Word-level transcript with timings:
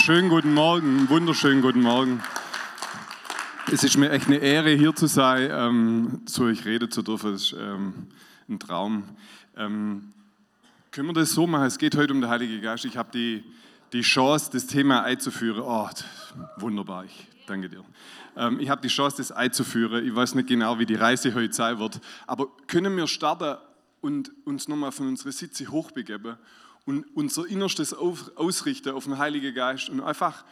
schönen 0.00 0.28
guten 0.28 0.54
Morgen, 0.54 1.08
wunderschönen 1.08 1.60
guten 1.60 1.82
Morgen. 1.82 2.22
Es 3.70 3.82
ist 3.82 3.96
mir 3.96 4.10
echt 4.10 4.28
eine 4.28 4.36
Ehre, 4.36 4.70
hier 4.70 4.94
zu 4.94 5.06
sein, 5.06 5.50
ähm, 5.52 6.22
zu 6.24 6.44
euch 6.44 6.64
reden 6.64 6.90
zu 6.90 7.02
dürfen. 7.02 7.32
Das 7.32 7.42
ist 7.42 7.56
ähm, 7.58 8.06
ein 8.48 8.60
Traum. 8.60 9.04
Ähm, 9.56 10.12
können 10.92 11.08
wir 11.08 11.14
das 11.14 11.32
so 11.32 11.46
machen? 11.46 11.66
Es 11.66 11.78
geht 11.78 11.96
heute 11.96 12.14
um 12.14 12.20
den 12.20 12.30
Heiligen 12.30 12.62
Geist. 12.62 12.84
Ich 12.84 12.96
habe 12.96 13.10
die, 13.12 13.44
die 13.92 14.02
Chance, 14.02 14.50
das 14.52 14.66
Thema 14.66 15.02
einzuführen. 15.02 15.62
Oh, 15.62 15.88
wunderbar, 16.58 17.04
ich 17.04 17.26
danke 17.46 17.68
dir. 17.68 17.84
Ähm, 18.36 18.60
ich 18.60 18.70
habe 18.70 18.80
die 18.80 18.88
Chance, 18.88 19.16
das 19.18 19.32
einzuführen. 19.32 20.06
Ich 20.06 20.14
weiß 20.14 20.36
nicht 20.36 20.48
genau, 20.48 20.78
wie 20.78 20.86
die 20.86 20.94
Reise 20.94 21.34
heute 21.34 21.52
sein 21.52 21.78
wird, 21.78 22.00
aber 22.26 22.46
können 22.68 22.96
wir 22.96 23.08
starten 23.08 23.58
und 24.00 24.30
uns 24.44 24.68
nochmal 24.68 24.92
von 24.92 25.08
unserer 25.08 25.32
Sitze 25.32 25.66
hochbegeben 25.66 26.36
und 26.88 27.04
unser 27.14 27.46
Innerstes 27.46 27.92
ausrichten 27.92 28.94
auf 28.94 29.04
den 29.04 29.18
Heiligen 29.18 29.54
Geist 29.54 29.90
und 29.90 30.00
einfach 30.00 30.46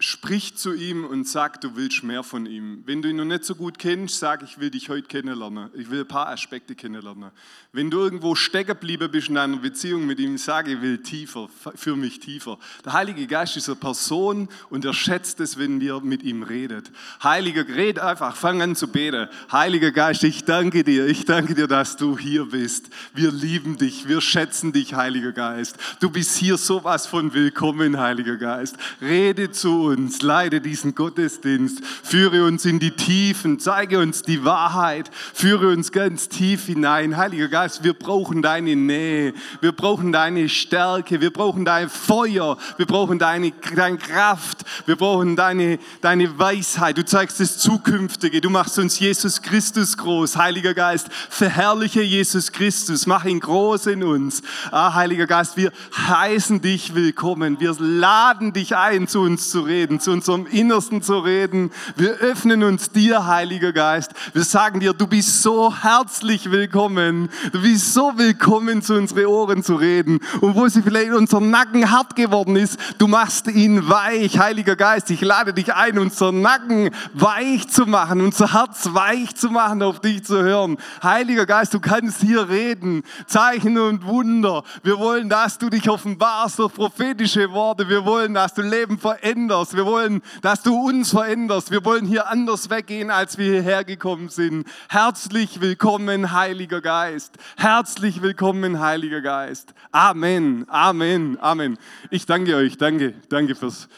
sprich 0.00 0.56
zu 0.56 0.74
ihm 0.74 1.04
und 1.04 1.26
sag, 1.26 1.60
du 1.60 1.74
willst 1.74 2.04
mehr 2.04 2.22
von 2.22 2.46
ihm. 2.46 2.82
Wenn 2.86 3.02
du 3.02 3.08
ihn 3.08 3.16
noch 3.16 3.24
nicht 3.24 3.44
so 3.44 3.56
gut 3.56 3.80
kennst, 3.80 4.20
sag, 4.20 4.44
ich 4.44 4.60
will 4.60 4.70
dich 4.70 4.90
heute 4.90 5.08
kennenlernen. 5.08 5.70
Ich 5.74 5.90
will 5.90 6.00
ein 6.00 6.08
paar 6.08 6.28
Aspekte 6.28 6.76
kennenlernen. 6.76 7.30
Wenn 7.72 7.90
du 7.90 7.98
irgendwo 7.98 8.36
stecken 8.36 8.68
geblieben 8.68 9.10
bist 9.10 9.28
in 9.28 9.38
einer 9.38 9.56
Beziehung 9.56 10.06
mit 10.06 10.20
ihm, 10.20 10.38
sag, 10.38 10.68
ich 10.68 10.80
will 10.80 11.02
tiefer, 11.02 11.48
für 11.74 11.96
mich 11.96 12.20
tiefer. 12.20 12.58
Der 12.84 12.92
Heilige 12.92 13.26
Geist 13.26 13.56
ist 13.56 13.68
eine 13.68 13.76
Person 13.76 14.48
und 14.70 14.84
er 14.84 14.94
schätzt 14.94 15.40
es, 15.40 15.58
wenn 15.58 15.80
wir 15.80 16.00
mit 16.00 16.22
ihm 16.22 16.44
redet. 16.44 16.92
Heiliger, 17.22 17.66
red 17.66 17.98
einfach, 17.98 18.36
fang 18.36 18.62
an 18.62 18.76
zu 18.76 18.88
beten. 18.88 19.28
Heiliger 19.50 19.90
Geist, 19.90 20.22
ich 20.22 20.44
danke 20.44 20.84
dir, 20.84 21.06
ich 21.06 21.24
danke 21.24 21.54
dir, 21.54 21.66
dass 21.66 21.96
du 21.96 22.16
hier 22.16 22.46
bist. 22.46 22.90
Wir 23.14 23.32
lieben 23.32 23.78
dich, 23.78 24.06
wir 24.06 24.20
schätzen 24.20 24.72
dich, 24.72 24.94
Heiliger 24.94 25.32
Geist. 25.32 25.76
Du 25.98 26.10
bist 26.10 26.36
hier 26.36 26.56
sowas 26.56 27.06
von 27.06 27.34
willkommen, 27.34 27.98
Heiliger 27.98 28.36
Geist. 28.36 28.76
Rede 29.00 29.50
zu 29.50 29.87
uns, 29.88 30.22
leite 30.22 30.60
diesen 30.60 30.94
Gottesdienst, 30.94 31.84
führe 31.84 32.44
uns 32.44 32.64
in 32.64 32.78
die 32.78 32.92
Tiefen, 32.92 33.58
zeige 33.58 33.98
uns 33.98 34.22
die 34.22 34.44
Wahrheit, 34.44 35.10
führe 35.34 35.68
uns 35.68 35.92
ganz 35.92 36.28
tief 36.28 36.66
hinein. 36.66 37.16
Heiliger 37.16 37.48
Geist, 37.48 37.82
wir 37.84 37.94
brauchen 37.94 38.42
deine 38.42 38.76
Nähe, 38.76 39.32
wir 39.60 39.72
brauchen 39.72 40.12
deine 40.12 40.48
Stärke, 40.48 41.20
wir 41.20 41.32
brauchen 41.32 41.64
dein 41.64 41.88
Feuer, 41.88 42.58
wir 42.76 42.86
brauchen 42.86 43.18
deine, 43.18 43.52
deine 43.74 43.98
Kraft, 43.98 44.58
wir 44.86 44.96
brauchen 44.96 45.36
deine, 45.36 45.78
deine 46.00 46.38
Weisheit. 46.38 46.98
Du 46.98 47.04
zeigst 47.04 47.40
das 47.40 47.58
Zukünftige, 47.58 48.40
du 48.40 48.50
machst 48.50 48.78
uns 48.78 48.98
Jesus 48.98 49.42
Christus 49.42 49.96
groß. 49.96 50.36
Heiliger 50.36 50.74
Geist, 50.74 51.08
verherrliche 51.30 52.02
Jesus 52.02 52.52
Christus, 52.52 53.06
mach 53.06 53.24
ihn 53.24 53.40
groß 53.40 53.86
in 53.86 54.02
uns. 54.02 54.42
Ah, 54.70 54.94
Heiliger 54.94 55.26
Geist, 55.26 55.56
wir 55.56 55.72
heißen 55.96 56.60
dich 56.60 56.94
willkommen, 56.94 57.58
wir 57.58 57.74
laden 57.78 58.52
dich 58.52 58.76
ein, 58.76 59.08
zu 59.08 59.20
uns 59.20 59.50
zu 59.50 59.62
reden 59.62 59.77
reden, 59.78 60.00
zu 60.00 60.10
unserem 60.10 60.46
Innersten 60.46 61.02
zu 61.02 61.18
reden. 61.18 61.70
Wir 61.94 62.14
öffnen 62.14 62.64
uns 62.64 62.90
dir, 62.90 63.26
Heiliger 63.26 63.72
Geist. 63.72 64.10
Wir 64.32 64.42
sagen 64.42 64.80
dir, 64.80 64.92
du 64.92 65.06
bist 65.06 65.40
so 65.42 65.72
herzlich 65.72 66.50
willkommen. 66.50 67.28
Du 67.52 67.62
bist 67.62 67.94
so 67.94 68.12
willkommen, 68.16 68.82
zu 68.82 68.94
unseren 68.94 69.26
Ohren 69.26 69.62
zu 69.62 69.76
reden. 69.76 70.18
Und 70.40 70.56
wo 70.56 70.66
sie 70.66 70.82
vielleicht 70.82 71.12
unser 71.12 71.38
Nacken 71.38 71.92
hart 71.92 72.16
geworden 72.16 72.56
ist, 72.56 72.76
du 72.98 73.06
machst 73.06 73.46
ihn 73.46 73.88
weich, 73.88 74.40
Heiliger 74.40 74.74
Geist. 74.74 75.10
Ich 75.12 75.20
lade 75.20 75.54
dich 75.54 75.72
ein, 75.72 75.96
unser 75.96 76.32
Nacken 76.32 76.90
weich 77.14 77.68
zu 77.68 77.86
machen, 77.86 78.20
unser 78.20 78.52
Herz 78.52 78.88
weich 78.94 79.36
zu 79.36 79.48
machen, 79.50 79.80
auf 79.82 80.00
dich 80.00 80.24
zu 80.24 80.42
hören. 80.42 80.76
Heiliger 81.04 81.46
Geist, 81.46 81.72
du 81.72 81.78
kannst 81.78 82.20
hier 82.20 82.48
reden. 82.48 83.04
Zeichen 83.28 83.78
und 83.78 84.04
Wunder. 84.04 84.64
Wir 84.82 84.98
wollen, 84.98 85.28
dass 85.28 85.56
du 85.56 85.70
dich 85.70 85.88
offenbarst 85.88 86.58
durch 86.58 86.74
prophetische 86.74 87.52
Worte. 87.52 87.88
Wir 87.88 88.04
wollen, 88.04 88.34
dass 88.34 88.54
du 88.54 88.62
Leben 88.62 88.98
veränderst 88.98 89.67
veränderst. 89.68 89.76
Wir 89.76 89.86
wollen, 89.86 90.22
dass 90.42 90.62
du 90.62 90.74
uns 90.74 91.10
veränderst. 91.10 91.70
Wir 91.70 91.84
wollen 91.84 92.06
hier 92.06 92.28
anders 92.28 92.70
weggehen, 92.70 93.10
als 93.10 93.38
wir 93.38 93.52
hierher 93.52 93.84
gekommen 93.84 94.28
sind. 94.28 94.66
Herzlich 94.88 95.60
willkommen, 95.60 96.32
Heiliger 96.32 96.80
Geist. 96.80 97.36
Herzlich 97.56 98.22
willkommen, 98.22 98.80
Heiliger 98.80 99.20
Geist. 99.20 99.74
Amen, 99.92 100.66
Amen, 100.68 101.38
Amen. 101.40 101.78
Ich 102.10 102.26
danke 102.26 102.56
euch, 102.56 102.76
danke, 102.76 103.14
danke 103.28 103.54
fürs, 103.54 103.88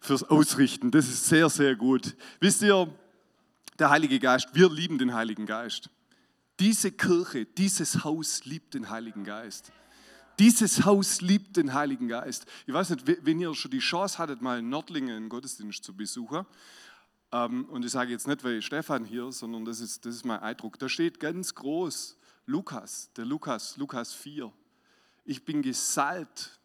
fürs 0.00 0.24
Ausrichten. 0.24 0.90
Das 0.90 1.06
ist 1.06 1.26
sehr, 1.26 1.48
sehr 1.48 1.76
gut. 1.76 2.16
Wisst 2.40 2.62
ihr, 2.62 2.88
der 3.78 3.90
Heilige 3.90 4.18
Geist, 4.18 4.48
wir 4.52 4.70
lieben 4.70 4.98
den 4.98 5.14
Heiligen 5.14 5.46
Geist. 5.46 5.90
Diese 6.58 6.92
Kirche, 6.92 7.46
dieses 7.46 8.04
Haus 8.04 8.44
liebt 8.44 8.74
den 8.74 8.90
Heiligen 8.90 9.24
Geist. 9.24 9.72
Dieses 10.40 10.86
Haus 10.86 11.20
liebt 11.20 11.58
den 11.58 11.74
Heiligen 11.74 12.08
Geist. 12.08 12.46
Ich 12.66 12.72
weiß 12.72 12.88
nicht, 12.88 13.26
wenn 13.26 13.40
ihr 13.40 13.54
schon 13.54 13.70
die 13.70 13.78
Chance 13.78 14.16
hattet, 14.16 14.40
mal 14.40 14.60
in 14.60 14.70
Nordlingen 14.70 15.14
einen 15.14 15.28
Gottesdienst 15.28 15.84
zu 15.84 15.94
besuchen, 15.94 16.46
ähm, 17.30 17.66
und 17.66 17.84
ich 17.84 17.90
sage 17.90 18.10
jetzt 18.10 18.26
nicht, 18.26 18.42
weil 18.42 18.62
Stefan 18.62 19.04
hier, 19.04 19.30
sondern 19.32 19.66
das 19.66 19.80
ist, 19.80 20.06
das 20.06 20.14
ist 20.14 20.24
mein 20.24 20.40
Eindruck, 20.40 20.78
da 20.78 20.88
steht 20.88 21.20
ganz 21.20 21.54
groß 21.54 22.16
Lukas, 22.46 23.10
der 23.16 23.26
Lukas, 23.26 23.76
Lukas 23.76 24.14
4. 24.14 24.50
Ich 25.26 25.44
bin 25.44 25.60
gesalbt 25.60 26.58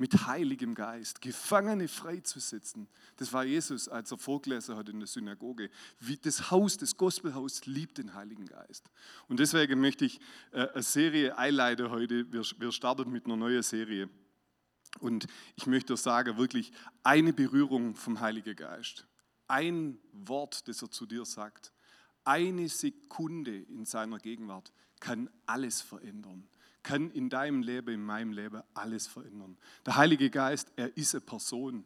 mit 0.00 0.26
Heiligem 0.26 0.74
Geist, 0.74 1.20
Gefangene 1.20 1.86
freizusetzen. 1.86 2.88
Das 3.16 3.34
war 3.34 3.44
Jesus, 3.44 3.86
als 3.86 4.10
er 4.10 4.16
vorgelesen 4.16 4.74
hat 4.74 4.88
in 4.88 4.98
der 4.98 5.06
Synagoge. 5.06 5.68
Wie 6.00 6.16
das 6.16 6.50
Haus, 6.50 6.78
das 6.78 6.96
Gospelhaus 6.96 7.66
liebt 7.66 7.98
den 7.98 8.14
Heiligen 8.14 8.46
Geist. 8.46 8.90
Und 9.28 9.40
deswegen 9.40 9.78
möchte 9.78 10.06
ich 10.06 10.18
äh, 10.52 10.68
eine 10.68 10.82
Serie 10.82 11.36
einleiten 11.36 11.90
heute. 11.90 12.32
Wir, 12.32 12.72
starten 12.72 13.12
mit 13.12 13.26
einer 13.26 13.36
neuen 13.36 13.62
Serie. 13.62 14.08
Und 15.00 15.26
ich 15.54 15.66
möchte 15.66 15.94
sagen, 15.98 16.38
wirklich 16.38 16.72
eine 17.02 17.34
Berührung 17.34 17.94
vom 17.94 18.20
Heiligen 18.20 18.56
Geist. 18.56 19.06
Ein 19.48 19.98
Wort, 20.14 20.66
das 20.66 20.80
er 20.80 20.90
zu 20.90 21.04
dir 21.04 21.26
sagt. 21.26 21.74
Eine 22.24 22.70
Sekunde 22.70 23.54
in 23.54 23.84
seiner 23.84 24.18
Gegenwart 24.18 24.72
kann 24.98 25.28
alles 25.44 25.82
verändern 25.82 26.48
kann 26.82 27.10
in 27.10 27.28
deinem 27.28 27.62
Leben, 27.62 27.94
in 27.94 28.02
meinem 28.02 28.32
Leben 28.32 28.62
alles 28.74 29.06
verändern. 29.06 29.56
Der 29.84 29.96
Heilige 29.96 30.30
Geist, 30.30 30.72
er 30.76 30.96
ist 30.96 31.14
eine 31.14 31.20
Person. 31.20 31.84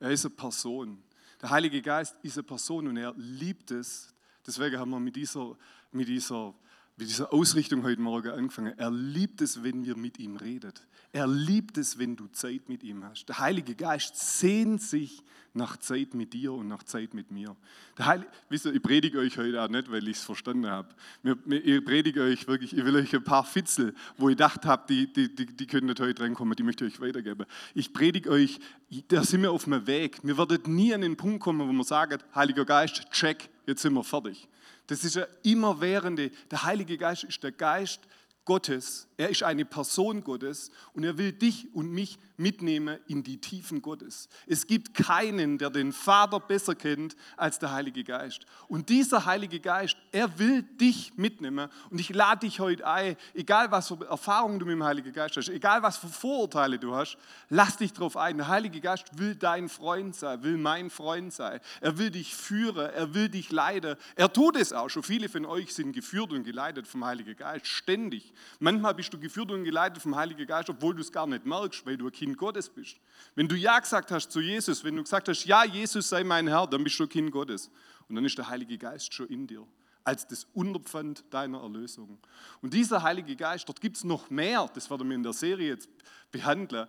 Er 0.00 0.10
ist 0.10 0.24
eine 0.24 0.34
Person. 0.34 1.02
Der 1.40 1.50
Heilige 1.50 1.82
Geist 1.82 2.16
ist 2.22 2.36
eine 2.36 2.42
Person 2.44 2.88
und 2.88 2.96
er 2.96 3.14
liebt 3.16 3.70
es. 3.70 4.14
Deswegen 4.46 4.78
haben 4.78 4.90
wir 4.90 5.00
mit 5.00 5.16
dieser, 5.16 5.56
mit 5.92 6.08
dieser, 6.08 6.54
mit 6.96 7.08
dieser 7.08 7.32
Ausrichtung 7.32 7.82
heute 7.82 8.00
Morgen 8.00 8.30
angefangen. 8.30 8.78
Er 8.78 8.90
liebt 8.90 9.40
es, 9.40 9.62
wenn 9.62 9.84
wir 9.84 9.96
mit 9.96 10.18
ihm 10.18 10.36
reden. 10.36 10.72
Er 11.18 11.26
liebt 11.26 11.76
es, 11.78 11.98
wenn 11.98 12.14
du 12.14 12.28
Zeit 12.28 12.68
mit 12.68 12.84
ihm 12.84 13.02
hast. 13.02 13.26
Der 13.28 13.40
Heilige 13.40 13.74
Geist 13.74 14.14
sehnt 14.14 14.80
sich 14.80 15.20
nach 15.52 15.76
Zeit 15.76 16.14
mit 16.14 16.32
dir 16.32 16.52
und 16.52 16.68
nach 16.68 16.84
Zeit 16.84 17.12
mit 17.12 17.32
mir. 17.32 17.56
Der 17.96 18.06
Heilige, 18.06 18.30
wisst 18.48 18.66
ihr, 18.66 18.72
ich 18.72 18.80
predige 18.80 19.18
euch 19.18 19.36
heute 19.36 19.60
auch 19.60 19.68
nicht, 19.68 19.90
weil 19.90 20.06
ich 20.06 20.18
es 20.18 20.22
verstanden 20.22 20.68
habe. 20.68 20.90
Ich 21.24 21.84
predige 21.84 22.22
euch 22.22 22.46
wirklich, 22.46 22.72
ich 22.72 22.84
will 22.84 22.94
euch 22.94 23.12
ein 23.16 23.24
paar 23.24 23.42
Fitzel, 23.42 23.96
wo 24.16 24.28
ich 24.28 24.36
gedacht 24.36 24.64
habe, 24.64 24.84
die, 24.88 25.12
die, 25.12 25.34
die, 25.34 25.46
die 25.46 25.66
können 25.66 25.88
nicht 25.88 25.98
heute 25.98 26.22
reinkommen, 26.22 26.54
die 26.54 26.62
möchte 26.62 26.86
ich 26.86 26.94
euch 26.94 27.00
weitergeben. 27.00 27.46
Ich 27.74 27.92
predige 27.92 28.30
euch, 28.30 28.60
da 29.08 29.24
sind 29.24 29.42
wir 29.42 29.50
auf 29.50 29.64
dem 29.64 29.88
Weg. 29.88 30.20
Wir 30.22 30.38
werden 30.38 30.72
nie 30.72 30.94
an 30.94 31.00
den 31.00 31.16
Punkt 31.16 31.40
kommen, 31.40 31.66
wo 31.66 31.72
man 31.72 31.84
sagt, 31.84 32.24
Heiliger 32.32 32.64
Geist, 32.64 33.10
check, 33.10 33.50
jetzt 33.66 33.82
sind 33.82 33.94
wir 33.94 34.04
fertig. 34.04 34.46
Das 34.86 35.02
ist 35.02 35.16
ja 35.16 35.26
immerwährende, 35.42 36.30
der 36.48 36.62
Heilige 36.62 36.96
Geist 36.96 37.24
ist 37.24 37.42
der 37.42 37.50
Geist 37.50 38.02
Gottes, 38.48 39.08
er 39.18 39.28
ist 39.28 39.42
eine 39.42 39.66
Person 39.66 40.24
Gottes 40.24 40.70
und 40.94 41.04
er 41.04 41.18
will 41.18 41.32
dich 41.32 41.68
und 41.74 41.92
mich 41.92 42.18
mitnehmen 42.38 42.98
in 43.06 43.22
die 43.22 43.40
Tiefen 43.40 43.82
Gottes. 43.82 44.28
Es 44.46 44.66
gibt 44.66 44.94
keinen, 44.94 45.58
der 45.58 45.70
den 45.70 45.92
Vater 45.92 46.40
besser 46.40 46.74
kennt 46.74 47.16
als 47.36 47.58
der 47.58 47.72
Heilige 47.72 48.04
Geist. 48.04 48.46
Und 48.68 48.88
dieser 48.88 49.26
Heilige 49.26 49.60
Geist, 49.60 49.96
er 50.12 50.38
will 50.38 50.62
dich 50.62 51.12
mitnehmen. 51.16 51.68
Und 51.90 52.00
ich 52.00 52.10
lade 52.10 52.46
dich 52.46 52.60
heute 52.60 52.86
ein, 52.86 53.16
egal 53.34 53.70
was 53.70 53.88
für 53.88 54.06
Erfahrungen 54.06 54.58
du 54.58 54.66
mit 54.66 54.74
dem 54.74 54.84
Heiligen 54.84 55.12
Geist 55.12 55.36
hast, 55.36 55.48
egal 55.48 55.82
was 55.82 55.98
für 55.98 56.08
Vorurteile 56.08 56.78
du 56.78 56.94
hast, 56.94 57.18
lass 57.48 57.76
dich 57.76 57.92
darauf 57.92 58.16
ein. 58.16 58.36
Der 58.36 58.48
Heilige 58.48 58.80
Geist 58.80 59.18
will 59.18 59.34
dein 59.34 59.68
Freund 59.68 60.14
sein, 60.14 60.42
will 60.42 60.56
mein 60.56 60.90
Freund 60.90 61.32
sein. 61.32 61.60
Er 61.80 61.98
will 61.98 62.10
dich 62.10 62.34
führen, 62.34 62.90
er 62.90 63.14
will 63.14 63.28
dich 63.28 63.50
leiten. 63.50 63.96
Er 64.14 64.32
tut 64.32 64.56
es 64.56 64.72
auch 64.72 64.88
schon. 64.88 65.02
Viele 65.02 65.28
von 65.28 65.44
euch 65.44 65.74
sind 65.74 65.92
geführt 65.92 66.32
und 66.32 66.44
geleitet 66.44 66.86
vom 66.86 67.04
Heiligen 67.04 67.36
Geist, 67.36 67.66
ständig. 67.66 68.32
Manchmal 68.60 68.94
bist 68.94 69.12
du 69.12 69.18
geführt 69.18 69.50
und 69.50 69.64
geleitet 69.64 70.02
vom 70.02 70.14
Heiligen 70.14 70.46
Geist, 70.46 70.70
obwohl 70.70 70.94
du 70.94 71.00
es 71.00 71.12
gar 71.12 71.26
nicht 71.26 71.44
merkst, 71.44 71.84
weil 71.86 71.96
du 71.96 72.06
ein 72.06 72.12
Kind 72.12 72.27
Kind 72.28 72.36
Gottes 72.36 72.68
bist. 72.68 73.00
Wenn 73.34 73.48
du 73.48 73.56
Ja 73.56 73.78
gesagt 73.78 74.10
hast 74.10 74.30
zu 74.30 74.40
Jesus, 74.40 74.84
wenn 74.84 74.96
du 74.96 75.02
gesagt 75.02 75.28
hast, 75.28 75.46
ja, 75.46 75.64
Jesus 75.64 76.10
sei 76.10 76.22
mein 76.24 76.46
Herr, 76.46 76.66
dann 76.66 76.84
bist 76.84 77.00
du 77.00 77.06
Kind 77.06 77.30
Gottes. 77.30 77.70
Und 78.06 78.16
dann 78.16 78.24
ist 78.26 78.36
der 78.36 78.48
Heilige 78.48 78.76
Geist 78.76 79.14
schon 79.14 79.28
in 79.28 79.46
dir, 79.46 79.66
als 80.04 80.26
das 80.26 80.46
Unterpfand 80.52 81.24
deiner 81.30 81.62
Erlösung. 81.62 82.18
Und 82.60 82.74
dieser 82.74 83.02
Heilige 83.02 83.34
Geist, 83.34 83.66
dort 83.66 83.80
gibt 83.80 83.96
es 83.96 84.04
noch 84.04 84.28
mehr, 84.28 84.68
das 84.74 84.90
werden 84.90 85.08
wir 85.08 85.14
in 85.14 85.22
der 85.22 85.32
Serie 85.32 85.68
jetzt 85.68 85.88
behandeln. 86.30 86.86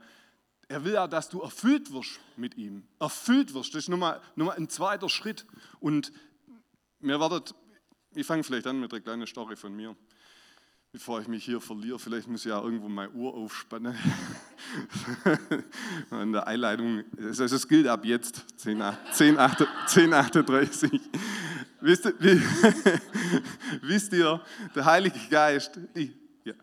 Er 0.67 0.83
will 0.83 0.93
ja, 0.93 1.07
dass 1.07 1.29
du 1.29 1.41
erfüllt 1.41 1.93
wirst 1.93 2.19
mit 2.35 2.55
ihm. 2.57 2.85
Erfüllt 2.99 3.53
wirst. 3.53 3.73
Das 3.73 3.83
ist 3.83 3.89
nochmal, 3.89 4.21
nochmal 4.35 4.57
ein 4.57 4.67
zweiter 4.67 5.07
Schritt. 5.07 5.45
Und 5.79 6.11
mir 6.99 7.17
wartet, 7.21 7.55
ich 8.13 8.27
fange 8.27 8.43
vielleicht 8.43 8.67
an 8.67 8.81
mit 8.81 8.93
einer 8.93 9.01
kleinen 9.01 9.25
Story 9.25 9.55
von 9.55 9.73
mir. 9.73 9.95
Bevor 10.91 11.21
ich 11.21 11.27
mich 11.27 11.45
hier 11.45 11.61
verliere, 11.61 11.99
vielleicht 11.99 12.27
muss 12.27 12.41
ich 12.41 12.49
ja 12.49 12.59
irgendwo 12.61 12.89
meine 12.89 13.11
Uhr 13.11 13.33
aufspannen. 13.33 13.95
In 16.11 16.33
der 16.33 16.47
Einleitung, 16.47 17.03
also 17.17 17.43
es 17.43 17.67
gilt 17.67 17.87
ab 17.87 18.05
jetzt, 18.05 18.45
10.38 18.57 20.71
10, 20.71 21.01
wisst, 21.81 22.05
ihr, 22.05 22.19
wie, 22.19 22.41
wisst 23.87 24.13
ihr, 24.13 24.41
der 24.75 24.85
Heilige 24.85 25.19
Geist, 25.29 25.79
ich, 25.93 26.11
ja. 26.43 26.53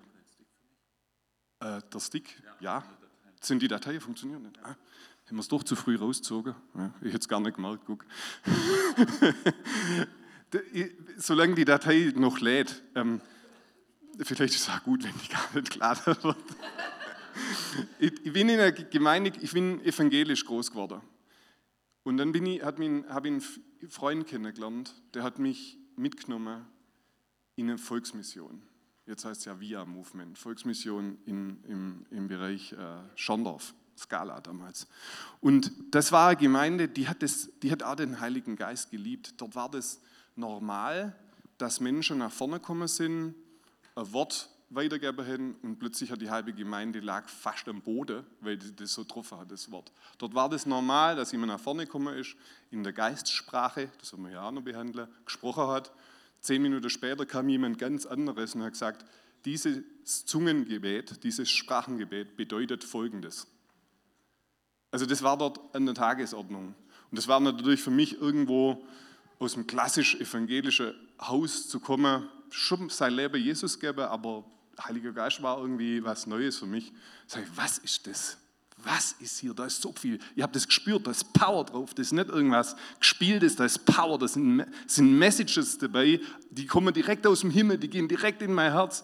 äh, 1.60 1.80
der 1.92 2.00
Stick, 2.00 2.42
ja, 2.60 2.82
sind 3.40 3.62
die 3.62 3.68
Dateien 3.68 4.00
funktionieren 4.00 4.42
nicht. 4.42 4.58
Ah, 4.64 4.76
haben 5.26 5.36
wir 5.36 5.40
es 5.40 5.48
doch 5.48 5.62
zu 5.62 5.76
früh 5.76 5.96
rausgezogen? 5.96 6.54
Ja, 6.74 6.92
ich 7.00 7.08
hätte 7.08 7.18
es 7.18 7.28
gar 7.28 7.40
nicht 7.40 7.54
gemerkt, 7.54 7.84
guck. 7.86 8.04
Solange 11.16 11.54
die 11.54 11.64
Datei 11.64 12.12
noch 12.16 12.40
lädt, 12.40 12.82
ähm, 12.94 13.20
vielleicht 14.22 14.54
ist 14.54 14.62
es 14.62 14.68
auch 14.68 14.82
gut, 14.82 15.04
wenn 15.04 15.14
die 15.22 15.28
gar 15.28 15.54
nicht 15.54 15.72
geladen 15.72 16.16
wird. 16.22 16.36
ich, 17.98 18.26
ich, 18.26 18.32
bin 18.32 18.48
in 18.48 18.60
einer 18.60 18.72
Gemeinde, 18.72 19.32
ich 19.40 19.52
bin 19.52 19.84
evangelisch 19.84 20.44
groß 20.44 20.70
geworden. 20.70 21.00
Und 22.02 22.18
dann 22.18 22.32
bin 22.32 22.46
ich, 22.46 22.62
habe 22.62 22.84
ich 22.84 22.90
einen 23.10 23.42
Freund 23.88 24.26
kennengelernt, 24.26 24.94
der 25.14 25.22
hat 25.22 25.38
mich 25.38 25.76
mitgenommen 25.96 26.66
in 27.56 27.68
eine 27.68 27.78
Volksmission. 27.78 28.62
Jetzt 29.06 29.24
heißt 29.24 29.40
es 29.40 29.44
ja 29.44 29.60
Via 29.60 29.84
Movement, 29.84 30.36
Volksmission 30.36 31.18
in, 31.26 31.62
im, 31.64 32.06
im 32.10 32.28
Bereich 32.28 32.72
äh, 32.72 32.76
Schondorf, 33.14 33.74
Skala 33.96 34.40
damals. 34.40 34.88
Und 35.40 35.72
das 35.90 36.12
war 36.12 36.28
eine 36.28 36.36
Gemeinde, 36.36 36.88
die 36.88 37.08
hat, 37.08 37.22
das, 37.22 37.50
die 37.62 37.70
hat 37.70 37.82
auch 37.82 37.94
den 37.94 38.20
Heiligen 38.20 38.56
Geist 38.56 38.90
geliebt. 38.90 39.40
Dort 39.40 39.54
war 39.54 39.70
das 39.70 40.00
normal, 40.34 41.16
dass 41.58 41.80
Menschen 41.80 42.18
nach 42.18 42.32
vorne 42.32 42.60
gekommen 42.60 42.88
sind, 42.88 43.34
ein 43.96 44.12
Wort 44.12 44.50
weitergeben 44.68 45.26
haben 45.26 45.56
und 45.62 45.78
plötzlich 45.78 46.10
hat 46.10 46.20
die 46.20 46.30
halbe 46.30 46.52
Gemeinde 46.52 47.00
lag 47.00 47.28
fast 47.28 47.68
am 47.68 47.80
Boden, 47.80 48.24
weil 48.40 48.58
das 48.58 48.92
so 48.92 49.02
getroffen 49.02 49.38
hat, 49.38 49.50
das 49.50 49.70
Wort. 49.70 49.92
Dort 50.18 50.34
war 50.34 50.48
das 50.48 50.66
normal, 50.66 51.16
dass 51.16 51.32
jemand 51.32 51.52
nach 51.52 51.60
vorne 51.60 51.86
gekommen 51.86 52.16
ist, 52.16 52.36
in 52.70 52.82
der 52.82 52.92
Geistsprache, 52.92 53.90
das 53.98 54.12
werden 54.12 54.24
wir 54.24 54.32
ja 54.32 54.42
auch 54.42 54.52
noch 54.52 54.62
behandeln, 54.62 55.08
gesprochen 55.24 55.68
hat. 55.68 55.92
Zehn 56.40 56.62
Minuten 56.62 56.90
später 56.90 57.26
kam 57.26 57.48
jemand 57.48 57.78
ganz 57.78 58.06
anderes 58.06 58.54
und 58.54 58.62
hat 58.62 58.72
gesagt, 58.72 59.04
dieses 59.44 60.26
Zungengebet, 60.26 61.22
dieses 61.22 61.48
Sprachengebet 61.50 62.36
bedeutet 62.36 62.82
Folgendes. 62.84 63.46
Also 64.90 65.06
das 65.06 65.22
war 65.22 65.38
dort 65.38 65.74
an 65.74 65.86
der 65.86 65.94
Tagesordnung. 65.94 66.74
Und 67.10 67.18
das 67.18 67.28
war 67.28 67.38
natürlich 67.38 67.80
für 67.80 67.90
mich 67.90 68.20
irgendwo 68.20 68.84
aus 69.38 69.54
dem 69.54 69.66
klassisch 69.66 70.16
evangelischen 70.16 70.94
Haus 71.20 71.68
zu 71.68 71.78
kommen, 71.78 72.28
schon 72.50 72.88
sein 72.88 73.14
Leben 73.14 73.40
Jesus 73.40 73.78
geben, 73.78 74.00
aber 74.00 74.44
Heiliger 74.82 75.12
Geist 75.12 75.42
war 75.42 75.58
irgendwie 75.58 76.04
was 76.04 76.26
Neues 76.26 76.58
für 76.58 76.66
mich. 76.66 76.92
Sag 77.26 77.42
ich, 77.42 77.48
was 77.56 77.78
ist 77.78 78.06
das? 78.06 78.38
Was 78.78 79.12
ist 79.20 79.38
hier? 79.38 79.54
Da 79.54 79.64
ist 79.64 79.80
so 79.80 79.92
viel. 79.92 80.18
Ihr 80.34 80.42
habt 80.42 80.54
das 80.54 80.66
gespürt, 80.66 81.06
da 81.06 81.10
ist 81.10 81.32
Power 81.32 81.64
drauf. 81.64 81.94
Das 81.94 82.08
ist 82.08 82.12
nicht 82.12 82.28
irgendwas 82.28 82.76
Gespieltes, 83.00 83.56
da 83.56 83.64
ist 83.64 83.86
Power. 83.86 84.18
Da 84.18 84.28
sind, 84.28 84.66
sind 84.86 85.18
Messages 85.18 85.78
dabei, 85.78 86.20
die 86.50 86.66
kommen 86.66 86.92
direkt 86.92 87.26
aus 87.26 87.40
dem 87.40 87.50
Himmel, 87.50 87.78
die 87.78 87.88
gehen 87.88 88.06
direkt 88.06 88.42
in 88.42 88.52
mein 88.52 88.72
Herz. 88.72 89.02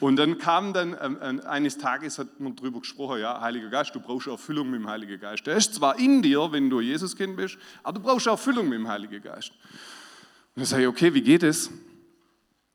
Und 0.00 0.16
dann 0.16 0.38
kam 0.38 0.72
dann, 0.72 0.96
ähm, 1.00 1.40
eines 1.44 1.76
Tages 1.76 2.18
hat 2.18 2.38
man 2.38 2.54
darüber 2.54 2.78
gesprochen, 2.78 3.20
ja, 3.20 3.40
Heiliger 3.40 3.68
Geist, 3.68 3.92
du 3.94 4.00
brauchst 4.00 4.28
Erfüllung 4.28 4.70
mit 4.70 4.80
dem 4.80 4.88
Heiligen 4.88 5.18
Geist. 5.20 5.44
Der 5.46 5.56
ist 5.56 5.74
zwar 5.74 5.98
in 5.98 6.22
dir, 6.22 6.52
wenn 6.52 6.70
du 6.70 6.80
Jesus 6.80 7.16
Kind 7.16 7.36
bist, 7.36 7.58
aber 7.82 7.98
du 7.98 8.04
brauchst 8.04 8.28
Erfüllung 8.28 8.68
mit 8.68 8.78
dem 8.78 8.86
Heiligen 8.86 9.20
Geist. 9.20 9.50
Und 9.50 10.62
dann 10.62 10.64
sage 10.66 10.82
ich, 10.82 10.88
okay, 10.88 11.12
wie 11.12 11.22
geht 11.22 11.42
es? 11.42 11.70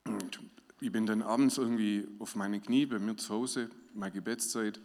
Und 0.05 0.39
ich 0.81 0.91
bin 0.91 1.05
dann 1.05 1.21
abends 1.21 1.57
irgendwie 1.57 2.07
auf 2.19 2.35
meine 2.35 2.59
Knie 2.59 2.85
bei 2.85 2.99
mir 2.99 3.15
zu 3.15 3.33
Hause, 3.33 3.69
meine 3.93 4.11
Gebetszeit. 4.11 4.79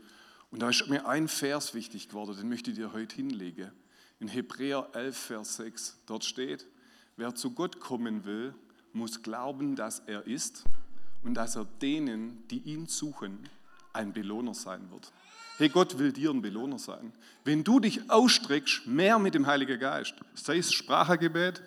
Und 0.50 0.62
da 0.62 0.70
ist 0.70 0.88
mir 0.88 1.06
ein 1.06 1.29
Vers 1.29 1.75
wichtig 1.75 2.09
geworden, 2.09 2.37
den 2.37 2.49
möchte 2.49 2.70
ich 2.70 2.76
dir 2.76 2.93
heute 2.93 3.17
hinlegen. 3.17 3.73
In 4.20 4.29
Hebräer 4.29 4.88
11, 4.93 5.17
Vers 5.17 5.56
6. 5.56 5.99
Dort 6.06 6.25
steht, 6.25 6.67
wer 7.17 7.35
zu 7.35 7.53
Gott 7.53 7.81
kommen 7.81 8.25
will, 8.25 8.55
muss 8.93 9.23
glauben, 9.23 9.76
dass 9.76 10.00
er 10.00 10.26
ist 10.26 10.65
und 11.23 11.35
dass 11.35 11.56
er 11.56 11.65
denen, 11.65 12.47
die 12.49 12.61
ihn 12.61 12.87
suchen, 12.87 13.38
ein 13.93 14.12
Belohner 14.12 14.55
sein 14.55 14.91
wird. 14.91 15.12
Hey, 15.59 15.69
Gott 15.69 15.99
will 15.99 16.12
dir 16.12 16.31
ein 16.31 16.41
Belohner 16.41 16.79
sein. 16.79 17.12
Wenn 17.44 17.65
du 17.65 17.81
dich 17.81 18.09
ausstreckst, 18.11 18.87
mehr 18.87 19.19
mit 19.19 19.35
dem 19.35 19.47
Heiligen 19.47 19.79
Geist, 19.81 20.15
sei 20.35 20.59
es 20.59 20.73
Sprachgebet, 20.73 21.62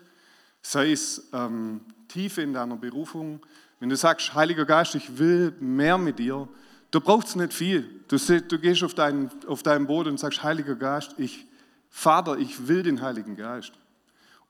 sei 0.61 0.91
es 0.91 1.29
ähm, 1.33 1.81
Tiefe 2.07 2.41
in 2.41 2.53
deiner 2.53 2.75
Berufung, 2.75 3.39
wenn 3.79 3.89
du 3.89 3.95
sagst, 3.95 4.35
Heiliger 4.35 4.65
Geist, 4.65 4.95
ich 4.95 5.17
will 5.17 5.55
mehr 5.59 5.97
mit 5.97 6.19
dir, 6.19 6.47
du 6.91 7.01
brauchst 7.01 7.35
nicht 7.35 7.53
viel. 7.53 8.01
Du, 8.07 8.17
du 8.17 8.59
gehst 8.59 8.83
auf 8.83 8.93
deinen, 8.93 9.31
auf 9.47 9.63
deinen 9.63 9.87
Boden 9.87 10.09
und 10.09 10.19
sagst, 10.19 10.43
Heiliger 10.43 10.75
Geist, 10.75 11.15
ich, 11.17 11.47
Vater, 11.89 12.37
ich 12.37 12.67
will 12.67 12.83
den 12.83 13.01
Heiligen 13.01 13.35
Geist. 13.35 13.73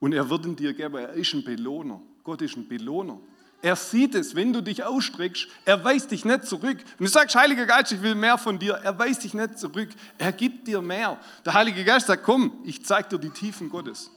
Und 0.00 0.12
er 0.12 0.28
wird 0.28 0.44
ihn 0.44 0.56
dir 0.56 0.74
geben, 0.74 0.96
er 0.96 1.12
ist 1.14 1.32
ein 1.32 1.44
Belohner. 1.44 2.00
Gott 2.24 2.42
ist 2.42 2.56
ein 2.56 2.68
Belohner. 2.68 3.20
Er 3.62 3.76
sieht 3.76 4.16
es, 4.16 4.34
wenn 4.34 4.52
du 4.52 4.60
dich 4.60 4.82
ausstreckst, 4.82 5.46
er 5.64 5.82
weist 5.84 6.10
dich 6.10 6.24
nicht 6.24 6.44
zurück. 6.46 6.78
Wenn 6.98 7.06
du 7.06 7.10
sagst, 7.10 7.36
Heiliger 7.36 7.64
Geist, 7.64 7.92
ich 7.92 8.02
will 8.02 8.16
mehr 8.16 8.36
von 8.36 8.58
dir, 8.58 8.74
er 8.74 8.98
weist 8.98 9.22
dich 9.22 9.34
nicht 9.34 9.58
zurück. 9.58 9.88
Er 10.18 10.32
gibt 10.32 10.66
dir 10.66 10.82
mehr. 10.82 11.18
Der 11.44 11.54
Heilige 11.54 11.84
Geist 11.84 12.08
sagt, 12.08 12.24
komm, 12.24 12.52
ich 12.64 12.84
zeige 12.84 13.10
dir 13.10 13.18
die 13.18 13.30
Tiefen 13.30 13.70
Gottes. 13.70 14.10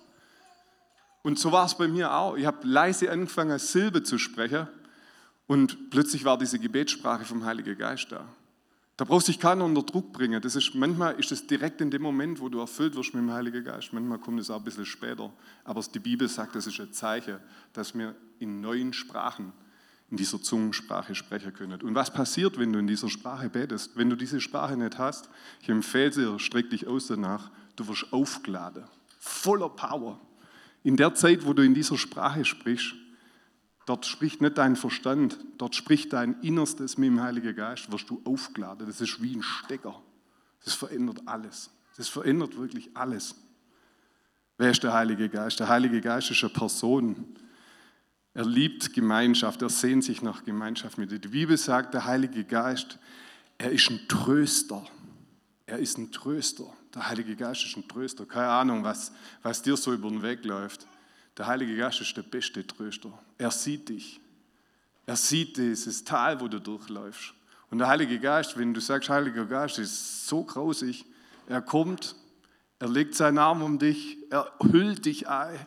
Und 1.25 1.39
so 1.39 1.51
war 1.51 1.65
es 1.65 1.75
bei 1.75 1.87
mir 1.87 2.13
auch. 2.13 2.37
Ich 2.37 2.45
habe 2.45 2.67
leise 2.67 3.09
angefangen, 3.09 3.57
Silbe 3.57 4.03
zu 4.03 4.19
sprechen 4.19 4.67
und 5.47 5.89
plötzlich 5.89 6.23
war 6.23 6.37
diese 6.37 6.59
Gebetssprache 6.59 7.25
vom 7.25 7.43
Heiligen 7.43 7.75
Geist 7.79 8.11
da. 8.11 8.27
Da 8.95 9.05
brauchst 9.05 9.27
dich 9.27 9.39
keiner 9.39 9.65
unter 9.65 9.81
Druck 9.81 10.13
bringen. 10.13 10.39
Das 10.39 10.55
ist, 10.55 10.75
manchmal 10.75 11.15
ist 11.15 11.31
es 11.31 11.47
direkt 11.47 11.81
in 11.81 11.89
dem 11.89 12.03
Moment, 12.03 12.39
wo 12.39 12.47
du 12.47 12.59
erfüllt 12.59 12.95
wirst 12.95 13.15
mit 13.15 13.23
dem 13.23 13.33
Heiligen 13.33 13.63
Geist. 13.63 13.91
Manchmal 13.91 14.19
kommt 14.19 14.39
es 14.39 14.51
auch 14.51 14.57
ein 14.57 14.63
bisschen 14.63 14.85
später. 14.85 15.33
Aber 15.63 15.81
die 15.81 15.97
Bibel 15.97 16.29
sagt, 16.29 16.55
das 16.55 16.67
ist 16.67 16.79
ein 16.79 16.93
Zeichen, 16.93 17.39
dass 17.73 17.95
wir 17.95 18.13
in 18.37 18.61
neuen 18.61 18.93
Sprachen, 18.93 19.51
in 20.11 20.17
dieser 20.17 20.39
Zungensprache 20.39 21.15
sprechen 21.15 21.55
können. 21.55 21.81
Und 21.81 21.95
was 21.95 22.13
passiert, 22.13 22.59
wenn 22.59 22.71
du 22.71 22.77
in 22.77 22.85
dieser 22.85 23.09
Sprache 23.09 23.49
betest? 23.49 23.97
Wenn 23.97 24.11
du 24.11 24.15
diese 24.15 24.39
Sprache 24.39 24.77
nicht 24.77 24.99
hast, 24.99 25.27
ich 25.59 25.69
empfehle 25.69 26.11
dir, 26.11 26.37
streck 26.37 26.69
dich 26.69 26.85
aus 26.85 27.07
danach, 27.07 27.49
du 27.77 27.87
wirst 27.87 28.13
aufgeladen, 28.13 28.83
voller 29.17 29.69
Power. 29.69 30.21
In 30.85 30.97
der 30.97 31.15
Zeit, 31.15 31.47
wo 31.47 31.53
du 31.53 31.63
in 31.63 31.73
dieser 31.73 31.97
Sprache 31.97 32.45
sprichst, 32.45 32.93
dort 33.87 34.05
spricht 34.05 34.41
nicht 34.41 34.59
dein 34.59 34.75
Verstand, 34.75 35.35
dort 35.57 35.73
spricht 35.73 36.13
dein 36.13 36.39
Innerstes 36.41 36.99
mit 36.99 37.07
dem 37.07 37.23
Heiligen 37.23 37.55
Geist, 37.55 37.91
wirst 37.91 38.07
du 38.07 38.21
aufgeladen. 38.23 38.85
Das 38.85 39.01
ist 39.01 39.19
wie 39.19 39.35
ein 39.35 39.41
Stecker. 39.41 39.99
Das 40.63 40.75
verändert 40.75 41.23
alles. 41.25 41.71
Das 41.97 42.07
verändert 42.07 42.55
wirklich 42.55 42.91
alles. 42.93 43.33
Wer 44.59 44.69
ist 44.69 44.83
der 44.83 44.93
Heilige 44.93 45.27
Geist? 45.27 45.59
Der 45.59 45.69
Heilige 45.69 46.01
Geist 46.01 46.29
ist 46.29 46.43
eine 46.43 46.53
Person. 46.53 47.35
Er 48.35 48.45
liebt 48.45 48.93
Gemeinschaft, 48.93 49.63
er 49.63 49.69
sehnt 49.69 50.03
sich 50.03 50.21
nach 50.21 50.43
Gemeinschaft 50.43 50.99
mit 50.99 51.09
dir. 51.09 51.17
Die 51.17 51.29
Bibel 51.29 51.57
sagt, 51.57 51.95
der 51.95 52.05
Heilige 52.05 52.43
Geist, 52.43 52.99
er 53.57 53.71
ist 53.71 53.89
ein 53.89 54.07
Tröster. 54.07 54.85
Er 55.65 55.79
ist 55.79 55.97
ein 55.97 56.11
Tröster. 56.11 56.65
Der 56.93 57.09
Heilige 57.09 57.35
Geist 57.35 57.65
ist 57.65 57.75
ein 57.75 57.87
Tröster. 57.87 58.25
Keine 58.25 58.49
Ahnung, 58.49 58.83
was, 58.83 59.11
was 59.41 59.61
dir 59.61 59.75
so 59.75 59.93
über 59.93 60.09
den 60.09 60.21
Weg 60.21 60.45
läuft. 60.45 60.85
Der 61.37 61.47
Heilige 61.47 61.75
Geist 61.75 62.01
ist 62.01 62.15
der 62.15 62.23
beste 62.23 62.65
Tröster. 62.65 63.11
Er 63.37 63.51
sieht 63.51 63.89
dich. 63.89 64.19
Er 65.05 65.15
sieht 65.15 65.57
dieses 65.57 66.03
Tal, 66.03 66.39
wo 66.39 66.47
du 66.47 66.59
durchläufst. 66.59 67.33
Und 67.69 67.79
der 67.79 67.87
Heilige 67.87 68.19
Geist, 68.19 68.57
wenn 68.57 68.73
du 68.73 68.79
sagst, 68.79 69.09
Heiliger 69.09 69.45
Geist 69.45 69.79
ist 69.79 70.27
so 70.27 70.43
grausig, 70.43 71.05
er 71.47 71.61
kommt, 71.61 72.15
er 72.79 72.89
legt 72.89 73.15
seinen 73.15 73.37
Arm 73.37 73.61
um 73.61 73.79
dich, 73.79 74.17
er 74.29 74.51
hüllt 74.61 75.05
dich 75.05 75.27
ein 75.27 75.59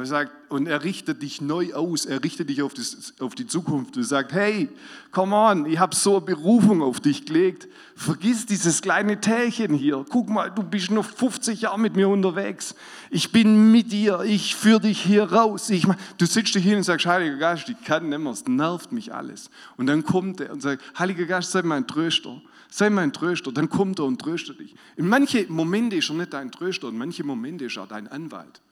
und 0.00 0.06
er, 0.06 0.08
sagt, 0.08 0.32
und 0.50 0.66
er 0.66 0.82
richtet 0.82 1.20
dich 1.20 1.42
neu 1.42 1.74
aus, 1.74 2.06
er 2.06 2.24
richtet 2.24 2.48
dich 2.48 2.62
auf, 2.62 2.72
das, 2.72 3.12
auf 3.20 3.34
die 3.34 3.46
Zukunft 3.46 3.98
und 3.98 4.04
sagt, 4.04 4.32
hey, 4.32 4.70
come 5.10 5.36
on, 5.36 5.66
ich 5.66 5.78
habe 5.78 5.94
so 5.94 6.16
eine 6.16 6.24
Berufung 6.24 6.80
auf 6.80 7.00
dich 7.00 7.26
gelegt. 7.26 7.68
Vergiss 7.96 8.46
dieses 8.46 8.80
kleine 8.80 9.20
Tälchen 9.20 9.74
hier. 9.74 10.02
Guck 10.08 10.30
mal, 10.30 10.50
du 10.50 10.62
bist 10.62 10.90
noch 10.90 11.04
50 11.04 11.60
Jahre 11.60 11.78
mit 11.78 11.96
mir 11.96 12.08
unterwegs. 12.08 12.74
Ich 13.10 13.30
bin 13.30 13.72
mit 13.72 13.92
dir, 13.92 14.22
ich 14.22 14.56
führe 14.56 14.80
dich 14.80 15.02
hier 15.02 15.30
raus. 15.30 15.68
Ich, 15.68 15.86
du 16.16 16.24
sitzt 16.24 16.54
hin 16.54 16.78
und 16.78 16.84
sagst, 16.84 17.04
Heiliger 17.04 17.36
Geist, 17.36 17.68
ich 17.68 17.84
kann 17.84 18.08
nicht 18.08 18.18
mehr, 18.18 18.32
es 18.32 18.46
nervt 18.46 18.92
mich 18.92 19.12
alles. 19.12 19.50
Und 19.76 19.86
dann 19.86 20.02
kommt 20.02 20.40
er 20.40 20.50
und 20.50 20.62
sagt, 20.62 20.82
Heiliger 20.98 21.26
Geist, 21.26 21.52
sei 21.52 21.60
mein 21.60 21.86
Tröster. 21.86 22.40
Sei 22.70 22.88
mein 22.88 23.12
Tröster. 23.12 23.52
Dann 23.52 23.68
kommt 23.68 23.98
er 23.98 24.06
und 24.06 24.18
tröstet 24.18 24.60
dich. 24.60 24.74
In 24.96 25.08
manche 25.08 25.44
Momente 25.50 25.96
ist 25.96 26.08
er 26.08 26.14
nicht 26.14 26.32
dein 26.32 26.50
Tröster, 26.50 26.88
in 26.88 26.96
manche 26.96 27.22
Momente 27.22 27.66
ist 27.66 27.76
er 27.76 27.86
dein 27.86 28.08
Anwalt. 28.08 28.62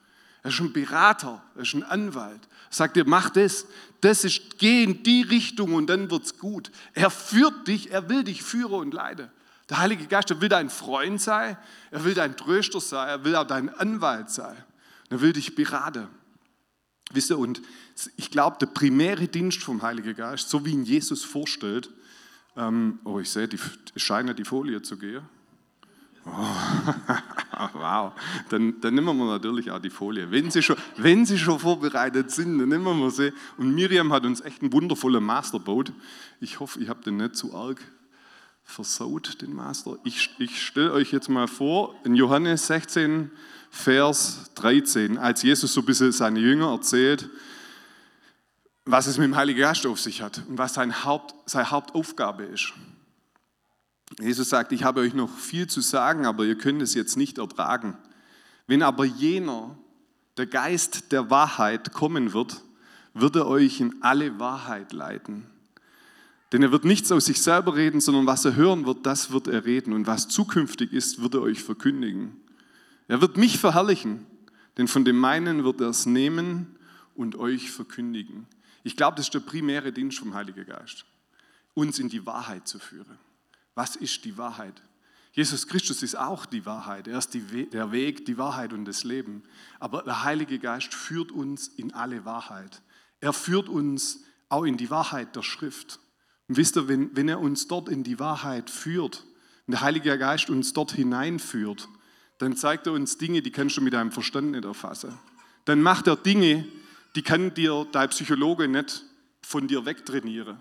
Er 0.43 0.51
ist 0.51 0.59
ein 0.59 0.73
Berater, 0.73 1.43
er 1.55 1.61
ist 1.61 1.73
ein 1.73 1.83
Anwalt. 1.83 2.41
Er 2.69 2.75
sagt 2.75 2.95
dir, 2.95 3.05
mach 3.05 3.29
das, 3.29 3.65
das 4.01 4.23
ist, 4.23 4.57
geh 4.57 4.83
in 4.83 5.03
die 5.03 5.21
Richtung 5.21 5.73
und 5.73 5.87
dann 5.87 6.09
wird's 6.09 6.37
gut. 6.37 6.71
Er 6.93 7.09
führt 7.09 7.67
dich, 7.67 7.91
er 7.91 8.09
will 8.09 8.23
dich 8.23 8.43
führen 8.43 8.79
und 8.79 8.93
leiten. 8.93 9.29
Der 9.69 9.77
Heilige 9.77 10.07
Geist, 10.07 10.31
er 10.31 10.41
will 10.41 10.49
dein 10.49 10.69
Freund 10.69 11.21
sein, 11.21 11.57
er 11.91 12.03
will 12.03 12.13
dein 12.13 12.35
Tröster 12.37 12.79
sein, 12.79 13.07
er 13.07 13.23
will 13.23 13.35
auch 13.35 13.45
dein 13.45 13.69
Anwalt 13.69 14.29
sein. 14.29 14.55
Er 15.09 15.21
will 15.21 15.33
dich 15.33 15.55
beraten. 15.55 16.07
Wisst 17.11 17.31
ihr, 17.31 17.37
und 17.37 17.61
ich 18.15 18.31
glaube, 18.31 18.57
der 18.59 18.67
primäre 18.67 19.27
Dienst 19.27 19.61
vom 19.63 19.81
Heiligen 19.81 20.15
Geist, 20.15 20.49
so 20.49 20.65
wie 20.65 20.71
ihn 20.71 20.83
Jesus 20.83 21.23
vorstellt, 21.23 21.89
ähm, 22.55 22.99
oh, 23.03 23.19
ich 23.19 23.29
sehe, 23.29 23.49
es 23.95 24.01
scheint 24.01 24.37
die 24.37 24.45
Folie 24.45 24.81
zu 24.81 24.97
gehen. 24.97 25.23
Oh, 26.31 27.69
wow, 27.73 28.13
dann, 28.49 28.79
dann 28.81 28.95
nehmen 28.95 29.17
wir 29.17 29.25
natürlich 29.25 29.71
auch 29.71 29.79
die 29.79 29.89
Folie. 29.89 30.31
Wenn 30.31 30.51
sie, 30.51 30.61
schon, 30.61 30.77
wenn 30.97 31.25
sie 31.25 31.37
schon 31.37 31.59
vorbereitet 31.59 32.31
sind, 32.31 32.59
dann 32.59 32.69
nehmen 32.69 32.99
wir 32.99 33.11
sie. 33.11 33.33
Und 33.57 33.73
Miriam 33.73 34.13
hat 34.13 34.25
uns 34.25 34.41
echt 34.41 34.61
einen 34.61 34.71
wundervollen 34.73 35.23
Master 35.23 35.59
gebaut. 35.59 35.91
Ich 36.39 36.59
hoffe, 36.59 36.79
ich 36.79 36.89
habe 36.89 37.03
den 37.03 37.17
nicht 37.17 37.35
zu 37.35 37.53
arg 37.55 37.79
versaut, 38.63 39.41
den 39.41 39.53
Master. 39.53 39.97
Ich, 40.03 40.35
ich 40.37 40.63
stelle 40.63 40.93
euch 40.93 41.11
jetzt 41.11 41.27
mal 41.27 41.47
vor, 41.47 41.95
in 42.03 42.15
Johannes 42.15 42.67
16, 42.67 43.31
Vers 43.71 44.51
13, 44.55 45.17
als 45.17 45.41
Jesus 45.41 45.73
so 45.73 45.81
ein 45.81 45.85
bisschen 45.85 46.11
seine 46.11 46.39
Jünger 46.39 46.71
erzählt, 46.71 47.29
was 48.85 49.07
es 49.07 49.17
mit 49.17 49.25
dem 49.25 49.35
Heiligen 49.35 49.59
Geist 49.59 49.85
auf 49.85 49.99
sich 49.99 50.21
hat 50.21 50.43
und 50.47 50.57
was 50.57 50.75
sein 50.75 51.03
Haupt, 51.03 51.33
seine 51.45 51.69
Hauptaufgabe 51.69 52.43
ist. 52.43 52.73
Jesus 54.17 54.49
sagt, 54.49 54.71
ich 54.71 54.83
habe 54.83 55.01
euch 55.01 55.13
noch 55.13 55.29
viel 55.37 55.67
zu 55.67 55.81
sagen, 55.81 56.25
aber 56.25 56.45
ihr 56.45 56.57
könnt 56.57 56.81
es 56.81 56.93
jetzt 56.93 57.15
nicht 57.15 57.37
ertragen. 57.37 57.97
Wenn 58.67 58.81
aber 58.81 59.05
jener, 59.05 59.77
der 60.37 60.47
Geist 60.47 61.11
der 61.11 61.29
Wahrheit 61.29 61.93
kommen 61.93 62.33
wird, 62.33 62.61
wird 63.13 63.35
er 63.35 63.47
euch 63.47 63.79
in 63.79 64.01
alle 64.01 64.39
Wahrheit 64.39 64.93
leiten. 64.93 65.45
Denn 66.51 66.63
er 66.63 66.71
wird 66.71 66.85
nichts 66.85 67.11
aus 67.11 67.25
sich 67.25 67.41
selber 67.41 67.75
reden, 67.75 68.01
sondern 68.01 68.25
was 68.25 68.45
er 68.45 68.55
hören 68.55 68.85
wird, 68.85 69.05
das 69.05 69.31
wird 69.31 69.47
er 69.47 69.65
reden. 69.65 69.93
Und 69.93 70.07
was 70.07 70.27
zukünftig 70.27 70.93
ist, 70.93 71.21
wird 71.21 71.35
er 71.35 71.41
euch 71.41 71.63
verkündigen. 71.63 72.37
Er 73.07 73.21
wird 73.21 73.37
mich 73.37 73.59
verherrlichen, 73.59 74.25
denn 74.77 74.87
von 74.87 75.05
dem 75.05 75.17
meinen 75.17 75.63
wird 75.63 75.81
er 75.81 75.89
es 75.89 76.05
nehmen 76.05 76.75
und 77.15 77.35
euch 77.35 77.71
verkündigen. 77.71 78.47
Ich 78.83 78.95
glaube, 78.95 79.17
das 79.17 79.27
ist 79.27 79.33
der 79.33 79.39
primäre 79.39 79.91
Dienst 79.91 80.19
vom 80.19 80.33
Heiligen 80.33 80.65
Geist, 80.65 81.05
uns 81.73 81.99
in 81.99 82.09
die 82.09 82.25
Wahrheit 82.25 82.67
zu 82.67 82.79
führen. 82.79 83.17
Was 83.79 83.95
ist 83.95 84.25
die 84.25 84.37
Wahrheit? 84.37 84.73
Jesus 85.31 85.65
Christus 85.65 86.03
ist 86.03 86.17
auch 86.17 86.45
die 86.45 86.65
Wahrheit. 86.65 87.07
Er 87.07 87.17
ist 87.17 87.33
die, 87.33 87.69
der 87.69 87.93
Weg, 87.93 88.25
die 88.25 88.37
Wahrheit 88.37 88.73
und 88.73 88.83
das 88.83 89.05
Leben. 89.05 89.41
Aber 89.79 90.03
der 90.03 90.25
Heilige 90.25 90.59
Geist 90.59 90.93
führt 90.93 91.31
uns 91.31 91.69
in 91.69 91.93
alle 91.93 92.25
Wahrheit. 92.25 92.81
Er 93.21 93.31
führt 93.31 93.69
uns 93.69 94.25
auch 94.49 94.65
in 94.65 94.75
die 94.75 94.89
Wahrheit 94.89 95.33
der 95.37 95.43
Schrift. 95.43 96.01
Und 96.49 96.57
wisst 96.57 96.75
ihr, 96.75 96.89
wenn, 96.89 97.15
wenn 97.15 97.29
er 97.29 97.39
uns 97.39 97.69
dort 97.69 97.87
in 97.87 98.03
die 98.03 98.19
Wahrheit 98.19 98.69
führt, 98.69 99.23
wenn 99.65 99.71
der 99.71 99.81
Heilige 99.81 100.17
Geist 100.17 100.49
uns 100.49 100.73
dort 100.73 100.91
hineinführt, 100.91 101.87
dann 102.39 102.57
zeigt 102.57 102.85
er 102.85 102.91
uns 102.91 103.17
Dinge, 103.17 103.41
die 103.41 103.51
kannst 103.51 103.77
du 103.77 103.81
mit 103.81 103.93
deinem 103.93 104.11
Verstand 104.11 104.51
nicht 104.51 104.65
erfassen. 104.65 105.17
Dann 105.63 105.81
macht 105.81 106.07
er 106.07 106.17
Dinge, 106.17 106.67
die 107.15 107.21
kann 107.21 107.53
dir 107.53 107.87
dein 107.93 108.09
Psychologe 108.09 108.67
nicht 108.67 109.05
von 109.41 109.69
dir 109.69 109.85
wegtrainieren. 109.85 110.57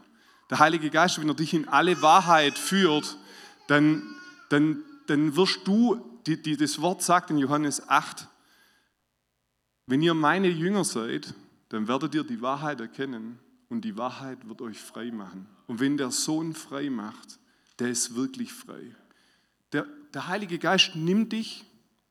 Der 0.50 0.58
Heilige 0.58 0.90
Geist, 0.90 1.20
wenn 1.20 1.28
er 1.28 1.34
dich 1.34 1.54
in 1.54 1.68
alle 1.68 2.00
Wahrheit 2.02 2.58
führt, 2.58 3.16
dann, 3.66 4.02
dann, 4.48 4.82
dann 5.06 5.36
wirst 5.36 5.66
du, 5.66 6.20
die, 6.26 6.40
die, 6.40 6.56
das 6.56 6.80
Wort 6.80 7.02
sagt 7.02 7.30
in 7.30 7.38
Johannes 7.38 7.88
8, 7.88 8.26
wenn 9.86 10.02
ihr 10.02 10.14
meine 10.14 10.48
Jünger 10.48 10.84
seid, 10.84 11.34
dann 11.68 11.88
werdet 11.88 12.14
ihr 12.14 12.24
die 12.24 12.40
Wahrheit 12.40 12.80
erkennen 12.80 13.38
und 13.68 13.82
die 13.82 13.96
Wahrheit 13.96 14.48
wird 14.48 14.62
euch 14.62 14.78
frei 14.78 15.10
machen. 15.10 15.46
Und 15.66 15.80
wenn 15.80 15.96
der 15.96 16.10
Sohn 16.10 16.54
frei 16.54 16.90
macht, 16.90 17.38
der 17.78 17.90
ist 17.90 18.14
wirklich 18.14 18.52
frei. 18.52 18.94
Der, 19.72 19.86
der 20.14 20.28
Heilige 20.28 20.58
Geist 20.58 20.96
nimmt 20.96 21.32
dich 21.32 21.64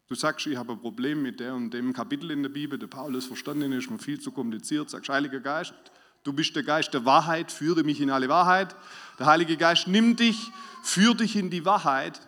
Du 0.07 0.15
sagst, 0.15 0.47
ich 0.47 0.55
habe 0.55 0.71
ein 0.71 0.79
Problem 0.79 1.21
mit 1.21 1.41
der 1.41 1.53
und 1.53 1.73
dem 1.73 1.91
Kapitel 1.91 2.31
in 2.31 2.41
der 2.41 2.49
Bibel, 2.49 2.79
der 2.79 2.87
Paulus 2.87 3.25
verstanden 3.25 3.73
ist 3.73 3.91
mir 3.91 3.99
viel 3.99 4.19
zu 4.19 4.31
kompliziert. 4.31 4.89
Sagst, 4.89 5.09
Heiliger 5.09 5.41
Geist, 5.41 5.73
du 6.27 6.33
bist 6.33 6.55
der 6.57 6.63
Geist 6.63 6.93
der 6.93 7.05
Wahrheit, 7.05 7.53
führe 7.53 7.83
mich 7.83 8.01
in 8.01 8.09
alle 8.09 8.27
Wahrheit. 8.27 8.75
Der 9.17 9.27
Heilige 9.27 9.55
Geist 9.55 9.87
nimmt 9.87 10.19
dich, 10.19 10.51
führt 10.83 11.21
dich 11.21 11.37
in 11.37 11.49
die 11.49 11.63
Wahrheit, 11.63 12.19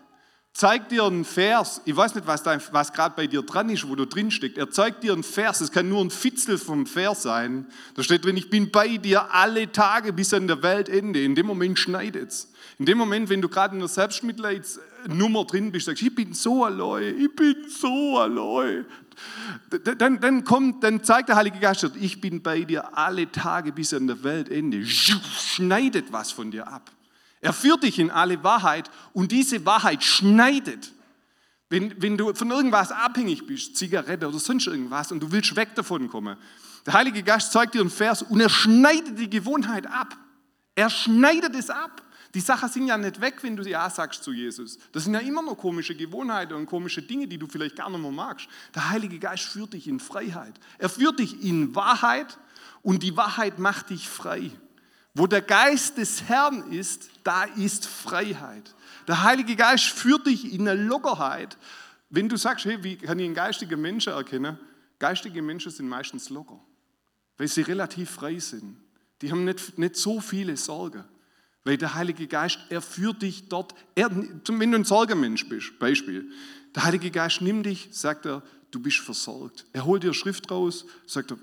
zeigt 0.54 0.94
dir 0.94 1.04
einen 1.04 1.26
Vers. 1.26 1.82
Ich 1.84 1.96
weiß 1.96 2.16
nicht, 2.16 2.26
was, 2.26 2.46
was 2.46 2.94
gerade 2.94 3.14
bei 3.18 3.28
dir 3.28 3.42
dran 3.42 3.70
ist, 3.70 3.88
wo 3.90 3.96
du 3.96 4.06
drin 4.06 4.32
steckst. 4.32 4.58
Er 4.58 4.72
zeigt 4.72 5.04
dir 5.04 5.12
einen 5.12 5.24
Vers. 5.24 5.60
Es 5.60 5.72
kann 5.72 5.90
nur 5.90 6.02
ein 6.02 6.12
Fitzel 6.12 6.58
vom 6.58 6.88
Vers 6.88 7.24
sein. 7.24 7.68
Da 7.96 8.04
steht 8.04 8.24
drin: 8.24 8.38
Ich 8.38 8.50
bin 8.50 8.72
bei 8.72 8.96
dir 8.96 9.34
alle 9.34 9.70
Tage 9.70 10.14
bis 10.14 10.34
an 10.34 10.48
der 10.48 10.64
Weltende. 10.64 11.22
In 11.22 11.36
dem 11.36 11.46
Moment 11.46 11.78
schneidet 11.78 12.30
es. 12.30 12.49
In 12.80 12.86
dem 12.86 12.98
Moment, 12.98 13.28
wenn 13.30 13.42
du 13.42 13.50
gerade 13.50 13.74
in 13.74 13.80
der 13.80 13.90
Selbstmitleidsnummer 13.90 15.44
drin 15.44 15.70
bist, 15.70 15.88
sagst, 15.88 16.02
ich 16.02 16.16
bin 16.16 16.34
so 16.34 16.64
allein, 16.64 17.20
ich 17.20 17.36
bin 17.36 17.56
so 17.68 18.18
allein. 18.18 18.86
Dann, 19.98 20.22
dann, 20.22 20.46
kommt, 20.46 20.82
dann 20.82 21.04
zeigt 21.04 21.28
der 21.28 21.36
Heilige 21.36 21.60
Geist, 21.60 21.92
ich 22.00 22.22
bin 22.22 22.42
bei 22.42 22.62
dir 22.62 22.98
alle 22.98 23.30
Tage 23.30 23.74
bis 23.74 23.94
an 23.94 24.08
der 24.08 24.24
Weltende. 24.24 24.86
Schneidet 24.86 26.14
was 26.14 26.32
von 26.32 26.52
dir 26.52 26.68
ab. 26.70 26.90
Er 27.42 27.52
führt 27.52 27.84
dich 27.84 28.00
in 28.00 28.12
alle 28.12 28.42
Wahrheit 28.46 28.90
und 29.12 29.34
diese 29.34 29.66
Wahrheit 29.66 30.02
schneidet. 30.02 30.94
Wenn, 31.70 32.02
wenn 32.02 32.18
du 32.18 32.34
von 32.34 32.50
irgendwas 32.50 32.94
abhängig 32.94 33.46
bist, 33.46 33.76
Zigarette 33.76 34.26
oder 34.26 34.40
sonst 34.40 34.68
irgendwas, 34.68 35.12
und 35.12 35.22
du 35.22 35.30
willst 35.34 35.54
weg 35.58 35.76
davon 35.76 36.08
kommen, 36.08 36.38
der 36.86 36.94
Heilige 36.94 37.24
Geist 37.24 37.52
zeigt 37.52 37.74
dir 37.74 37.82
einen 37.82 37.90
Vers 37.90 38.22
und 38.22 38.40
er 38.40 38.50
schneidet 38.50 39.20
die 39.20 39.30
Gewohnheit 39.30 39.86
ab. 39.86 40.16
Er 40.76 40.90
schneidet 40.90 41.56
es 41.56 41.70
ab. 41.70 42.04
Die 42.34 42.42
Sachen 42.42 42.70
sind 42.70 42.88
ja 42.88 42.98
nicht 42.98 43.22
weg, 43.22 43.42
wenn 43.42 43.56
du 43.56 43.68
Ja 43.68 43.90
sagst 43.90 44.24
zu 44.24 44.32
Jesus. 44.32 44.78
Das 44.92 45.06
sind 45.06 45.14
ja 45.16 45.20
immer 45.20 45.42
noch 45.42 45.58
komische 45.58 45.96
Gewohnheiten 45.96 46.54
und 46.54 46.68
komische 46.68 47.02
Dinge, 47.02 47.28
die 47.28 47.38
du 47.38 47.48
vielleicht 47.48 47.76
gar 47.76 47.90
nicht 47.90 48.02
mehr 48.02 48.12
magst. 48.12 48.48
Der 48.76 48.90
Heilige 48.90 49.18
Geist 49.18 49.46
führt 49.46 49.74
dich 49.74 49.88
in 49.88 50.00
Freiheit. 50.00 50.54
Er 50.78 50.90
führt 50.90 51.20
dich 51.20 51.44
in 51.44 51.74
Wahrheit 51.74 52.38
und 52.84 53.02
die 53.02 53.18
Wahrheit 53.18 53.58
macht 53.58 53.90
dich 53.90 54.08
frei. 54.08 54.52
Wo 55.16 55.26
der 55.26 55.42
Geist 55.42 55.98
des 55.98 56.24
Herrn 56.24 56.72
ist, 56.72 57.10
da 57.24 57.46
ist 57.46 57.88
Freiheit. 57.88 58.76
Der 59.08 59.24
Heilige 59.24 59.56
Geist 59.56 59.86
führt 59.86 60.28
dich 60.28 60.54
in 60.54 60.68
eine 60.68 60.82
Lockerheit. 60.82 61.58
Wenn 62.12 62.30
du 62.30 62.38
sagst, 62.38 62.66
hey, 62.66 62.84
wie 62.84 62.96
kann 62.96 63.18
ich 63.18 63.26
einen 63.26 63.34
geistigen 63.34 63.82
Menschen 63.82 64.14
erkennen? 64.14 64.60
Geistige 65.00 65.42
Menschen 65.42 65.72
sind 65.72 65.88
meistens 65.88 66.30
locker, 66.30 66.60
weil 67.38 67.48
sie 67.48 67.62
relativ 67.62 68.12
frei 68.12 68.38
sind. 68.38 68.78
Die 69.22 69.32
haben 69.32 69.46
nicht, 69.46 69.78
nicht 69.80 69.96
so 69.96 70.22
viele 70.22 70.56
Sorgen. 70.58 71.04
Weil 71.70 71.78
der 71.78 71.94
Heilige 71.94 72.26
Geist, 72.26 72.58
er 72.70 72.82
führt 72.82 73.22
dich 73.22 73.48
dort, 73.48 73.76
er, 73.94 74.10
wenn 74.10 74.72
du 74.72 74.78
ein 74.80 74.84
Sorgenmensch 74.84 75.48
bist, 75.50 75.78
Beispiel. 75.78 76.32
Der 76.74 76.84
Heilige 76.84 77.12
Geist 77.12 77.44
nimmt 77.44 77.68
dich, 77.68 77.90
sagt 77.92 78.26
er, 78.26 78.42
du 78.72 78.80
bist 78.80 78.98
versorgt. 78.98 79.68
Er 79.72 79.86
holt 79.86 80.02
dir 80.02 80.16
Schrift 80.16 80.50
raus, 80.50 80.88
sagt 81.06 81.30
er, 81.30 81.38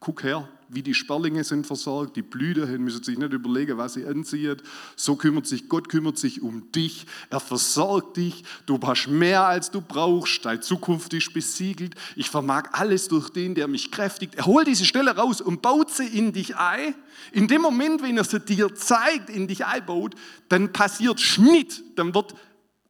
guck 0.00 0.22
her, 0.22 0.46
wie 0.74 0.82
die 0.82 0.94
Sperlinge 0.94 1.44
sind 1.44 1.66
versorgt, 1.66 2.16
die 2.16 2.22
Blüten 2.22 2.82
müssen 2.82 3.02
sich 3.02 3.18
nicht 3.18 3.32
überlegen, 3.32 3.78
was 3.78 3.94
sie 3.94 4.04
anziehen. 4.04 4.60
So 4.96 5.16
kümmert 5.16 5.46
sich 5.46 5.68
Gott, 5.68 5.88
kümmert 5.88 6.18
sich 6.18 6.42
um 6.42 6.70
dich. 6.72 7.06
Er 7.30 7.40
versorgt 7.40 8.16
dich. 8.16 8.44
Du 8.66 8.78
hast 8.82 9.08
mehr, 9.08 9.44
als 9.44 9.70
du 9.70 9.80
brauchst. 9.80 10.44
Deine 10.44 10.60
Zukunft 10.60 11.12
ist 11.14 11.32
besiegelt. 11.32 11.94
Ich 12.16 12.30
vermag 12.30 12.70
alles 12.72 13.08
durch 13.08 13.30
den, 13.30 13.54
der 13.54 13.68
mich 13.68 13.90
kräftigt. 13.90 14.34
Er 14.34 14.46
holt 14.46 14.66
diese 14.66 14.84
Stelle 14.84 15.16
raus 15.16 15.40
und 15.40 15.62
baut 15.62 15.90
sie 15.90 16.06
in 16.06 16.32
dich 16.32 16.56
ein. 16.56 16.94
In 17.32 17.48
dem 17.48 17.62
Moment, 17.62 18.02
wenn 18.02 18.16
er 18.16 18.24
sie 18.24 18.40
dir 18.40 18.74
zeigt, 18.74 19.30
in 19.30 19.46
dich 19.46 19.64
einbaut, 19.66 20.14
dann 20.48 20.72
passiert 20.72 21.20
Schnitt. 21.20 21.82
Dann 21.96 22.14
wird 22.14 22.34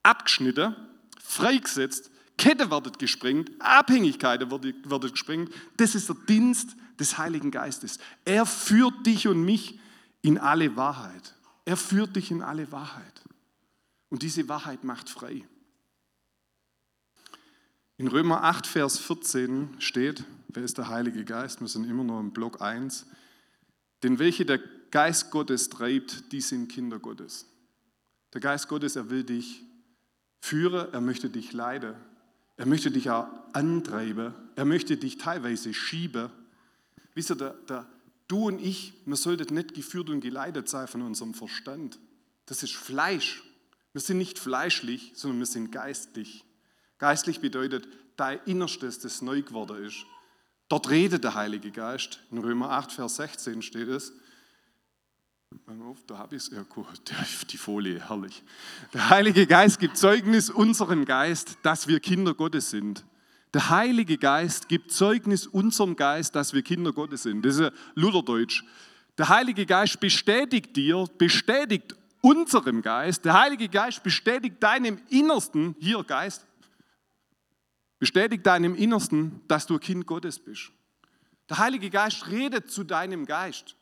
abgeschnitten, 0.02 0.74
freigesetzt, 1.22 2.10
Kette 2.36 2.70
wird 2.70 2.98
gesprengt, 2.98 3.50
Abhängigkeiten 3.60 4.50
wird 4.50 5.12
gesprengt. 5.12 5.52
Das 5.76 5.94
ist 5.94 6.08
der 6.08 6.16
Dienst 6.28 6.76
des 6.98 7.18
Heiligen 7.18 7.50
Geistes. 7.50 7.98
Er 8.24 8.46
führt 8.46 9.06
dich 9.06 9.28
und 9.28 9.44
mich 9.44 9.78
in 10.22 10.38
alle 10.38 10.76
Wahrheit. 10.76 11.34
Er 11.64 11.76
führt 11.76 12.16
dich 12.16 12.30
in 12.30 12.42
alle 12.42 12.70
Wahrheit. 12.72 13.22
Und 14.10 14.22
diese 14.22 14.48
Wahrheit 14.48 14.84
macht 14.84 15.10
frei. 15.10 15.46
In 17.96 18.08
Römer 18.08 18.42
8, 18.42 18.66
Vers 18.66 18.98
14 18.98 19.76
steht, 19.78 20.24
wer 20.48 20.64
ist 20.64 20.78
der 20.78 20.88
Heilige 20.88 21.24
Geist? 21.24 21.60
Wir 21.60 21.68
sind 21.68 21.88
immer 21.88 22.04
noch 22.04 22.20
im 22.20 22.32
Block 22.32 22.60
1. 22.60 23.06
Denn 24.02 24.18
welche 24.18 24.44
der 24.44 24.60
Geist 24.90 25.30
Gottes 25.30 25.70
treibt, 25.70 26.32
die 26.32 26.40
sind 26.40 26.68
Kinder 26.68 26.98
Gottes. 26.98 27.46
Der 28.32 28.40
Geist 28.40 28.68
Gottes, 28.68 28.96
er 28.96 29.10
will 29.10 29.24
dich 29.24 29.62
führen, 30.40 30.92
er 30.92 31.00
möchte 31.00 31.30
dich 31.30 31.52
leiden, 31.52 31.94
er 32.56 32.66
möchte 32.66 32.90
dich 32.90 33.10
auch 33.10 33.26
antreiben, 33.52 34.34
er 34.56 34.64
möchte 34.64 34.96
dich 34.96 35.18
teilweise 35.18 35.72
schieben 35.72 36.30
Wisst 37.14 37.30
ihr, 37.30 37.37
der, 37.37 37.54
der, 37.68 37.87
du 38.28 38.47
und 38.49 38.61
ich, 38.61 38.94
wir 39.04 39.16
sollten 39.16 39.54
nicht 39.54 39.75
geführt 39.75 40.11
und 40.11 40.21
geleitet 40.21 40.68
sein 40.68 40.88
von 40.88 41.02
unserem 41.02 41.35
Verstand. 41.35 41.99
Das 42.47 42.62
ist 42.62 42.75
Fleisch. 42.75 43.42
Wir 43.92 44.00
sind 44.00 44.18
nicht 44.18 44.38
fleischlich, 44.38 45.12
sondern 45.14 45.38
wir 45.38 45.47
sind 45.47 45.71
geistlich. 45.71 46.44
Geistlich 46.99 47.40
bedeutet, 47.40 47.87
dein 48.16 48.40
Innerstes, 48.44 48.99
das 48.99 49.23
neu 49.23 49.42
geworden 49.42 49.85
ist. 49.85 50.04
Dort 50.68 50.90
redet 50.90 51.25
der 51.25 51.35
Heilige 51.35 51.71
Geist. 51.71 52.21
In 52.30 52.38
Römer 52.38 52.71
8, 52.71 52.92
Vers 52.92 53.16
16 53.16 53.62
steht 53.62 53.88
es. 53.88 54.12
Da 56.06 56.18
habe 56.18 56.35
ich 56.35 56.42
es. 56.42 56.50
Ja, 56.50 56.62
gut, 56.62 56.87
die 57.50 57.56
Folie, 57.56 58.09
herrlich. 58.09 58.42
Der 58.92 59.11
Heilige 59.11 59.47
Geist 59.47 59.78
gibt 59.78 59.97
Zeugnis 59.97 60.50
unserem 60.50 61.04
Geist, 61.04 61.59
dass 61.62 61.87
wir 61.87 62.00
Kinder 62.00 62.35
Gottes 62.35 62.71
sind. 62.71 63.04
Der 63.54 63.70
Heilige 63.70 64.18
Geist 64.18 64.68
gibt 64.68 64.90
Zeugnis 64.90 65.46
unserem 65.46 65.94
Geist, 65.94 66.34
dass 66.34 66.52
wir 66.52 66.62
Kinder 66.62 66.92
Gottes 66.92 67.23
sind. 67.23 67.46
Das 67.46 67.56
ist 67.56 67.73
Lutherdeutsch. 67.94 68.64
Der 69.16 69.28
Heilige 69.28 69.64
Geist 69.64 70.00
bestätigt 70.00 70.75
dir, 70.75 71.06
bestätigt 71.18 71.94
unserem 72.20 72.82
Geist, 72.82 73.25
der 73.25 73.38
Heilige 73.40 73.68
Geist 73.68 74.02
bestätigt 74.02 74.61
deinem 74.61 75.00
Innersten, 75.08 75.76
hier 75.78 76.02
Geist, 76.02 76.44
bestätigt 78.00 78.44
deinem 78.44 78.75
Innersten, 78.75 79.40
dass 79.46 79.66
du 79.66 79.78
Kind 79.78 80.04
Gottes 80.04 80.40
bist. 80.40 80.73
Der 81.49 81.58
Heilige 81.58 81.90
Geist 81.90 82.26
redet 82.28 82.73
zu 82.73 82.82
deinem 82.82 83.25
Geist. 83.25 83.76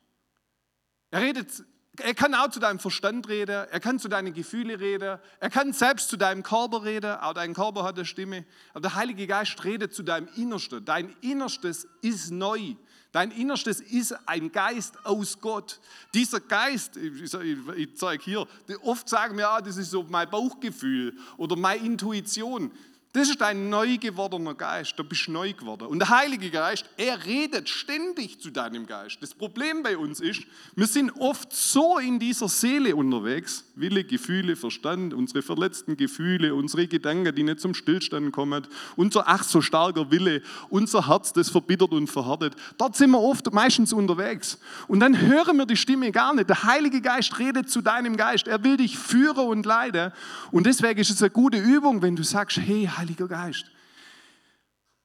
Er 1.11 1.23
redet 1.23 1.65
er 1.99 2.15
kann 2.15 2.35
auch 2.35 2.49
zu 2.49 2.59
deinem 2.59 2.79
Verstand 2.79 3.29
reden, 3.29 3.67
er 3.71 3.81
kann 3.81 3.99
zu 3.99 4.09
deinen 4.09 4.33
Gefühlen 4.33 4.79
reden, 4.79 5.19
er 5.41 5.51
kann 5.51 5.75
selbst 5.75 6.09
zu 6.09 6.17
deinem 6.17 6.43
Körper 6.43 6.85
reden, 6.85 7.17
auch 7.17 7.35
dein 7.35 7.53
Körper 7.53 7.85
hat 7.85 7.97
eine 7.97 8.07
Stimme. 8.07 8.47
Aber 8.71 8.81
der 8.81 8.95
Heilige 8.95 9.27
Geist 9.27 9.63
redet 9.65 9.95
zu 9.95 10.03
deinem 10.03 10.29
Innersten. 10.37 10.85
Dein 10.85 11.15
Innerstes 11.21 11.87
ist 12.01 12.31
neu. 12.31 12.77
Dein 13.13 13.31
Innerstes 13.31 13.81
ist 13.81 14.17
ein 14.27 14.51
Geist 14.51 15.05
aus 15.05 15.39
Gott. 15.39 15.81
Dieser 16.15 16.41
Geist, 16.41 16.97
ich, 16.97 17.97
zeige 17.97 18.25
hier, 18.25 18.49
oft 18.83 19.07
sagen 19.07 19.37
wir, 19.37 19.51
ah, 19.51 19.61
das 19.61 19.77
ist 19.77 19.91
so 19.91 20.03
mein 20.05 20.31
Bauchgefühl 20.31 21.15
oder 21.37 21.57
meine 21.57 21.85
Intuition. 21.85 22.73
Das 23.15 23.29
ist 23.29 23.43
ein 23.43 23.69
neu 23.69 23.99
gewordener 23.99 24.55
Geist, 24.55 24.95
du 24.97 25.05
bist 25.05 25.29
neu 25.29 25.53
geworden. 25.53 25.87
Und 25.87 25.99
der 25.99 26.09
Heilige 26.09 26.49
Geist, 26.49 26.87
er 26.97 27.27
redet 27.27 27.69
ständig 27.69 28.41
zu 28.41 28.51
deinem 28.51 28.87
Geist. 28.87 29.19
Das 29.21 29.35
Problem 29.35 29.83
bei 29.83 29.99
uns 29.99 30.19
ist, 30.19 30.45
wir 30.77 30.87
sind 30.87 31.11
oft 31.19 31.53
so 31.53 31.99
in 31.99 32.19
dieser 32.19 32.49
Seele 32.49 32.97
unterwegs, 32.97 33.65
Wille, 33.75 34.05
Gefühle, 34.05 34.57
Verstand, 34.57 35.13
unsere 35.13 35.43
verletzten 35.43 35.99
Gefühle, 35.99 36.55
unsere 36.55 36.87
Gedanken, 36.87 37.35
die 37.35 37.43
nicht 37.43 37.61
zum 37.61 37.75
Stillstand 37.75 38.33
kommen, 38.33 38.67
unser 38.97 39.29
ach 39.29 39.43
so 39.43 39.61
starker 39.61 40.11
Wille, 40.11 40.41
unser 40.71 41.07
Herz, 41.07 41.35
das 41.35 41.51
verbittert 41.51 41.93
und 41.93 42.07
verhärtet. 42.07 42.57
Dort 42.79 42.97
sind 42.97 43.11
wir 43.11 43.21
oft 43.21 43.53
meistens 43.53 43.93
unterwegs. 43.93 44.59
Und 44.89 45.01
dann 45.01 45.21
hören 45.21 45.59
wir 45.59 45.67
die 45.67 45.77
Stimme 45.77 46.13
gar 46.13 46.35
nicht. 46.35 46.49
Der 46.49 46.65
Heilige 46.65 47.03
Geist 47.03 47.39
redet 47.39 47.69
zu 47.69 47.83
deinem 47.83 48.17
Geist. 48.17 48.49
Er 48.49 48.65
will 48.65 48.79
dich 48.79 48.97
führen 48.97 49.49
und 49.49 49.67
leiten. 49.67 50.13
Und 50.51 50.65
deswegen 50.65 50.99
ist 50.99 51.11
es 51.11 51.21
eine 51.21 51.31
gute 51.31 51.59
Übung, 51.59 52.01
wenn 52.01 52.17
du 52.17 52.23
sagst, 52.23 52.57
hey, 52.57 52.89
Heiliger 53.03 53.27
Geist, 53.27 53.65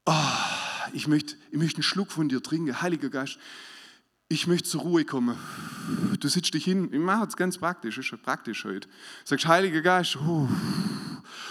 oh, 0.06 0.13
ich, 0.94 1.08
möchte, 1.08 1.34
ich 1.50 1.58
möchte 1.58 1.77
einen 1.77 1.84
Schluck 1.84 2.12
von 2.12 2.30
dir 2.30 2.44
trinken. 2.44 2.80
Heiliger 2.80 3.10
Geist, 3.10 3.39
ich 4.30 4.46
möchte 4.46 4.70
zur 4.70 4.82
Ruhe 4.82 5.04
kommen. 5.04 5.36
Du 6.20 6.27
sitzt 6.27 6.54
dich 6.54 6.63
hin, 6.63 6.94
ich 6.94 7.00
mache 7.00 7.25
es 7.25 7.36
ganz 7.36 7.58
praktisch, 7.58 7.98
ist 7.98 8.22
praktisch 8.22 8.66
heute. 8.66 8.88
Sagst, 9.25 9.48
Heiliger 9.48 9.82
Geist, 9.82 10.16
oh. 10.18 10.48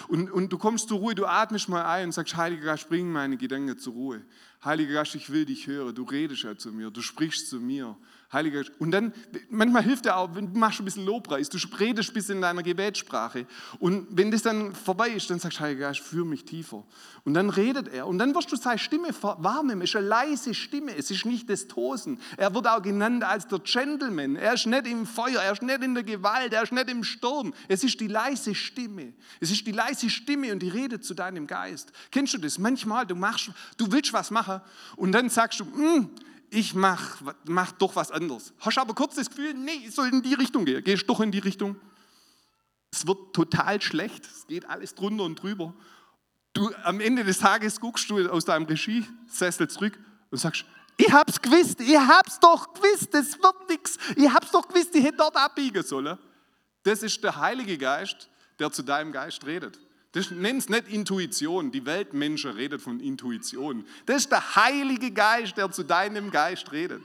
und, 0.07 0.31
und 0.31 0.53
du 0.53 0.57
kommst 0.57 0.89
zur 0.89 0.99
Ruhe, 0.99 1.17
du 1.17 1.27
atmest 1.27 1.69
mal 1.69 1.85
ein 1.85 2.05
und 2.05 2.13
sagst, 2.13 2.37
Heiliger 2.37 2.67
Geist, 2.67 2.89
bring 2.89 3.11
meine 3.11 3.37
Gedanken 3.37 3.77
zur 3.77 3.95
Ruhe. 3.95 4.23
Heiliger 4.65 4.95
Geist, 4.95 5.15
ich 5.15 5.31
will 5.31 5.45
dich 5.45 5.67
hören, 5.67 5.95
du 5.95 6.05
redest 6.05 6.43
ja 6.43 6.57
zu 6.57 6.73
mir, 6.73 6.91
du 6.91 7.03
sprichst 7.03 7.49
zu 7.49 7.61
mir. 7.61 7.97
Heiliger 8.33 8.65
Geist. 8.65 8.73
Und 8.81 8.91
dann, 8.91 9.13
manchmal 9.51 9.85
hilft 9.85 10.07
er 10.07 10.17
auch, 10.17 10.35
wenn 10.35 10.53
du 10.53 10.59
machst 10.59 10.81
ein 10.81 10.85
bisschen 10.85 11.07
Lobpreis, 11.07 11.49
du 11.49 11.59
redest 11.79 12.11
ein 12.11 12.15
bisschen 12.15 12.37
in 12.37 12.43
deiner 12.43 12.63
Gebetssprache. 12.63 13.47
Und 13.79 14.09
wenn 14.11 14.33
das 14.33 14.43
dann 14.43 14.75
vorbei 14.75 15.11
ist, 15.11 15.31
dann 15.31 15.39
sagst 15.39 15.59
du, 15.59 15.63
Heiliger 15.63 15.89
Geist, 15.89 16.01
führ 16.01 16.25
mich 16.25 16.45
tiefer. 16.45 16.85
Und 17.25 17.35
dann 17.35 17.51
redet 17.51 17.89
er. 17.89 18.07
Und 18.07 18.19
dann 18.19 18.35
wirst 18.35 18.51
du 18.51 18.57
seine 18.57 18.79
Stimme 18.79 19.09
wahrnehmen. 19.21 19.83
Es 19.83 19.91
ist 19.91 19.97
eine 19.97 20.07
leise 20.07 20.55
Stimme, 20.55 20.97
es 20.97 21.11
ist 21.11 21.25
nicht 21.25 21.49
das 21.49 21.69
Tosen. 21.69 22.21
Er 22.37 22.53
wird 22.53 22.67
auch 22.67 22.83
genannt 22.83 23.23
als 23.23 23.47
der 23.47 23.61
Gentleman. 23.61 24.35
Er 24.35 24.55
ist 24.55 24.67
nicht 24.67 24.87
im 24.87 25.07
Feuer, 25.07 25.41
er 25.41 25.53
ist 25.53 25.63
nicht 25.63 25.83
in 25.83 25.95
der 25.95 26.03
Gewalt, 26.03 26.53
er 26.53 26.63
ist 26.63 26.73
nicht 26.73 26.91
im 26.91 27.05
Sturm. 27.05 27.55
Es 27.69 27.85
ist 27.85 28.01
die 28.01 28.09
leise 28.09 28.55
Stimme. 28.55 29.13
Es 29.39 29.53
ist 29.53 29.67
die 29.67 29.73
leise 29.73 30.11
Stimme 30.11 30.53
und 30.53 30.61
die 30.61 30.69
redet 30.69 31.05
zu 31.05 31.15
deinem 31.15 31.47
Geist. 31.47 31.93
Kennst 32.11 32.35
du 32.35 32.39
das? 32.39 32.59
Manchmal, 32.59 33.07
du, 33.07 33.15
machst, 33.15 33.51
du 33.77 33.91
willst 33.93 34.13
was 34.13 34.33
machen 34.33 34.46
und 34.97 35.13
dann 35.13 35.29
sagst 35.29 35.61
du, 35.61 35.65
mm, 35.65 36.11
ich 36.51 36.75
mach, 36.75 37.21
mach 37.45 37.73
doch 37.73 37.97
was 37.97 38.11
anderes. 38.11 38.53
Hast 38.61 38.79
aber 38.79 38.95
kurz 38.95 39.15
das 39.15 39.29
Gefühl, 39.29 39.55
nee, 39.55 39.83
ich 39.87 39.95
soll 39.95 40.09
in 40.09 40.23
die 40.23 40.35
Richtung 40.35 40.65
gehen. 40.65 40.83
Gehst 40.83 41.09
doch 41.09 41.21
in 41.21 41.31
die 41.31 41.39
Richtung. 41.39 41.77
Es 42.91 43.07
wird 43.07 43.35
total 43.35 43.81
schlecht, 43.83 44.25
es 44.25 44.47
geht 44.47 44.69
alles 44.69 44.95
drunter 44.95 45.25
und 45.25 45.43
drüber. 45.43 45.75
Du, 46.53 46.71
am 46.85 47.01
Ende 47.01 47.25
des 47.25 47.39
Tages 47.39 47.81
guckst 47.81 48.09
du 48.09 48.31
aus 48.31 48.45
deinem 48.45 48.65
Regiesessel 48.65 49.69
zurück 49.69 49.99
und 50.31 50.39
sagst, 50.39 50.65
ich 50.97 51.13
hab's 51.13 51.43
gewusst, 51.43 51.81
ich 51.81 51.99
hab's 51.99 52.41
doch 52.41 52.73
gewusst, 52.73 53.13
das 53.13 53.35
wird 53.43 53.69
nichts. 53.69 53.99
Ich 54.17 54.33
hab's 54.33 54.51
doch 54.51 54.67
gewusst, 54.67 54.95
ich 54.95 55.05
hätte 55.05 55.19
dort 55.19 55.37
abbiegen 55.37 55.83
sollen. 55.83 56.17
Das 56.85 57.03
ist 57.03 57.23
der 57.23 57.37
Heilige 57.37 57.77
Geist, 57.77 58.31
der 58.59 58.73
zu 58.73 58.83
deinem 58.83 59.13
Geist 59.13 59.45
redet. 59.45 59.79
Das 60.17 60.31
nennt 60.31 60.71
nicht 60.71 60.89
Intuition. 60.89 61.71
Die 61.71 61.85
Weltmenschen 61.85 62.53
redet 62.53 62.81
von 62.81 63.01
Intuition. 63.01 63.85
Das 64.07 64.17
ist 64.17 64.33
der 64.33 64.57
Heilige 64.57 65.11
Geist, 65.11 65.59
der 65.59 65.71
zu 65.71 65.83
deinem 65.83 66.31
Geist 66.31 66.73
redet. 66.73 67.03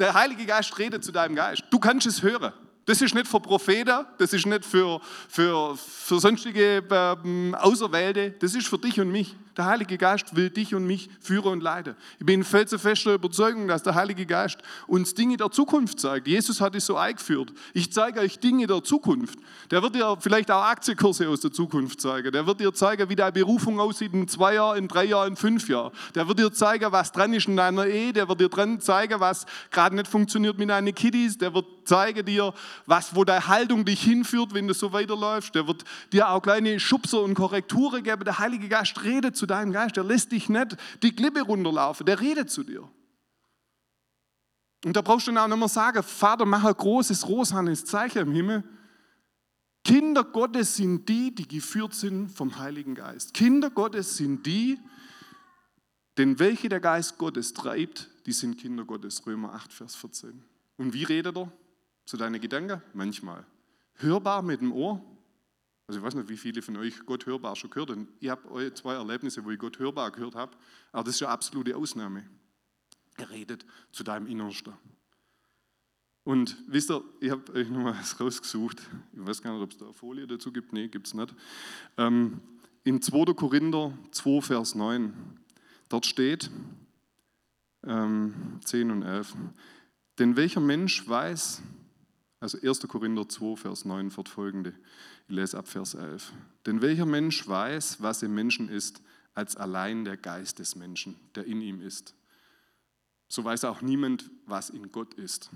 Der 0.00 0.14
Heilige 0.14 0.44
Geist 0.44 0.76
redet 0.80 1.04
zu 1.04 1.12
deinem 1.12 1.36
Geist. 1.36 1.62
Du 1.70 1.78
kannst 1.78 2.08
es 2.08 2.20
hören. 2.20 2.52
Das 2.86 3.00
ist 3.02 3.14
nicht 3.14 3.28
für 3.28 3.38
Propheten, 3.38 4.04
das 4.18 4.32
ist 4.32 4.46
nicht 4.46 4.64
für, 4.64 5.00
für, 5.28 5.76
für 5.76 6.18
sonstige 6.18 6.82
ähm, 6.90 7.54
Auserwählte, 7.54 8.32
das 8.32 8.52
ist 8.56 8.66
für 8.66 8.78
dich 8.78 8.98
und 8.98 9.12
mich. 9.12 9.36
Der 9.58 9.66
Heilige 9.66 9.98
Geist 9.98 10.36
will 10.36 10.50
dich 10.50 10.72
und 10.76 10.86
mich 10.86 11.10
führen 11.20 11.54
und 11.54 11.60
leiten. 11.64 11.96
Ich 12.20 12.24
bin 12.24 12.44
felsenfester 12.44 13.14
Überzeugung, 13.14 13.66
dass 13.66 13.82
der 13.82 13.96
Heilige 13.96 14.24
Geist 14.24 14.58
uns 14.86 15.14
Dinge 15.14 15.36
der 15.36 15.50
Zukunft 15.50 15.98
zeigt. 15.98 16.28
Jesus 16.28 16.60
hat 16.60 16.76
es 16.76 16.86
so 16.86 16.96
eingeführt. 16.96 17.52
Ich 17.74 17.92
zeige 17.92 18.20
euch 18.20 18.38
Dinge 18.38 18.68
der 18.68 18.84
Zukunft. 18.84 19.36
Der 19.72 19.82
wird 19.82 19.96
dir 19.96 20.16
vielleicht 20.20 20.52
auch 20.52 20.62
Aktienkurse 20.62 21.28
aus 21.28 21.40
der 21.40 21.50
Zukunft 21.50 22.00
zeigen. 22.00 22.30
Der 22.30 22.46
wird 22.46 22.60
dir 22.60 22.72
zeigen, 22.72 23.08
wie 23.08 23.16
deine 23.16 23.32
Berufung 23.32 23.80
aussieht 23.80 24.12
in 24.12 24.28
zwei 24.28 24.54
Jahren, 24.54 24.78
in 24.78 24.86
drei 24.86 25.06
Jahren, 25.06 25.30
in 25.30 25.36
fünf 25.36 25.68
Jahren. 25.68 25.90
Der 26.14 26.28
wird 26.28 26.38
dir 26.38 26.52
zeigen, 26.52 26.92
was 26.92 27.10
dran 27.10 27.32
ist 27.32 27.48
in 27.48 27.56
deiner 27.56 27.86
Ehe. 27.86 28.12
Der 28.12 28.28
wird 28.28 28.40
dir 28.40 28.48
dran 28.48 28.80
zeigen, 28.80 29.18
was 29.18 29.44
gerade 29.72 29.96
nicht 29.96 30.06
funktioniert 30.06 30.56
mit 30.56 30.70
deinen 30.70 30.94
Kiddies. 30.94 31.36
Der 31.36 31.52
wird 31.52 31.66
zeigen 31.82 32.24
dir, 32.24 32.54
was, 32.86 33.16
wo 33.16 33.24
deine 33.24 33.48
Haltung 33.48 33.84
dich 33.84 34.02
hinführt, 34.02 34.54
wenn 34.54 34.68
du 34.68 34.74
so 34.74 34.92
weiterläufst. 34.92 35.52
Der 35.56 35.66
wird 35.66 35.82
dir 36.12 36.28
auch 36.28 36.42
kleine 36.42 36.78
Schubser 36.78 37.22
und 37.22 37.34
Korrekturen 37.34 38.04
geben. 38.04 38.22
Der 38.24 38.38
Heilige 38.38 38.68
Geist 38.68 39.02
redet 39.02 39.36
zu 39.36 39.47
deinem 39.48 39.72
Geist. 39.72 39.96
Der 39.96 40.04
lässt 40.04 40.30
dich 40.32 40.48
nicht 40.48 40.76
die 41.02 41.14
Klippe 41.14 41.42
runterlaufen. 41.42 42.06
Der 42.06 42.20
redet 42.20 42.50
zu 42.50 42.62
dir. 42.62 42.88
Und 44.84 44.94
da 44.96 45.02
brauchst 45.02 45.26
du 45.26 45.32
dann 45.32 45.38
auch 45.42 45.48
nicht 45.48 45.58
mehr 45.58 45.68
sagen, 45.68 46.02
Vater, 46.02 46.44
mach 46.44 46.64
ein 46.64 46.74
großes 46.74 47.26
rosanes 47.28 47.84
Zeichen 47.84 48.18
im 48.18 48.32
Himmel. 48.32 48.64
Kinder 49.84 50.22
Gottes 50.22 50.76
sind 50.76 51.08
die, 51.08 51.34
die 51.34 51.48
geführt 51.48 51.94
sind 51.94 52.28
vom 52.28 52.58
Heiligen 52.58 52.94
Geist. 52.94 53.34
Kinder 53.34 53.70
Gottes 53.70 54.16
sind 54.16 54.46
die, 54.46 54.78
denn 56.16 56.38
welche 56.38 56.68
der 56.68 56.80
Geist 56.80 57.16
Gottes 57.18 57.54
treibt, 57.54 58.08
die 58.26 58.32
sind 58.32 58.58
Kinder 58.58 58.84
Gottes. 58.84 59.26
Römer 59.26 59.54
8, 59.54 59.72
Vers 59.72 59.96
14. 59.96 60.44
Und 60.76 60.92
wie 60.92 61.04
redet 61.04 61.36
er 61.36 61.50
zu 62.04 62.16
deinen 62.16 62.40
Gedanken? 62.40 62.82
Manchmal. 62.92 63.46
Hörbar 63.94 64.42
mit 64.42 64.60
dem 64.60 64.72
Ohr, 64.72 65.02
also 65.88 66.00
ich 66.00 66.04
weiß 66.04 66.14
nicht, 66.14 66.28
wie 66.28 66.36
viele 66.36 66.60
von 66.60 66.76
euch 66.76 67.04
Gott 67.06 67.24
hörbar 67.24 67.56
schon 67.56 67.70
gehört 67.70 67.90
haben. 67.90 68.08
Ich 68.20 68.28
habe 68.28 68.74
zwei 68.74 68.94
Erlebnisse, 68.94 69.42
wo 69.42 69.50
ich 69.50 69.58
Gott 69.58 69.78
hörbar 69.78 70.10
gehört 70.10 70.34
habe, 70.34 70.54
aber 70.92 71.04
das 71.04 71.14
ist 71.14 71.22
eine 71.22 71.32
absolute 71.32 71.74
Ausnahme. 71.74 72.28
Er 73.16 73.30
redet 73.30 73.64
zu 73.90 74.04
deinem 74.04 74.26
Innersten. 74.26 74.74
Und 76.24 76.58
wisst 76.66 76.90
ihr, 76.90 77.02
ich 77.20 77.30
habe 77.30 77.50
euch 77.54 77.70
noch 77.70 77.80
mal 77.80 77.96
was 77.98 78.20
rausgesucht. 78.20 78.82
Ich 79.14 79.26
weiß 79.26 79.40
gar 79.40 79.54
nicht, 79.54 79.62
ob 79.62 79.70
es 79.70 79.78
da 79.78 79.86
eine 79.86 79.94
Folie 79.94 80.26
dazu 80.26 80.52
gibt. 80.52 80.74
Nee, 80.74 80.88
gibt 80.88 81.06
es 81.06 81.14
nicht. 81.14 81.34
Ähm, 81.96 82.42
in 82.84 83.00
2. 83.00 83.32
Korinther 83.32 83.96
2, 84.10 84.42
Vers 84.42 84.74
9, 84.74 85.14
dort 85.88 86.04
steht 86.04 86.50
ähm, 87.86 88.60
10 88.62 88.90
und 88.90 89.02
11. 89.04 89.34
Denn 90.18 90.36
welcher 90.36 90.60
Mensch 90.60 91.08
weiß, 91.08 91.62
also 92.40 92.58
1. 92.60 92.86
Korinther 92.88 93.26
2, 93.26 93.56
Vers 93.56 93.86
9 93.86 94.10
fortfolgende, 94.10 94.74
ich 95.28 95.34
lese 95.34 95.58
ab 95.58 95.68
Vers 95.68 95.94
11. 95.94 96.32
Denn 96.64 96.80
welcher 96.80 97.06
Mensch 97.06 97.46
weiß, 97.46 98.02
was 98.02 98.22
im 98.22 98.34
Menschen 98.34 98.68
ist, 98.68 99.02
als 99.34 99.56
allein 99.56 100.04
der 100.04 100.16
Geist 100.16 100.58
des 100.58 100.74
Menschen, 100.74 101.16
der 101.34 101.44
in 101.44 101.60
ihm 101.60 101.80
ist? 101.80 102.14
So 103.28 103.44
weiß 103.44 103.64
auch 103.64 103.82
niemand, 103.82 104.30
was 104.46 104.70
in 104.70 104.90
Gott 104.90 105.14
ist, 105.14 105.50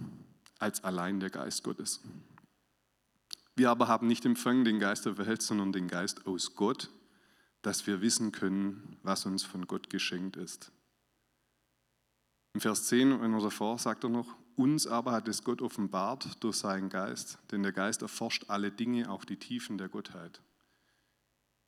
als 0.58 0.84
allein 0.84 1.20
der 1.20 1.30
Geist 1.30 1.64
Gottes. 1.64 2.00
Wir 3.56 3.70
aber 3.70 3.88
haben 3.88 4.06
nicht 4.06 4.26
empfangen 4.26 4.64
den 4.64 4.78
Geist 4.78 5.06
der 5.06 5.16
Welt, 5.18 5.40
sondern 5.40 5.72
den 5.72 5.88
Geist 5.88 6.26
aus 6.26 6.54
Gott, 6.54 6.90
dass 7.62 7.86
wir 7.86 8.02
wissen 8.02 8.30
können, 8.30 8.98
was 9.02 9.24
uns 9.24 9.42
von 9.42 9.66
Gott 9.66 9.88
geschenkt 9.88 10.36
ist. 10.36 10.70
Im 12.54 12.60
Vers 12.60 12.86
10 12.88 13.12
und 13.12 13.42
davor 13.42 13.78
sagt 13.78 14.04
er 14.04 14.10
noch, 14.10 14.36
uns 14.56 14.86
aber 14.86 15.12
hat 15.12 15.28
es 15.28 15.44
Gott 15.44 15.62
offenbart 15.62 16.42
durch 16.42 16.56
seinen 16.56 16.88
Geist, 16.88 17.38
denn 17.50 17.62
der 17.62 17.72
Geist 17.72 18.02
erforscht 18.02 18.44
alle 18.48 18.70
Dinge, 18.70 19.10
auch 19.10 19.24
die 19.24 19.36
Tiefen 19.36 19.78
der 19.78 19.88
Gottheit. 19.88 20.40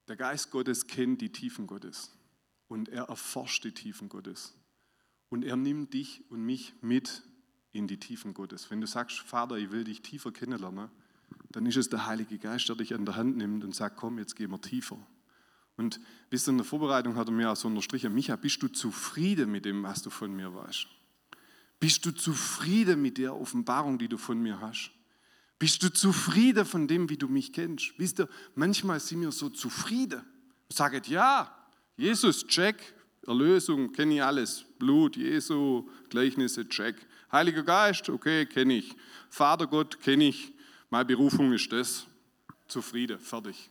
Der 0.08 0.16
Geist 0.16 0.50
Gottes 0.50 0.86
kennt 0.86 1.20
die 1.20 1.32
Tiefen 1.32 1.66
Gottes 1.66 2.12
und 2.68 2.88
er 2.88 3.04
erforscht 3.04 3.64
die 3.64 3.72
Tiefen 3.72 4.08
Gottes. 4.08 4.54
Und 5.30 5.44
er 5.44 5.56
nimmt 5.56 5.94
dich 5.94 6.22
und 6.30 6.44
mich 6.44 6.74
mit 6.80 7.22
in 7.72 7.88
die 7.88 7.98
Tiefen 7.98 8.34
Gottes. 8.34 8.70
Wenn 8.70 8.80
du 8.80 8.86
sagst, 8.86 9.18
Vater, 9.20 9.56
ich 9.56 9.70
will 9.70 9.84
dich 9.84 10.02
tiefer 10.02 10.30
kennenlernen, 10.30 10.90
dann 11.50 11.66
ist 11.66 11.76
es 11.76 11.88
der 11.88 12.06
Heilige 12.06 12.38
Geist, 12.38 12.68
der 12.68 12.76
dich 12.76 12.94
an 12.94 13.04
der 13.04 13.16
Hand 13.16 13.36
nimmt 13.36 13.64
und 13.64 13.74
sagt, 13.74 13.96
komm, 13.96 14.18
jetzt 14.18 14.36
gehen 14.36 14.50
wir 14.50 14.60
tiefer. 14.60 14.98
Und 15.76 16.00
wisst 16.30 16.46
ihr, 16.48 16.52
in 16.52 16.58
der 16.58 16.64
Vorbereitung 16.64 17.16
hat 17.16 17.28
er 17.28 17.32
mir 17.32 17.50
auch 17.50 17.56
so 17.56 17.68
unterstrichen, 17.68 18.14
Micha, 18.14 18.36
bist 18.36 18.62
du 18.62 18.68
zufrieden 18.68 19.50
mit 19.50 19.64
dem, 19.64 19.82
was 19.82 20.02
du 20.02 20.10
von 20.10 20.34
mir 20.34 20.54
weißt? 20.54 20.86
Bist 21.84 22.06
du 22.06 22.12
zufrieden 22.12 23.02
mit 23.02 23.18
der 23.18 23.38
Offenbarung, 23.38 23.98
die 23.98 24.08
du 24.08 24.16
von 24.16 24.40
mir 24.40 24.58
hast? 24.58 24.90
Bist 25.58 25.82
du 25.82 25.92
zufrieden 25.92 26.64
von 26.64 26.88
dem, 26.88 27.10
wie 27.10 27.18
du 27.18 27.28
mich 27.28 27.52
kennst? 27.52 27.92
Wisst 27.98 28.20
ihr, 28.20 28.28
manchmal 28.54 29.00
sind 29.00 29.20
wir 29.20 29.30
so 29.30 29.50
zufrieden. 29.50 30.22
Sagen, 30.70 31.02
ja, 31.08 31.54
Jesus, 31.98 32.46
check, 32.46 32.76
Erlösung, 33.26 33.92
kenne 33.92 34.14
ich 34.14 34.22
alles. 34.22 34.64
Blut, 34.78 35.16
Jesu, 35.16 35.86
Gleichnisse, 36.08 36.66
check. 36.66 36.96
Heiliger 37.30 37.62
Geist, 37.62 38.08
okay, 38.08 38.46
kenne 38.46 38.78
ich. 38.78 38.96
Vater 39.28 39.66
Gott, 39.66 40.00
kenne 40.00 40.28
ich. 40.28 40.54
Meine 40.88 41.04
Berufung 41.04 41.52
ist 41.52 41.70
das. 41.70 42.06
Zufrieden, 42.66 43.18
fertig. 43.18 43.68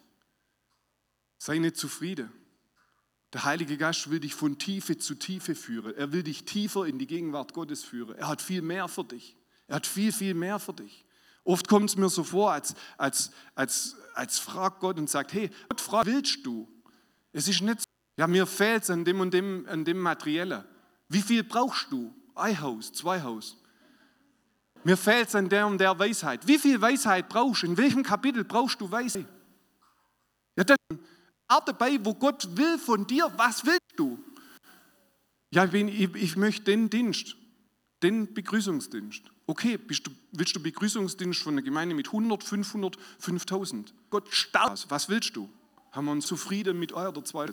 Sei 1.40 1.58
nicht 1.58 1.78
zufrieden. 1.78 2.32
Der 3.34 3.44
Heilige 3.46 3.78
Geist 3.78 4.12
will 4.12 4.20
dich 4.20 4.36
von 4.36 4.60
Tiefe 4.60 4.98
zu 4.98 5.16
Tiefe 5.16 5.56
führen. 5.56 5.96
Er 5.96 6.12
will 6.12 6.22
dich 6.22 6.46
tiefer 6.46 6.86
in 6.86 7.00
die 7.00 7.08
Gegenwart 7.08 7.54
Gottes 7.54 7.84
führen. 7.84 8.16
Er 8.16 8.28
hat 8.28 8.42
viel 8.42 8.62
mehr 8.62 8.88
für 8.88 9.04
dich. 9.04 9.36
Er 9.68 9.78
hat 9.78 9.88
viel, 9.88 10.12
viel 10.12 10.36
mehr 10.36 10.60
für 10.60 10.74
dich. 10.74 11.04
Oft 11.44 11.68
kommt 11.68 11.90
es 11.90 11.98
mir 11.98 12.10
so 12.10 12.24
vor, 12.24 12.52
als, 12.52 12.76
als, 12.98 13.32
als, 13.56 13.98
als 14.14 14.40
fragt 14.40 14.80
Gott 14.80 14.98
und 14.98 15.10
sagt, 15.10 15.34
hey, 15.34 15.50
Gott, 15.68 15.82
frag, 15.82 16.06
willst 16.06 16.46
du? 16.46 16.70
Es 17.32 17.48
ist 17.48 17.62
nicht 17.62 17.80
so, 17.80 17.86
ja, 18.18 18.28
mir 18.28 18.46
fehlt 18.46 18.84
es 18.84 18.92
an 18.92 19.04
dem 19.04 19.20
und 19.20 19.34
dem, 19.34 19.66
an 19.68 19.84
dem 19.84 20.00
Materiellen. 20.00 20.64
Wie 21.10 21.22
viel 21.22 21.44
brauchst 21.44 21.92
du? 21.92 22.14
Ein 22.36 22.62
Haus, 22.62 22.94
zwei 22.94 23.22
Haus. 23.22 23.58
Mir 24.84 24.96
fehlt 24.96 25.30
es 25.30 25.36
an 25.36 25.50
der 25.50 25.66
und 25.66 25.80
der 25.80 25.98
Weisheit. 25.98 26.48
Wie 26.48 26.60
viel 26.60 26.80
Weisheit 26.80 27.30
brauchst 27.30 27.64
du? 27.64 27.68
In 27.68 27.78
welchem 27.78 28.04
Kapitel 28.04 28.44
brauchst 28.44 28.80
du 28.80 28.92
Weisheit? 28.92 29.26
Ja, 30.56 30.64
dann 30.64 30.78
Art 31.48 31.68
dabei, 31.68 32.00
wo 32.04 32.14
Gott 32.14 32.58
will 32.58 32.78
von 32.78 33.06
dir, 33.06 33.32
was 33.38 33.66
willst 33.66 33.82
du? 33.96 34.18
Ja, 35.52 35.72
ich, 35.72 36.36
möchte 36.36 36.64
den 36.64 36.90
Dienst, 36.90 37.36
den 38.02 38.34
Begrüßungsdienst. 38.34 39.22
Okay, 39.46 39.78
du, 39.78 40.12
willst 40.32 40.56
du 40.56 40.64
Begrüßungsdienst 40.64 41.42
von 41.42 41.54
einer 41.54 41.62
Gemeinde 41.62 41.94
mit 41.94 42.08
100, 42.08 42.44
500, 42.44 42.98
5000? 43.20 43.94
Gott 44.10 44.34
stark. 44.34 44.80
Was 44.90 45.10
willst 45.10 45.36
du? 45.36 45.50
Haben 45.92 46.06
wir 46.06 46.12
uns 46.12 46.26
zufrieden 46.26 46.80
mit 46.80 46.92
eurer 46.94 47.10
oder 47.10 47.24
zwei? 47.24 47.48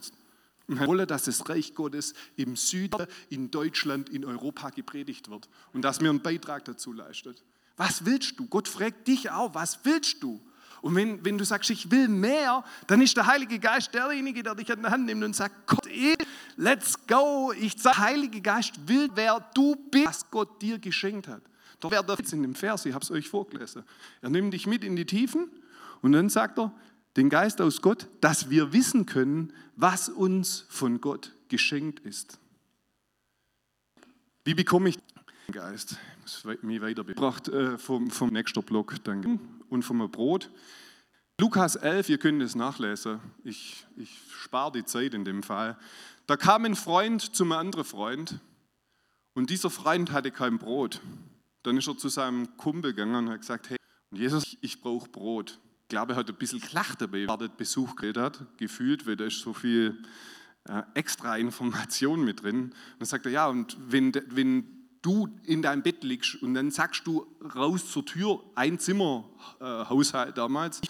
Wir 0.66 0.86
wollen, 0.86 1.06
dass 1.06 1.24
das 1.24 1.48
Reich 1.48 1.74
Gottes 1.74 2.14
im 2.36 2.56
Süden, 2.56 3.06
in 3.28 3.50
Deutschland, 3.50 4.08
in 4.08 4.24
Europa 4.24 4.70
gepredigt 4.70 5.28
wird 5.28 5.48
und 5.72 5.82
dass 5.82 6.00
mir 6.00 6.10
einen 6.10 6.22
Beitrag 6.22 6.64
dazu 6.64 6.92
leistet. 6.92 7.44
Was 7.76 8.04
willst 8.04 8.38
du? 8.38 8.46
Gott 8.46 8.68
fragt 8.68 9.08
dich 9.08 9.30
auch, 9.30 9.54
was 9.54 9.84
willst 9.84 10.22
du? 10.22 10.40
Und 10.82 10.94
wenn, 10.94 11.24
wenn 11.24 11.36
du 11.36 11.44
sagst, 11.44 11.70
ich 11.70 11.90
will 11.90 12.08
mehr, 12.08 12.64
dann 12.86 13.02
ist 13.02 13.16
der 13.16 13.26
Heilige 13.26 13.58
Geist 13.58 13.92
derjenige, 13.92 14.42
der 14.42 14.54
dich 14.54 14.70
an 14.72 14.82
der 14.82 14.90
Hand 14.90 15.06
nimmt 15.06 15.22
und 15.22 15.36
sagt, 15.36 15.66
Gott, 15.66 15.86
let's 16.56 16.94
go. 17.06 17.52
Ich 17.58 17.74
sage, 17.80 17.98
Heilige 17.98 18.40
Geist 18.40 18.88
will, 18.88 19.10
wer 19.14 19.44
du 19.54 19.76
bist, 19.90 20.06
was 20.06 20.30
Gott 20.30 20.62
dir 20.62 20.78
geschenkt 20.78 21.28
hat. 21.28 21.42
Doch 21.80 21.90
wer 21.90 22.04
jetzt 22.18 22.32
in 22.32 22.42
dem 22.42 22.54
Vers, 22.54 22.84
ich 22.86 22.94
habe 22.94 23.02
es 23.02 23.10
euch 23.10 23.28
vorgelesen, 23.28 23.84
er 24.20 24.30
nimmt 24.30 24.52
dich 24.52 24.66
mit 24.66 24.84
in 24.84 24.96
die 24.96 25.06
Tiefen 25.06 25.50
und 26.02 26.12
dann 26.12 26.28
sagt 26.28 26.58
er, 26.58 26.72
den 27.16 27.28
Geist 27.28 27.60
aus 27.60 27.82
Gott, 27.82 28.08
dass 28.20 28.50
wir 28.50 28.72
wissen 28.72 29.06
können, 29.06 29.52
was 29.76 30.08
uns 30.08 30.66
von 30.68 31.00
Gott 31.00 31.34
geschenkt 31.48 32.00
ist. 32.00 32.38
Wie 34.44 34.54
bekomme 34.54 34.90
ich 34.90 34.98
den 35.46 35.52
Geist? 35.52 35.96
Ich 36.24 36.44
muss 36.44 36.62
mich 36.62 36.80
weitergebracht 36.80 37.48
äh, 37.48 37.78
vom, 37.78 38.10
vom 38.10 38.30
nächsten 38.30 38.62
Block 38.62 38.94
danke. 39.04 39.38
Und 39.70 39.82
vom 39.82 40.10
Brot. 40.10 40.50
Lukas 41.40 41.76
11, 41.76 42.10
ihr 42.10 42.18
könnt 42.18 42.42
es 42.42 42.54
nachlesen. 42.54 43.20
Ich, 43.44 43.86
ich 43.96 44.10
spare 44.30 44.72
die 44.72 44.84
Zeit 44.84 45.14
in 45.14 45.24
dem 45.24 45.42
Fall. 45.42 45.78
Da 46.26 46.36
kam 46.36 46.64
ein 46.64 46.76
Freund 46.76 47.34
zum 47.34 47.52
anderen 47.52 47.84
Freund 47.84 48.40
und 49.34 49.48
dieser 49.48 49.70
Freund 49.70 50.12
hatte 50.12 50.30
kein 50.30 50.58
Brot. 50.58 51.00
Dann 51.62 51.78
ist 51.78 51.88
er 51.88 51.96
zu 51.96 52.08
seinem 52.08 52.56
Kumpel 52.56 52.92
gegangen 52.92 53.14
und 53.14 53.30
hat 53.30 53.40
gesagt, 53.40 53.70
hey, 53.70 53.76
Jesus, 54.12 54.56
ich 54.60 54.80
brauche 54.80 55.08
Brot 55.08 55.58
glaube, 55.90 56.14
er 56.14 56.16
hat 56.16 56.30
ein 56.30 56.36
bisschen 56.36 56.60
gelacht 56.60 57.02
dabei, 57.02 57.28
weil 57.28 57.42
er 57.42 57.48
Besuch 57.48 57.94
hat, 58.16 58.46
gefühlt, 58.56 59.06
weil 59.06 59.16
da 59.16 59.26
ist 59.26 59.40
so 59.40 59.52
viel 59.52 60.02
äh, 60.64 60.82
extra 60.94 61.36
Information 61.36 62.24
mit 62.24 62.42
drin. 62.42 62.62
Und 62.62 62.74
dann 63.00 63.06
sagt 63.06 63.26
er, 63.26 63.32
ja, 63.32 63.48
und 63.48 63.76
wenn, 63.88 64.14
wenn 64.28 64.79
du 65.02 65.28
in 65.44 65.62
deinem 65.62 65.82
Bett 65.82 66.04
liegst 66.04 66.42
und 66.42 66.54
dann 66.54 66.70
sagst 66.70 67.06
du 67.06 67.26
raus 67.54 67.90
zur 67.90 68.04
Tür, 68.04 68.40
ein 68.54 68.78
Zimmer 68.78 69.28
äh, 69.60 70.32
damals, 70.32 70.80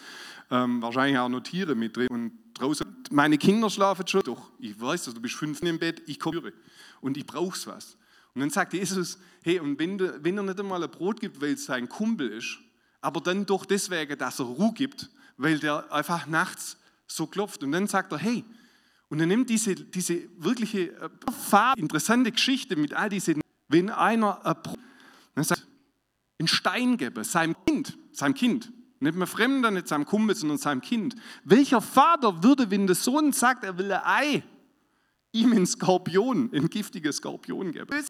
ähm, 0.49 0.81
wahrscheinlich 0.81 1.17
auch 1.17 1.29
noch 1.29 1.41
Tiere 1.41 1.75
mit 1.75 1.95
drin 1.95 2.07
und 2.09 2.31
draußen, 2.53 2.85
meine 3.11 3.37
Kinder 3.37 3.69
schlafen 3.69 4.07
schon, 4.07 4.21
doch, 4.23 4.51
ich 4.59 4.79
weiß, 4.79 5.05
du 5.05 5.21
bist 5.21 5.35
fünf 5.35 5.61
im 5.61 5.79
Bett, 5.79 6.01
ich 6.07 6.19
komme 6.19 6.53
und 6.99 7.17
ich 7.17 7.25
brauch's 7.25 7.67
was. 7.67 7.97
Und 8.33 8.41
dann 8.41 8.49
sagt 8.49 8.73
Jesus, 8.73 9.17
hey, 9.43 9.59
und 9.59 9.77
wenn, 9.79 9.97
du, 9.97 10.23
wenn 10.23 10.37
er 10.37 10.43
nicht 10.43 10.59
einmal 10.59 10.83
ein 10.83 10.91
Brot 10.91 11.19
gibt, 11.19 11.41
weil 11.41 11.53
es 11.53 11.65
sein 11.65 11.89
Kumpel 11.89 12.29
ist, 12.29 12.59
aber 13.01 13.19
dann 13.19 13.45
doch 13.45 13.65
deswegen, 13.65 14.17
dass 14.17 14.39
er 14.39 14.45
Ruhe 14.45 14.73
gibt, 14.73 15.09
weil 15.37 15.59
der 15.59 15.91
einfach 15.91 16.27
nachts 16.27 16.77
so 17.07 17.27
klopft. 17.27 17.63
Und 17.63 17.71
dann 17.71 17.87
sagt 17.87 18.11
er, 18.11 18.19
hey, 18.19 18.45
und 19.09 19.19
er 19.19 19.25
nimmt 19.25 19.49
diese, 19.49 19.75
diese 19.75 20.21
wirkliche 20.37 20.91
äh, 20.91 21.09
interessante 21.75 22.31
Geschichte 22.31 22.77
mit 22.77 22.93
all 22.93 23.09
diesen, 23.09 23.41
wenn 23.71 23.89
einer 23.89 24.45
einen 25.35 26.47
Stein 26.47 26.97
gebe, 26.97 27.23
seinem 27.23 27.55
Kind, 27.65 27.97
seinem 28.11 28.33
Kind, 28.33 28.71
nicht 28.99 29.15
mehr 29.15 29.27
Fremder, 29.27 29.71
nicht 29.71 29.87
seinem 29.87 30.05
Kumpel, 30.05 30.35
sondern 30.35 30.57
seinem 30.57 30.81
Kind. 30.81 31.15
Welcher 31.43 31.81
Vater 31.81 32.43
würde, 32.43 32.69
wenn 32.69 32.85
der 32.85 32.95
Sohn 32.95 33.33
sagt, 33.33 33.63
er 33.63 33.77
will 33.77 33.91
ein 33.91 34.01
Ei, 34.03 34.43
ihm 35.31 35.51
einen 35.51 35.65
Skorpion, 35.65 36.51
ein 36.53 36.69
giftiges 36.69 37.17
Skorpion 37.17 37.71
geben? 37.71 38.05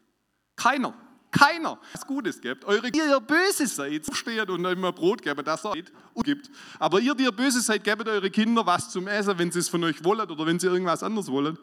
Keiner. 0.56 0.94
Keiner 1.32 1.80
was 1.94 2.06
Gutes 2.06 2.42
gibt. 2.42 2.66
Eure, 2.66 2.90
ihr, 2.90 3.06
ihr 3.08 3.20
böse 3.22 3.66
seid, 3.66 4.06
steht 4.14 4.50
und 4.50 4.66
immer 4.66 4.92
Brot 4.92 5.22
geben, 5.22 5.44
das 5.46 5.64
er 5.64 5.76
gibt. 6.24 6.52
Aber 6.78 7.00
ihr, 7.00 7.16
die 7.16 7.24
ihr 7.24 7.32
böse 7.32 7.62
seid, 7.62 7.86
gebt 7.86 8.06
eure 8.06 8.30
Kinder 8.30 8.66
was 8.66 8.90
zum 8.90 9.08
Essen, 9.08 9.40
wenn 9.40 9.50
sie 9.50 9.60
es 9.60 9.70
von 9.70 9.82
euch 9.86 10.04
wollen 10.04 10.30
oder 10.30 10.46
wenn 10.46 10.60
sie 10.60 10.68
irgendwas 10.68 11.04
anderes 11.04 11.32
wollen. 11.32 11.58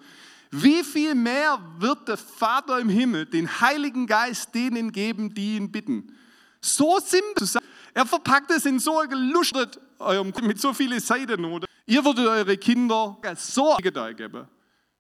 Wie 0.51 0.83
viel 0.83 1.15
mehr 1.15 1.59
wird 1.79 2.09
der 2.09 2.17
Vater 2.17 2.79
im 2.79 2.89
Himmel 2.89 3.27
den 3.27 3.61
Heiligen 3.61 4.07
Geist 4.07 4.55
denen 4.55 4.93
geben, 4.93 5.35
die 5.35 5.57
ihn 5.57 5.71
bitten? 5.71 6.13
So 6.61 6.99
simpel. 7.05 7.49
Er 7.95 8.07
verpackt 8.07 8.51
es 8.51 8.65
in 8.67 8.79
so 8.79 8.99
gelustet 9.09 9.79
mit 10.43 10.61
so 10.61 10.73
vielen 10.73 11.01
Seiten. 11.01 11.45
Oder? 11.45 11.67
Ihr 11.87 12.05
würdet 12.05 12.27
eure 12.27 12.57
Kinder 12.57 13.19
so 13.37 13.77
geben. 13.77 14.49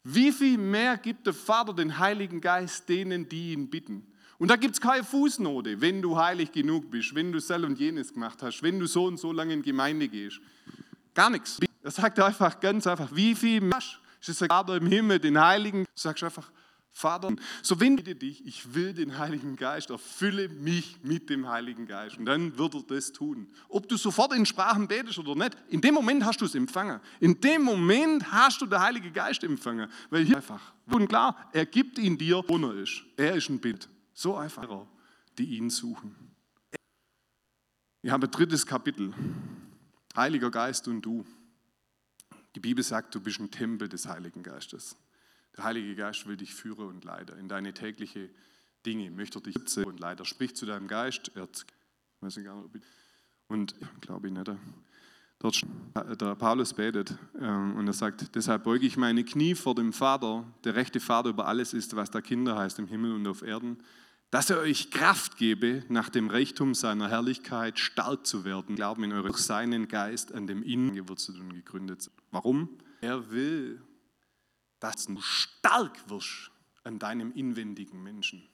Wie 0.04 0.32
viel 0.32 0.58
mehr 0.58 0.96
gibt 0.96 1.26
der 1.26 1.34
Vater 1.34 1.74
den 1.74 1.98
Heiligen 1.98 2.40
Geist 2.40 2.88
denen, 2.88 3.28
die 3.28 3.52
ihn 3.52 3.68
bitten? 3.68 4.06
Und 4.38 4.48
da 4.48 4.56
gibt 4.56 4.74
es 4.74 4.80
keine 4.80 5.02
Fußnote, 5.02 5.80
wenn 5.80 6.00
du 6.00 6.16
heilig 6.16 6.52
genug 6.52 6.90
bist, 6.90 7.14
wenn 7.14 7.32
du 7.32 7.40
sel 7.40 7.64
und 7.64 7.78
jenes 7.78 8.14
gemacht 8.14 8.42
hast, 8.42 8.62
wenn 8.62 8.78
du 8.78 8.86
so 8.86 9.06
und 9.06 9.18
so 9.18 9.32
lange 9.32 9.52
in 9.52 9.62
Gemeinde 9.62 10.08
gehst. 10.08 10.40
Gar 11.12 11.30
nichts. 11.30 11.58
Er 11.82 11.90
sagt 11.90 12.20
einfach 12.20 12.60
ganz 12.60 12.86
einfach, 12.86 13.08
wie 13.12 13.34
viel 13.34 13.60
Masch 14.18 14.28
ist 14.28 14.42
es 14.42 14.48
Vater 14.48 14.76
im 14.76 14.86
Himmel, 14.86 15.18
den 15.18 15.40
Heiligen. 15.40 15.84
Du 15.84 15.90
sagst 15.94 16.24
einfach, 16.24 16.50
Vater, 16.90 17.36
so 17.62 17.80
ich 17.80 18.18
dich, 18.18 18.44
ich 18.44 18.74
will 18.74 18.92
den 18.92 19.18
Heiligen 19.18 19.54
Geist, 19.54 19.90
erfülle 19.90 20.48
mich 20.48 20.98
mit 21.04 21.30
dem 21.30 21.48
Heiligen 21.48 21.86
Geist. 21.86 22.18
Und 22.18 22.26
dann 22.26 22.58
wird 22.58 22.74
er 22.74 22.82
das 22.82 23.12
tun. 23.12 23.46
Ob 23.68 23.88
du 23.88 23.96
sofort 23.96 24.32
in 24.32 24.44
Sprachen 24.44 24.88
betest 24.88 25.18
oder 25.18 25.36
nicht, 25.36 25.56
in 25.68 25.80
dem 25.80 25.94
Moment 25.94 26.24
hast 26.24 26.40
du 26.40 26.44
es 26.44 26.56
empfangen. 26.56 27.00
In 27.20 27.40
dem 27.40 27.62
Moment 27.62 28.32
hast 28.32 28.60
du 28.60 28.66
den 28.66 28.80
Heiligen 28.80 29.12
Geist 29.12 29.44
empfangen. 29.44 29.88
Weil 30.10 30.24
hier 30.24 30.36
einfach, 30.36 30.72
und 30.90 31.06
klar, 31.08 31.36
er 31.52 31.66
gibt 31.66 31.98
ihn 31.98 32.18
dir, 32.18 32.42
wo 32.48 32.56
er 32.58 32.74
ist. 32.74 33.04
Er 33.16 33.36
ist 33.36 33.48
ein 33.48 33.60
Bild. 33.60 33.88
So 34.12 34.34
einfach, 34.34 34.66
die 35.36 35.56
ihn 35.56 35.70
suchen. 35.70 36.16
Wir 38.02 38.10
haben 38.10 38.24
ein 38.24 38.30
drittes 38.30 38.66
Kapitel. 38.66 39.14
Heiliger 40.16 40.50
Geist 40.50 40.88
und 40.88 41.02
du. 41.02 41.24
Die 42.54 42.60
Bibel 42.60 42.82
sagt, 42.82 43.14
du 43.14 43.20
bist 43.20 43.40
ein 43.40 43.50
Tempel 43.50 43.88
des 43.88 44.06
Heiligen 44.06 44.42
Geistes. 44.42 44.96
Der 45.56 45.64
Heilige 45.64 45.94
Geist 45.94 46.26
will 46.26 46.36
dich 46.36 46.54
führen 46.54 46.88
und 46.88 47.04
leiten 47.04 47.38
in 47.38 47.48
deine 47.48 47.74
täglichen 47.74 48.30
Dinge. 48.86 49.10
Möchte 49.10 49.40
dich 49.40 49.56
und 49.78 50.00
leiten. 50.00 50.24
Sprich 50.24 50.54
zu 50.54 50.66
deinem 50.66 50.88
Geist. 50.88 51.30
Er, 51.34 51.48
weiß 52.20 52.36
ich 52.36 52.44
gar 52.44 52.62
nicht, 52.62 52.84
und 53.48 53.74
glaube 54.00 54.28
ich 54.28 54.32
nicht. 54.32 54.50
Dort 55.40 55.62
der 55.94 56.34
Paulus 56.34 56.74
betet 56.74 57.16
ähm, 57.40 57.76
und 57.76 57.86
er 57.86 57.92
sagt, 57.92 58.34
deshalb 58.34 58.64
beuge 58.64 58.86
ich 58.86 58.96
meine 58.96 59.24
Knie 59.24 59.54
vor 59.54 59.74
dem 59.74 59.92
Vater, 59.92 60.44
der 60.64 60.74
rechte 60.74 60.98
Vater 60.98 61.28
über 61.30 61.46
alles 61.46 61.74
ist, 61.74 61.94
was 61.94 62.10
da 62.10 62.20
Kinder 62.20 62.56
heißt 62.56 62.80
im 62.80 62.88
Himmel 62.88 63.12
und 63.12 63.26
auf 63.28 63.42
Erden, 63.42 63.78
dass 64.30 64.50
er 64.50 64.58
euch 64.58 64.90
Kraft 64.90 65.38
gebe, 65.38 65.84
nach 65.88 66.10
dem 66.10 66.28
Reichtum 66.28 66.74
seiner 66.74 67.08
Herrlichkeit 67.08 67.78
stark 67.78 68.26
zu 68.26 68.44
werden, 68.44 68.76
glauben 68.76 69.04
in 69.04 69.12
eurem 69.12 69.32
seinen 69.32 69.88
Geist 69.88 70.32
an 70.32 70.46
dem 70.46 70.62
Innen 70.62 70.94
gewurzelt 70.94 71.40
und 71.40 71.54
gegründet 71.54 72.02
sind. 72.02 72.14
Warum? 72.30 72.78
Er 73.00 73.30
will, 73.30 73.80
dass 74.80 75.06
du 75.06 75.18
stark 75.20 76.10
wirst 76.10 76.50
an 76.84 76.98
deinem 76.98 77.32
inwendigen 77.32 78.02
Menschen. 78.02 78.46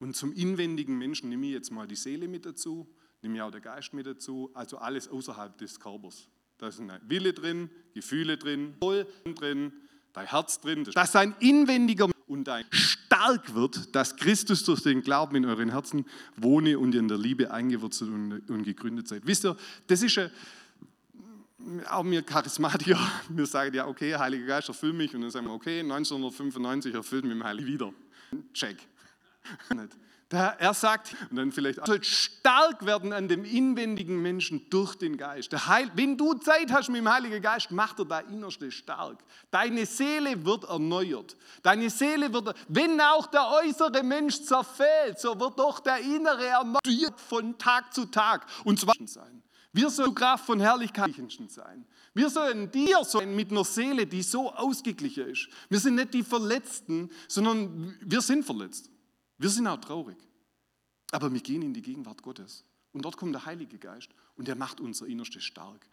Und 0.00 0.16
zum 0.16 0.32
inwendigen 0.32 0.98
Menschen 0.98 1.28
nehme 1.28 1.46
ich 1.46 1.52
jetzt 1.52 1.70
mal 1.70 1.86
die 1.86 1.96
Seele 1.96 2.26
mit 2.26 2.44
dazu, 2.44 2.88
nehme 3.22 3.36
ich 3.36 3.42
auch 3.42 3.50
den 3.50 3.62
Geist 3.62 3.94
mit 3.94 4.06
dazu, 4.06 4.50
also 4.54 4.78
alles 4.78 5.08
außerhalb 5.08 5.56
des 5.58 5.78
Körpers. 5.78 6.28
da 6.58 6.68
ist 6.68 6.80
ein 6.80 6.92
Wille 7.06 7.32
drin, 7.32 7.70
Gefühle 7.94 8.36
drin, 8.36 8.74
Wohl 8.80 9.06
drin, 9.24 9.72
dein 10.12 10.26
Herz 10.26 10.60
drin, 10.60 10.84
dass 10.84 11.12
dein 11.12 11.34
inwendiger 11.38 12.13
und 12.26 12.44
dein 12.44 12.64
stark 12.70 13.54
wird, 13.54 13.94
dass 13.94 14.16
Christus 14.16 14.64
durch 14.64 14.82
den 14.82 15.02
Glauben 15.02 15.36
in 15.36 15.44
euren 15.44 15.70
Herzen 15.70 16.06
wohne 16.36 16.78
und 16.78 16.94
ihr 16.94 17.00
in 17.00 17.08
der 17.08 17.18
Liebe 17.18 17.50
eingewurzelt 17.50 18.10
und, 18.10 18.64
gegründet 18.64 19.08
seid. 19.08 19.26
Wisst 19.26 19.44
ihr, 19.44 19.56
das 19.86 20.02
ist 20.02 20.16
ja 20.16 20.30
auch 21.88 22.04
wir 22.04 22.22
Charismatiker, 22.22 22.98
wir 23.28 23.46
sagen 23.46 23.74
ja, 23.74 23.86
okay, 23.86 24.14
Heiliger 24.14 24.46
Geist 24.46 24.68
erfüll 24.68 24.92
mich 24.92 25.14
und 25.14 25.22
dann 25.22 25.30
sagen 25.30 25.46
wir, 25.46 25.52
okay, 25.52 25.80
1995 25.80 26.94
erfüllt 26.94 27.24
mich 27.24 27.32
im 27.32 27.44
Heiligen 27.44 27.66
wieder. 27.66 27.92
Check. 28.52 28.76
er 30.34 30.74
sagt, 30.74 31.14
und 31.30 31.36
dann 31.36 31.52
vielleicht, 31.52 31.84
soll 31.86 32.02
stark 32.02 32.84
werden 32.84 33.12
an 33.12 33.28
dem 33.28 33.44
inwendigen 33.44 34.20
Menschen 34.20 34.68
durch 34.70 34.94
den 34.96 35.16
Geist. 35.16 35.52
Heil, 35.66 35.90
wenn 35.94 36.16
du 36.16 36.34
Zeit 36.34 36.72
hast 36.72 36.88
mit 36.88 36.98
dem 36.98 37.12
Heiligen 37.12 37.40
Geist, 37.40 37.70
macht 37.70 37.98
er 37.98 38.04
dein 38.04 38.28
Innerste 38.28 38.70
stark. 38.70 39.22
Deine 39.50 39.86
Seele 39.86 40.44
wird 40.44 40.64
erneuert. 40.64 41.36
Deine 41.62 41.90
Seele 41.90 42.32
wird, 42.32 42.54
wenn 42.68 43.00
auch 43.00 43.26
der 43.26 43.48
äußere 43.64 44.02
Mensch 44.02 44.42
zerfällt, 44.42 45.18
so 45.18 45.38
wird 45.38 45.58
doch 45.58 45.80
der 45.80 45.98
innere 45.98 46.46
erneuert 46.46 47.20
von 47.28 47.56
Tag 47.58 47.92
zu 47.94 48.06
Tag. 48.06 48.46
Und 48.64 48.80
zwar 48.80 48.94
sein. 49.04 49.42
Wir 49.72 49.90
sollen 49.90 50.14
Kraft 50.14 50.46
von 50.46 50.60
Herrlichkeit 50.60 51.12
sein. 51.48 51.84
Wir 52.14 52.30
sollen 52.30 52.70
dir 52.70 53.02
sein 53.02 53.34
mit 53.34 53.50
einer 53.50 53.64
Seele, 53.64 54.06
die 54.06 54.22
so 54.22 54.52
ausgeglichen 54.52 55.28
ist. 55.30 55.48
Wir 55.68 55.80
sind 55.80 55.96
nicht 55.96 56.14
die 56.14 56.22
Verletzten, 56.22 57.10
sondern 57.26 57.96
wir 58.00 58.20
sind 58.20 58.44
verletzt. 58.44 58.88
Wir 59.38 59.48
sind 59.48 59.66
auch 59.66 59.80
traurig. 59.80 60.16
Aber 61.12 61.32
wir 61.32 61.40
gehen 61.40 61.62
in 61.62 61.74
die 61.74 61.82
Gegenwart 61.82 62.22
Gottes. 62.22 62.64
Und 62.92 63.04
dort 63.04 63.16
kommt 63.16 63.34
der 63.34 63.44
Heilige 63.44 63.76
Geist 63.76 64.10
und 64.36 64.46
der 64.46 64.54
macht 64.54 64.80
unser 64.80 65.06
Innerstes 65.06 65.42
stark. 65.42 65.86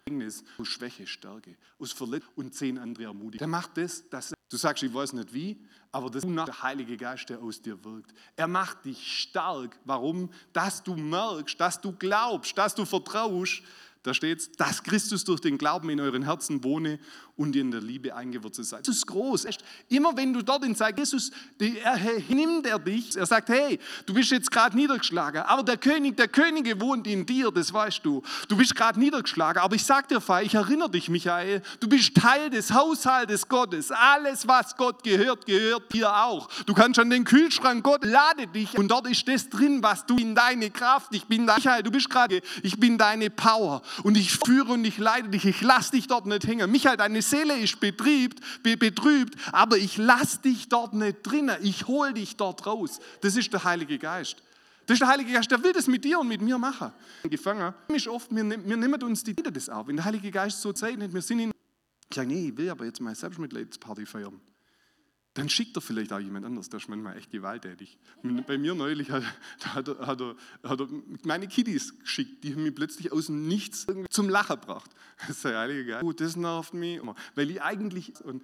Aus 0.58 0.68
Schwäche 0.68 1.06
Stärke, 1.06 1.56
aus 1.78 1.92
Verletzung 1.92 2.30
und 2.36 2.54
zehn 2.54 2.78
andere 2.78 3.04
ermutigen. 3.04 3.38
Der 3.38 3.48
macht 3.48 3.76
das, 3.76 4.08
dass 4.08 4.32
du 4.48 4.56
sagst, 4.56 4.84
ich 4.84 4.94
weiß 4.94 5.12
nicht 5.14 5.34
wie, 5.34 5.60
aber 5.90 6.10
das 6.10 6.24
ist 6.24 6.34
der 6.34 6.62
Heilige 6.62 6.96
Geist, 6.96 7.28
der 7.28 7.40
aus 7.40 7.60
dir 7.60 7.84
wirkt. 7.84 8.14
Er 8.36 8.46
macht 8.46 8.84
dich 8.84 9.20
stark. 9.20 9.78
Warum? 9.84 10.30
Dass 10.52 10.82
du 10.82 10.94
merkst, 10.94 11.58
dass 11.58 11.80
du 11.80 11.92
glaubst, 11.92 12.56
dass 12.56 12.74
du 12.74 12.84
vertraust, 12.84 13.62
da 14.02 14.14
steht 14.14 14.40
es, 14.40 14.52
dass 14.52 14.82
Christus 14.82 15.24
durch 15.24 15.40
den 15.40 15.58
Glauben 15.58 15.88
in 15.88 16.00
euren 16.00 16.24
Herzen 16.24 16.64
wohne 16.64 16.98
und 17.42 17.56
in 17.56 17.72
der 17.72 17.80
Liebe 17.80 18.14
eingewurzelt 18.14 18.68
seid. 18.68 18.86
Das 18.86 18.94
ist 18.94 19.06
groß. 19.08 19.48
Immer 19.88 20.16
wenn 20.16 20.32
du 20.32 20.42
dorthin 20.42 20.76
sagst, 20.76 20.98
Jesus, 20.98 21.30
er, 21.58 21.98
nimmt 22.28 22.66
er 22.68 22.78
dich. 22.78 23.16
Er 23.16 23.26
sagt, 23.26 23.48
hey, 23.48 23.80
du 24.06 24.14
bist 24.14 24.30
jetzt 24.30 24.48
gerade 24.48 24.76
niedergeschlagen, 24.76 25.42
aber 25.42 25.64
der 25.64 25.76
König 25.76 26.16
der 26.16 26.28
Könige 26.28 26.80
wohnt 26.80 27.08
in 27.08 27.26
dir, 27.26 27.50
das 27.50 27.72
weißt 27.72 28.00
du. 28.04 28.22
Du 28.46 28.56
bist 28.56 28.76
gerade 28.76 29.00
niedergeschlagen, 29.00 29.60
aber 29.60 29.74
ich 29.74 29.82
sag 29.84 30.06
dir, 30.06 30.20
Fei, 30.20 30.44
ich 30.44 30.54
erinnere 30.54 30.90
dich, 30.90 31.08
Michael, 31.08 31.62
du 31.80 31.88
bist 31.88 32.14
Teil 32.14 32.48
des 32.48 32.72
Haushaltes 32.72 33.48
Gottes. 33.48 33.90
Alles, 33.90 34.46
was 34.46 34.76
Gott 34.76 35.02
gehört, 35.02 35.44
gehört 35.44 35.92
dir 35.92 36.14
auch. 36.14 36.48
Du 36.66 36.74
kannst 36.74 37.00
an 37.00 37.10
den 37.10 37.24
Kühlschrank, 37.24 37.82
Gott 37.82 38.04
lade 38.04 38.46
dich 38.46 38.78
und 38.78 38.86
dort 38.88 39.10
ist 39.10 39.26
das 39.26 39.48
drin, 39.48 39.82
was 39.82 40.06
du 40.06 40.16
in 40.16 40.36
deine 40.36 40.70
Kraft, 40.70 41.12
ich 41.12 41.24
bin 41.24 41.44
dein, 41.44 41.56
Michael, 41.56 41.82
du 41.82 41.90
bist 41.90 42.08
gerade, 42.08 42.40
ich 42.62 42.78
bin 42.78 42.98
deine 42.98 43.30
Power 43.30 43.82
und 44.04 44.16
ich 44.16 44.30
führe 44.30 44.74
und 44.74 44.84
ich 44.84 44.98
leite 44.98 45.28
dich, 45.28 45.44
ich 45.44 45.60
lasse 45.60 45.90
dich 45.90 46.06
dort 46.06 46.26
nicht 46.26 46.46
hängen. 46.46 46.70
Michael, 46.70 46.96
deine 46.96 47.20
Seele 47.32 47.58
ist 47.58 47.80
betrübt, 47.80 48.40
betrübt, 48.62 49.34
aber 49.52 49.78
ich 49.78 49.96
lasse 49.96 50.38
dich 50.42 50.68
dort 50.68 50.92
nicht 50.92 51.22
drinnen. 51.22 51.56
Ich 51.62 51.86
hole 51.86 52.12
dich 52.12 52.36
dort 52.36 52.66
raus. 52.66 53.00
Das 53.22 53.36
ist 53.36 53.52
der 53.52 53.64
Heilige 53.64 53.98
Geist. 53.98 54.42
Das 54.86 54.96
ist 54.96 55.00
der 55.00 55.08
Heilige 55.08 55.32
Geist, 55.32 55.50
der 55.50 55.62
will 55.62 55.72
das 55.72 55.86
mit 55.86 56.04
dir 56.04 56.18
und 56.18 56.28
mit 56.28 56.42
mir 56.42 56.58
machen. 56.58 56.92
Gefangen 57.24 57.72
ist 57.88 58.08
oft, 58.08 58.30
wir, 58.30 58.44
wir 58.44 58.76
nehmen 58.76 59.02
uns 59.02 59.24
die 59.24 59.34
das 59.34 59.68
auf. 59.68 59.86
Wenn 59.86 59.96
der 59.96 60.04
Heilige 60.04 60.30
Geist 60.30 60.60
so 60.60 60.72
zeichnet, 60.72 61.14
wir 61.14 61.22
sind 61.22 61.38
in. 61.38 61.52
Ich 62.10 62.16
sage, 62.16 62.28
nee, 62.28 62.48
ich 62.48 62.56
will 62.56 62.68
aber 62.68 62.84
jetzt 62.84 63.00
mal 63.00 63.14
Selbstmitleidsparty 63.14 64.04
feiern 64.04 64.38
dann 65.34 65.48
schickt 65.48 65.76
er 65.76 65.80
vielleicht 65.80 66.12
auch 66.12 66.18
jemand 66.18 66.44
anders. 66.44 66.68
Das 66.68 66.82
ist 66.82 66.88
manchmal 66.88 67.16
echt 67.16 67.30
gewalttätig. 67.30 67.98
Bei 68.46 68.58
mir 68.58 68.74
neulich 68.74 69.10
hat, 69.10 69.24
hat, 69.64 69.88
er, 69.88 70.06
hat, 70.06 70.20
er, 70.20 70.36
hat 70.62 70.80
er 70.80 70.88
meine 71.24 71.48
Kiddies 71.48 71.98
geschickt, 71.98 72.44
die 72.44 72.52
haben 72.52 72.62
mich 72.62 72.74
plötzlich 72.74 73.12
aus 73.12 73.26
dem 73.26 73.48
Nichts 73.48 73.86
zum 74.10 74.28
Lachen 74.28 74.60
gebracht. 74.60 74.90
Das 75.18 75.36
ist 75.36 75.44
der 75.44 75.58
Heilige 75.58 75.86
Geist. 75.86 76.04
Oh, 76.04 76.12
das 76.12 76.34
nervt 76.34 76.74
mich. 76.74 77.00
Weil 77.36 77.50
ich 77.50 77.62
eigentlich. 77.62 78.12
Und, 78.24 78.42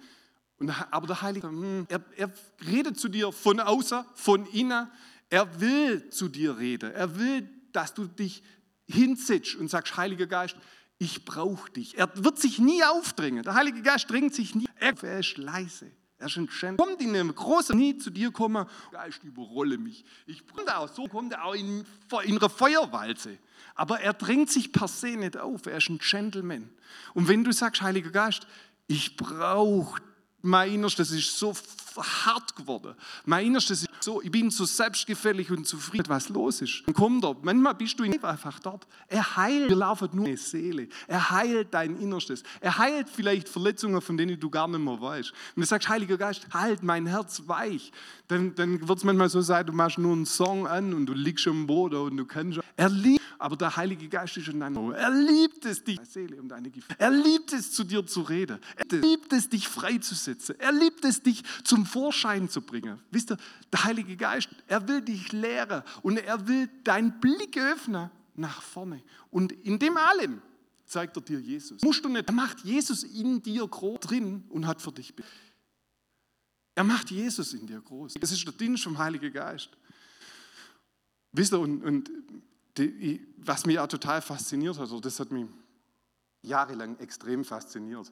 und, 0.59 0.69
aber 0.91 1.07
der 1.07 1.21
Heilige 1.21 1.47
hm, 1.47 1.85
er, 1.89 2.01
er 2.15 2.31
redet 2.65 2.97
zu 2.97 3.09
dir 3.09 3.33
von 3.33 3.59
außen, 3.59 4.05
von 4.15 4.45
innen. 4.45 4.87
Er 5.29 5.59
will 5.59 6.09
zu 6.09 6.29
dir 6.29 6.57
reden. 6.57 6.91
Er 6.91 7.19
will, 7.19 7.49
dass 7.73 7.93
du 7.93 8.05
dich 8.07 8.41
hinsetzt 8.87 9.55
und 9.55 9.69
sagst, 9.69 9.97
Heiliger 9.97 10.25
Geist, 10.25 10.55
ich 10.99 11.25
brauche 11.25 11.69
dich. 11.71 11.97
Er 11.97 12.11
wird 12.23 12.39
sich 12.39 12.59
nie 12.59 12.83
aufdrängen. 12.83 13.43
Der 13.43 13.55
Heilige 13.55 13.81
Geist 13.81 14.09
drängt 14.09 14.33
sich 14.33 14.55
nie. 14.55 14.67
Er 14.75 15.19
ist 15.19 15.37
leise. 15.37 15.91
Er 16.19 16.27
ist 16.27 16.35
ein 16.35 16.47
Geschenk. 16.47 16.77
Kommt 16.77 17.01
in 17.01 17.15
einem 17.15 17.33
großen 17.33 17.77
Nie 17.77 17.97
zu 17.97 18.09
dir 18.09 18.31
kommen, 18.31 18.65
Geist 18.91 19.23
überrolle 19.23 19.77
mich. 19.77 20.03
Ich 20.27 20.45
komme 20.45 20.77
auch 20.77 20.89
so, 20.89 21.07
kommt 21.07 21.31
er 21.31 21.45
auch 21.45 21.55
in, 21.55 21.85
in 22.25 22.37
einer 22.37 22.49
Feuerwalze. 22.49 23.37
Aber 23.73 24.01
er 24.01 24.13
drängt 24.13 24.51
sich 24.51 24.73
per 24.73 24.89
se 24.89 25.15
nicht 25.15 25.37
auf. 25.37 25.65
Er 25.65 25.77
ist 25.77 25.89
ein 25.89 25.97
Gentleman. 25.97 26.69
Und 27.13 27.29
wenn 27.29 27.45
du 27.45 27.53
sagst, 27.53 27.81
Heiliger 27.81 28.11
Geist, 28.11 28.47
ich 28.87 29.15
brauche 29.15 30.01
mein 30.41 30.73
Innerstes 30.73 31.11
ist 31.11 31.37
so 31.37 31.53
hart 31.97 32.55
geworden. 32.55 32.95
Mein 33.25 33.47
Innerstes 33.47 33.81
ist 33.81 33.89
so, 33.99 34.21
ich 34.21 34.31
bin 34.31 34.49
so 34.49 34.65
selbstgefällig 34.65 35.51
und 35.51 35.67
zufrieden, 35.67 36.07
was 36.07 36.29
los 36.29 36.61
ist. 36.61 36.83
Dann 36.85 36.93
kommt 36.93 37.23
er. 37.23 37.35
Manchmal 37.41 37.75
bist 37.75 37.99
du 37.99 38.03
einfach 38.03 38.59
dort. 38.59 38.87
Er 39.07 39.35
heilt, 39.35 39.69
wir 39.69 39.75
laufen 39.75 40.09
nur 40.13 40.25
eine 40.25 40.37
Seele. 40.37 40.87
Er 41.07 41.29
heilt 41.29 41.73
dein 41.73 41.97
Innerstes. 41.97 42.43
Er 42.61 42.77
heilt 42.77 43.09
vielleicht 43.09 43.49
Verletzungen, 43.49 44.01
von 44.01 44.17
denen 44.17 44.39
du 44.39 44.49
gar 44.49 44.67
nicht 44.67 44.79
mehr 44.79 44.99
weißt. 44.99 45.33
Wenn 45.55 45.61
du 45.61 45.67
sagst, 45.67 45.89
Heiliger 45.89 46.17
Geist, 46.17 46.47
halt 46.53 46.83
mein 46.83 47.05
Herz 47.05 47.43
weich, 47.47 47.91
dann, 48.27 48.55
dann 48.55 48.87
wird 48.87 48.99
es 48.99 49.03
manchmal 49.03 49.29
so 49.29 49.41
sein, 49.41 49.65
du 49.65 49.73
machst 49.73 49.97
nur 49.97 50.13
einen 50.13 50.25
Song 50.25 50.67
an 50.67 50.93
und 50.93 51.05
du 51.07 51.13
liegst 51.13 51.47
am 51.47 51.67
Boden 51.67 51.99
und 51.99 52.17
du 52.17 52.25
kannst. 52.25 52.59
Er 52.77 52.89
liebt, 52.89 53.18
aber 53.39 53.55
der 53.55 53.75
Heilige 53.77 54.09
Geist 54.09 54.35
ist 54.35 54.49
in 54.49 54.59
deinem 54.59 54.91
Er 54.91 55.09
liebt 55.09 55.65
es, 55.65 55.81
dich, 55.81 55.97
Seele 56.03 56.41
und 56.41 56.49
deine 56.49 56.69
Gefühle. 56.69 56.99
Er 56.99 57.09
liebt 57.09 57.53
es, 57.53 57.71
zu 57.71 57.85
dir 57.85 58.05
zu 58.05 58.21
reden. 58.21 58.59
Er 58.75 58.97
liebt 58.97 59.31
es, 59.31 59.47
dich 59.47 59.67
freizusetzen. 59.67 60.59
Er 60.59 60.73
liebt 60.73 61.05
es, 61.05 61.23
dich 61.23 61.41
zum 61.63 61.85
Vorschein 61.85 62.49
zu 62.49 62.61
bringen. 62.61 62.99
Wisst 63.11 63.31
ihr, 63.31 63.37
der 63.71 63.85
Heilige 63.85 64.17
Geist, 64.17 64.49
er 64.67 64.85
will 64.89 65.01
dich 65.01 65.31
lehren 65.31 65.83
und 66.01 66.17
er 66.17 66.47
will 66.47 66.69
deinen 66.83 67.19
Blick 67.21 67.57
öffnen 67.57 68.11
nach 68.35 68.61
vorne. 68.61 69.01
Und 69.31 69.53
in 69.53 69.79
dem 69.79 69.95
allem 69.95 70.41
zeigt 70.85 71.15
er 71.15 71.21
dir 71.21 71.39
Jesus. 71.39 71.81
Musst 71.81 72.03
du 72.03 72.09
nicht, 72.09 72.27
er 72.27 72.33
macht 72.33 72.59
Jesus 72.65 73.03
in 73.03 73.41
dir 73.41 73.65
groß 73.65 74.01
drin 74.01 74.43
und 74.49 74.67
hat 74.67 74.81
für 74.81 74.91
dich. 74.91 75.13
Er 76.75 76.83
macht 76.83 77.09
Jesus 77.09 77.53
in 77.53 77.65
dir 77.67 77.79
groß. 77.79 78.15
Das 78.15 78.33
ist 78.33 78.45
der 78.45 78.53
Dienst 78.53 78.83
vom 78.83 78.97
Heiligen 78.97 79.31
Geist. 79.31 79.69
Wisst 81.31 81.53
ihr, 81.53 81.59
und, 81.59 81.83
und 81.83 82.09
die, 82.79 83.27
was 83.37 83.65
mich 83.65 83.79
auch 83.79 83.87
total 83.87 84.21
fasziniert 84.21 84.79
hat, 84.79 84.91
oder 84.91 85.01
das 85.01 85.19
hat 85.19 85.31
mich 85.31 85.45
jahrelang 86.41 86.97
extrem 86.99 87.43
fasziniert, 87.43 88.11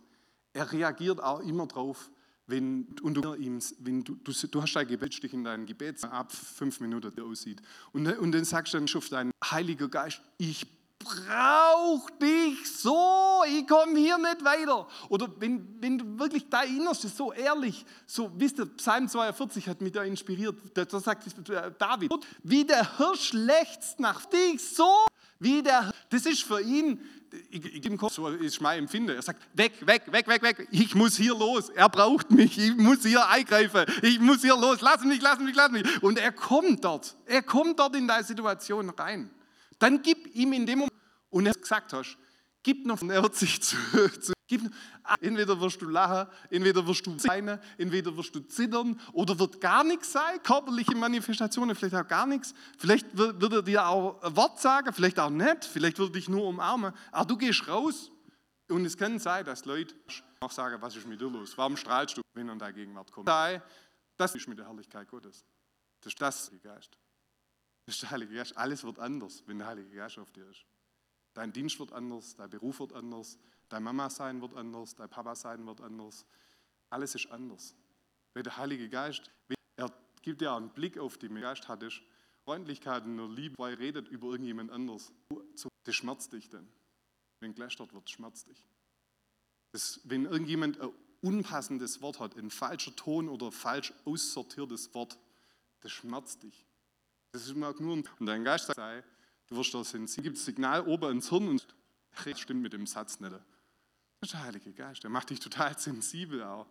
er 0.54 0.72
reagiert 0.72 1.22
auch 1.22 1.40
immer 1.40 1.68
drauf, 1.68 2.10
wenn, 2.48 2.88
und 3.02 3.16
du, 3.16 3.34
ihm, 3.36 3.60
wenn 3.80 4.04
du, 4.04 4.16
du, 4.16 4.32
du 4.32 4.62
hast 4.62 4.74
dein 4.74 4.88
Gebetstich 4.88 5.34
in 5.34 5.44
deinem 5.44 5.66
Gebet 5.66 6.02
ab 6.06 6.32
fünf 6.32 6.80
Minuten 6.80 7.14
der 7.14 7.26
aussieht. 7.26 7.62
Und, 7.92 8.08
und 8.08 8.32
dann 8.32 8.46
sagst 8.46 8.74
du 8.74 8.78
dann 8.78 8.88
auf 8.96 9.10
deinen 9.10 9.32
Heiliger 9.44 9.90
Geist, 9.90 10.22
ich 10.38 10.66
brauche 11.00 12.12
dich 12.22 12.72
so, 12.72 13.44
ich 13.48 13.68
komme 13.68 13.98
hier 13.98 14.18
nicht 14.18 14.44
weiter. 14.44 14.88
Oder 15.10 15.30
wenn, 15.40 15.68
wenn 15.80 15.98
du 15.98 16.20
wirklich 16.20 16.50
da 16.50 16.62
Innerste 16.62 17.08
so 17.08 17.32
ehrlich, 17.32 17.86
so, 18.06 18.32
wisst 18.36 18.60
ihr, 18.60 18.66
Psalm 18.66 19.08
42 19.08 19.68
hat 19.68 19.82
mich 19.82 19.94
da 19.94 20.04
inspiriert, 20.04 20.56
da, 20.74 21.00
sagt 21.00 21.28
David, 21.78 22.14
wie 22.44 22.66
der 22.66 22.98
Hirsch 22.98 23.34
lechzt 23.34 24.00
nach 24.00 24.26
dich, 24.26 24.62
so 24.62 25.06
wie 25.40 25.62
der, 25.62 25.92
das 26.10 26.26
ist 26.26 26.44
für 26.44 26.62
ihn, 26.62 27.00
ich, 27.50 27.66
ich, 27.66 27.86
im 27.86 27.98
Kopf, 27.98 28.14
so 28.14 28.28
ist 28.30 28.62
mein 28.62 28.80
Empfinden. 28.80 29.10
Er 29.10 29.22
sagt, 29.22 29.42
weg, 29.54 29.74
weg, 29.86 30.04
weg, 30.12 30.28
weg, 30.28 30.42
weg, 30.42 30.68
ich 30.72 30.96
muss 30.96 31.18
hier 31.18 31.38
los. 31.38 31.70
Er 31.70 31.90
braucht 31.90 32.32
mich, 32.32 32.58
ich 32.58 32.76
muss 32.76 33.04
hier 33.04 33.28
eingreifen, 33.28 33.86
ich 34.02 34.20
muss 34.20 34.42
hier 34.42 34.56
los, 34.56 34.82
lass 34.82 35.04
mich, 35.04 35.22
lass 35.22 35.40
mich, 35.40 35.56
lass 35.56 35.72
mich. 35.72 36.02
Und 36.02 36.18
er 36.18 36.32
kommt 36.32 36.84
dort, 36.84 37.16
er 37.26 37.44
kommt 37.44 37.80
dort 37.80 37.96
in 37.96 38.08
deine 38.08 38.24
Situation 38.24 38.90
rein. 38.90 39.30
Dann 39.80 40.02
gib 40.02 40.36
ihm 40.36 40.54
in 40.54 40.66
dem 40.66 40.80
Moment, 40.80 40.94
und 41.30 41.46
er 41.46 41.54
gesagt 41.54 41.94
hast, 41.94 42.18
gib 42.64 42.86
noch, 42.86 43.02
und 43.02 43.10
er 43.10 43.22
wird 43.22 43.36
sich 43.36 43.62
zu, 43.62 43.76
zu 44.22 44.34
gib, 44.48 44.62
entweder 45.20 45.60
wirst 45.60 45.82
du 45.82 45.90
lachen, 45.90 46.28
entweder 46.50 46.86
wirst 46.88 47.06
du 47.06 47.12
weinen, 47.26 47.60
entweder 47.78 48.16
wirst 48.16 48.34
du 48.34 48.40
zittern 48.40 49.00
oder 49.14 49.38
wird 49.38 49.62
gar 49.62 49.84
nichts 49.84 50.12
sein, 50.12 50.42
körperliche 50.42 50.96
Manifestationen, 50.96 51.76
vielleicht 51.76 51.96
auch 51.96 52.08
gar 52.08 52.26
nichts. 52.26 52.54
Vielleicht 52.78 53.18
wird, 53.18 53.40
wird 53.42 53.54
er 53.54 53.62
dir 53.62 53.88
auch 53.88 54.22
ein 54.22 54.36
Wort 54.36 54.60
sagen, 54.60 54.92
vielleicht 54.94 55.20
auch 55.20 55.30
nicht, 55.30 55.66
vielleicht 55.66 56.00
wird 56.00 56.10
er 56.10 56.14
dich 56.14 56.30
nur 56.30 56.46
umarmen, 56.48 56.94
aber 57.12 57.26
du 57.26 57.38
gehst 57.38 57.68
raus 57.68 58.12
und 58.70 58.86
es 58.86 58.98
kann 58.98 59.20
sein, 59.20 59.46
dass 59.46 59.66
Leute 59.66 59.94
auch 60.40 60.52
sagen, 60.52 60.82
was 60.82 60.96
ist 60.96 61.08
mit 61.08 61.20
dir 61.20 61.30
los, 61.30 61.58
warum 61.58 61.78
strahlst 61.78 62.18
du, 62.18 62.22
wenn 62.34 62.48
er 62.50 62.54
in 62.54 62.60
deine 62.60 62.74
Gegenwart 62.74 63.12
kommt. 63.12 63.28
Das 64.18 64.34
ist 64.34 64.48
mit 64.48 64.58
der 64.58 64.66
Herrlichkeit 64.66 65.08
Gottes. 65.08 65.46
Das 66.02 66.14
ist 66.14 66.22
das, 66.22 66.52
Geist. 66.64 66.98
Das 67.88 67.96
ist 67.96 68.04
der 68.04 68.12
Heilige 68.12 68.36
Geist. 68.36 68.56
Alles 68.56 68.84
wird 68.84 69.00
anders, 69.00 69.42
wenn 69.48 69.58
der 69.58 69.68
Heilige 69.68 69.96
Geist 69.96 70.20
auf 70.20 70.30
dir 70.30 70.48
ist. 70.48 70.64
Dein 71.34 71.52
Dienst 71.52 71.80
wird 71.80 71.92
anders, 71.92 72.36
dein 72.36 72.50
Beruf 72.50 72.80
wird 72.80 72.94
anders, 72.94 73.40
Deine 73.70 73.84
Mama 73.84 74.10
sein 74.10 74.42
wird 74.42 74.54
anders, 74.56 74.96
dein 74.96 75.10
Papa 75.10 75.36
sein 75.36 75.66
wird 75.66 75.82
anders. 75.82 76.26
Alles 76.90 77.16
ist 77.16 77.28
anders. 77.28 77.76
Weil 78.34 78.44
der 78.44 78.58
Heilige 78.58 78.90
Geist, 78.90 79.30
er 79.76 79.92
gibt 80.22 80.42
dir 80.42 80.54
einen 80.54 80.70
Blick 80.70 80.98
auf 80.98 81.18
die 81.18 81.28
Geist 81.28 81.68
hattest, 81.68 82.02
Freundlichkeit 82.46 83.04
und 83.04 83.36
Liebe, 83.36 83.56
weil 83.58 83.74
er 83.74 83.80
redet 83.80 84.08
über 84.08 84.28
irgendjemand 84.28 84.72
anders. 84.72 85.12
Das 85.84 85.96
schmerzt 85.96 86.32
dich 86.32 86.50
dann. 86.50 86.68
Wenn 87.40 87.54
gelästert 87.54 87.94
wird, 87.94 88.10
schmerzt 88.10 88.48
dich. 88.48 88.66
Das, 89.74 90.00
wenn 90.06 90.26
irgendjemand 90.26 90.80
ein 90.80 90.92
unpassendes 91.22 92.02
Wort 92.02 92.20
hat, 92.20 92.38
ein 92.38 92.50
falscher 92.50 92.96
Ton 92.96 93.28
oder 93.28 93.52
falsch 93.52 93.94
aussortiertes 94.06 94.94
Wort, 94.94 95.20
das 95.82 95.92
schmerzt 95.92 96.44
dich. 96.44 96.67
Das 97.32 97.46
ist 97.48 97.56
nur 97.56 97.76
und 97.80 98.10
dein 98.22 98.44
Geist 98.44 98.68
sagt, 98.68 99.06
du 99.48 99.56
wirst 99.56 99.74
da 99.74 99.84
sensibel, 99.84 100.32
gibt 100.32 100.38
Signal 100.38 100.82
oben 100.82 101.12
ins 101.12 101.30
Hirn 101.30 101.50
und 101.50 101.68
das 102.26 102.40
stimmt 102.40 102.62
mit 102.62 102.74
dem 102.74 102.88
Satz 102.88 103.20
nicht. 103.20 103.32
Das 103.32 103.42
ist 104.30 104.34
der 104.34 104.44
Heilige 104.44 104.74
Geist, 104.74 105.04
der 105.04 105.10
macht 105.10 105.30
dich 105.30 105.40
total 105.40 105.78
sensibel 105.78 106.44
auch. 106.44 106.68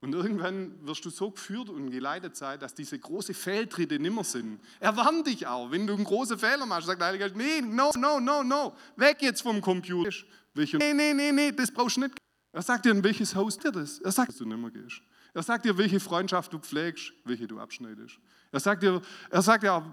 Und 0.00 0.14
irgendwann 0.14 0.86
wirst 0.86 1.04
du 1.04 1.10
so 1.10 1.30
geführt 1.30 1.70
und 1.70 1.90
geleitet 1.90 2.36
sein, 2.36 2.60
dass 2.60 2.74
diese 2.74 2.98
großen 2.98 3.34
Fehltritte 3.34 3.98
nimmer 3.98 4.24
sind. 4.24 4.60
Er 4.78 4.96
warnt 4.96 5.26
dich 5.26 5.46
auch, 5.46 5.70
wenn 5.70 5.86
du 5.86 5.94
einen 5.94 6.04
großen 6.04 6.38
Fehler 6.38 6.66
machst, 6.66 6.86
sagt 6.86 7.00
der 7.00 7.08
Heilige 7.08 7.24
Geist, 7.24 7.36
nee, 7.36 7.60
no, 7.62 7.90
no, 7.96 8.20
no, 8.20 8.42
no, 8.42 8.76
weg 8.96 9.18
jetzt 9.20 9.42
vom 9.42 9.60
Computer. 9.60 10.10
Nee, 10.54 10.92
nee, 10.92 11.14
nee, 11.14 11.32
nee, 11.32 11.52
das 11.52 11.70
brauchst 11.70 11.96
du 11.96 12.02
nicht. 12.02 12.16
Er 12.52 12.62
sagt 12.62 12.84
dir, 12.84 12.92
in 12.92 13.04
welches 13.04 13.34
Haus 13.34 13.58
dir 13.58 13.72
das? 13.72 13.98
Er 13.98 14.12
sagt, 14.12 14.30
dass 14.30 14.36
du 14.36 14.46
nimmer 14.46 14.70
gehst. 14.70 15.02
Er 15.36 15.42
sagt 15.42 15.66
dir, 15.66 15.76
welche 15.76 16.00
Freundschaft 16.00 16.54
du 16.54 16.58
pflegst, 16.58 17.12
welche 17.24 17.46
du 17.46 17.60
abschneidest. 17.60 18.18
Er 18.52 18.60
sagt 18.60 18.82
dir, 18.82 19.02
er 19.28 19.42
sagt 19.42 19.64
dir 19.64 19.84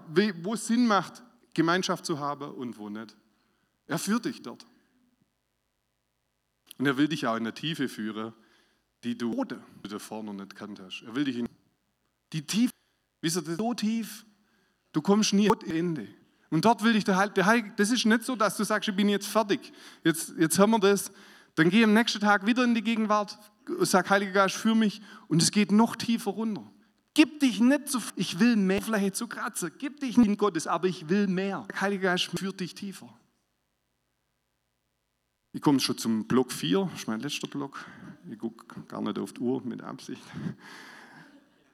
wo 0.42 0.54
es 0.54 0.66
Sinn 0.66 0.86
macht, 0.86 1.22
Gemeinschaft 1.52 2.06
zu 2.06 2.18
haben 2.18 2.50
und 2.52 2.78
wo 2.78 2.88
nicht. 2.88 3.14
Er 3.86 3.98
führt 3.98 4.24
dich 4.24 4.40
dort. 4.40 4.64
Und 6.78 6.86
er 6.86 6.96
will 6.96 7.08
dich 7.08 7.26
auch 7.26 7.36
in 7.36 7.44
der 7.44 7.52
Tiefe 7.52 7.90
führen, 7.90 8.32
die 9.04 9.18
du 9.18 9.44
davor 9.82 10.22
noch 10.22 10.32
nicht 10.32 10.56
kannt 10.56 10.80
hast. 10.80 11.02
Er 11.02 11.14
will 11.14 11.24
dich 11.24 11.36
in 11.36 11.48
die 12.32 12.46
Tiefe, 12.46 12.72
ihr, 13.22 13.30
das 13.30 13.44
so 13.44 13.74
tief, 13.74 14.24
du 14.92 15.02
kommst 15.02 15.34
nie 15.34 15.50
am 15.50 15.60
Ende. 15.66 16.08
Und 16.48 16.64
dort 16.64 16.82
will 16.82 16.94
dich 16.94 17.04
der 17.04 17.18
Heilige, 17.18 17.44
Heilige, 17.44 17.74
das 17.76 17.90
ist 17.90 18.06
nicht 18.06 18.22
so, 18.22 18.34
dass 18.34 18.56
du 18.56 18.64
sagst, 18.64 18.88
ich 18.88 18.96
bin 18.96 19.10
jetzt 19.10 19.26
fertig, 19.26 19.74
jetzt, 20.04 20.32
jetzt 20.38 20.58
haben 20.58 20.70
wir 20.70 20.80
das, 20.80 21.12
dann 21.54 21.68
geh 21.68 21.84
am 21.84 21.92
nächsten 21.92 22.20
Tag 22.20 22.46
wieder 22.46 22.64
in 22.64 22.74
die 22.74 22.82
Gegenwart, 22.82 23.38
sag, 23.80 24.10
Heiliger 24.10 24.32
Geist, 24.32 24.56
für 24.56 24.74
mich 24.74 25.00
und 25.28 25.42
es 25.42 25.50
geht 25.50 25.72
noch 25.72 25.96
tiefer 25.96 26.30
runter. 26.32 26.70
Gib 27.14 27.40
dich 27.40 27.60
nicht 27.60 27.88
zu, 27.88 28.00
ich 28.16 28.40
will 28.40 28.56
mehr 28.56 28.82
Fläche 28.82 29.12
zu 29.12 29.28
kratzen, 29.28 29.70
gib 29.78 30.00
dich 30.00 30.16
nicht 30.16 30.26
in 30.26 30.36
Gottes, 30.36 30.66
aber 30.66 30.88
ich 30.88 31.08
will 31.08 31.28
mehr. 31.28 31.66
Heiliger 31.80 32.10
Geist 32.10 32.30
führt 32.36 32.58
dich 32.60 32.74
tiefer. 32.74 33.08
Ich 35.52 35.62
komme 35.62 35.78
schon 35.78 35.96
zum 35.96 36.26
Block 36.26 36.50
4, 36.50 36.88
das 36.90 37.00
ist 37.00 37.06
mein 37.06 37.20
letzter 37.20 37.46
Block. 37.46 37.84
Ich 38.28 38.38
gucke 38.38 38.82
gar 38.88 39.00
nicht 39.00 39.18
auf 39.18 39.32
die 39.32 39.40
Uhr 39.40 39.62
mit 39.64 39.82
Absicht. 39.82 40.22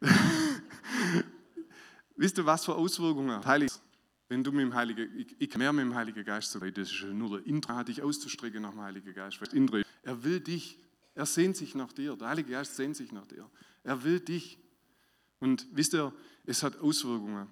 Wisst 2.16 2.36
ihr, 2.36 2.44
was 2.44 2.66
für 2.66 2.74
Auswirkungen 2.74 3.42
Heilig, 3.46 3.70
wenn 4.28 4.44
du 4.44 4.52
mit 4.52 4.60
dem 4.60 4.74
Heiligen, 4.74 5.08
ich, 5.18 5.34
ich 5.40 5.56
mehr 5.56 5.72
mit 5.72 5.86
dem 5.86 5.94
Heiligen 5.94 6.22
Geist 6.22 6.52
so 6.52 6.60
weit, 6.60 6.76
das 6.76 6.90
ist 6.90 7.04
nur 7.04 7.38
der 7.38 7.46
Intra, 7.46 7.82
dich 7.82 8.02
auszustrecken 8.02 8.60
nach 8.60 8.72
dem 8.72 8.82
Heiligen 8.82 9.14
Geist. 9.14 9.40
Er 10.02 10.22
will 10.22 10.40
dich, 10.40 10.78
er 11.14 11.26
sehnt 11.26 11.56
sich 11.56 11.74
nach 11.74 11.92
dir, 11.92 12.16
der 12.16 12.28
Heilige 12.28 12.52
Geist 12.52 12.76
sehnt 12.76 12.96
sich 12.96 13.12
nach 13.12 13.26
dir. 13.26 13.48
Er 13.84 14.02
will 14.04 14.20
dich. 14.20 14.58
Und 15.38 15.66
wisst 15.72 15.94
ihr, 15.94 16.12
es 16.44 16.62
hat 16.62 16.78
Auswirkungen. 16.80 17.48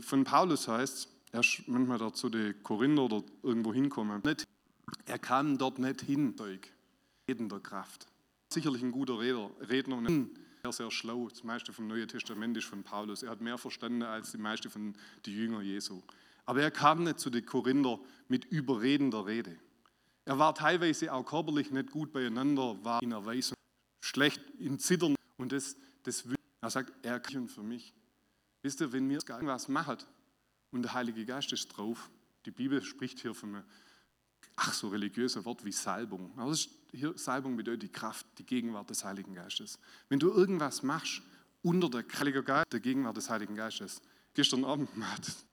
Von 0.00 0.24
Paulus 0.24 0.68
heißt, 0.68 1.08
er 1.32 1.40
ist 1.40 1.62
manchmal 1.66 1.98
da 1.98 2.12
zu 2.12 2.28
den 2.28 2.62
Korinther 2.62 3.02
oder 3.02 3.22
irgendwo 3.42 3.72
hinkommen. 3.72 4.22
Er 5.06 5.18
kam 5.18 5.58
dort 5.58 5.78
nicht 5.78 6.02
hin, 6.02 6.36
Zeug 6.36 6.70
redender 7.28 7.60
Kraft. 7.60 8.06
Sicherlich 8.52 8.82
ein 8.82 8.92
guter 8.92 9.18
Redner, 9.18 9.50
Redner 9.60 9.96
und 9.96 10.30
sehr, 10.62 10.72
sehr 10.72 10.90
schlau. 10.90 11.28
Das 11.28 11.42
meiste 11.42 11.72
vom 11.72 11.86
Neuen 11.86 12.06
Testament 12.08 12.56
ist 12.56 12.66
von 12.66 12.82
Paulus. 12.82 13.22
Er 13.22 13.30
hat 13.30 13.40
mehr 13.40 13.58
verstanden 13.58 14.02
als 14.02 14.32
die 14.32 14.38
meisten 14.38 14.70
von 14.70 14.94
den 15.24 15.34
Jüngern 15.34 15.64
Jesu. 15.64 16.02
Aber 16.44 16.60
er 16.62 16.70
kam 16.70 17.04
nicht 17.04 17.20
zu 17.20 17.30
den 17.30 17.46
Korinther 17.46 17.98
mit 18.28 18.44
überredender 18.46 19.26
Rede. 19.26 19.56
Er 20.24 20.38
war 20.38 20.54
teilweise 20.54 21.12
auch 21.12 21.24
körperlich 21.24 21.70
nicht 21.70 21.90
gut 21.90 22.12
beieinander, 22.12 22.76
war 22.84 23.02
in 23.02 23.12
Erweisung 23.12 23.56
schlecht, 24.00 24.40
in 24.58 24.78
Zittern. 24.78 25.16
Und 25.36 25.52
das, 25.52 25.76
das 26.04 26.24
er 26.60 26.70
sagt, 26.70 26.92
er 27.02 27.18
kann 27.18 27.48
für 27.48 27.62
mich. 27.62 27.92
Wisst 28.62 28.80
ihr, 28.80 28.92
wenn 28.92 29.06
mir 29.08 29.18
irgendwas 29.28 29.68
macht 29.68 30.06
und 30.70 30.82
der 30.82 30.94
Heilige 30.94 31.26
Geist 31.26 31.52
ist 31.52 31.68
drauf, 31.68 32.10
die 32.46 32.52
Bibel 32.52 32.82
spricht 32.82 33.18
hier 33.18 33.34
von 33.34 33.56
einem 33.56 33.64
ach 34.56 34.72
so 34.72 34.88
religiöse 34.88 35.44
Wort 35.44 35.64
wie 35.64 35.72
Salbung. 35.72 36.32
Aber 36.36 36.54
hier, 36.92 37.16
Salbung 37.16 37.56
bedeutet 37.56 37.82
die 37.82 37.92
Kraft, 37.92 38.26
die 38.38 38.44
Gegenwart 38.44 38.90
des 38.90 39.04
Heiligen 39.04 39.34
Geistes. 39.34 39.78
Wenn 40.08 40.20
du 40.20 40.30
irgendwas 40.30 40.82
machst 40.82 41.22
unter 41.62 41.88
der 41.90 42.04
Heilige 42.18 42.42
Geist, 42.42 42.72
der 42.72 42.80
Gegenwart 42.80 43.16
des 43.16 43.28
Heiligen 43.30 43.56
Geistes, 43.56 44.00
gestern 44.34 44.64
Abend 44.64 44.90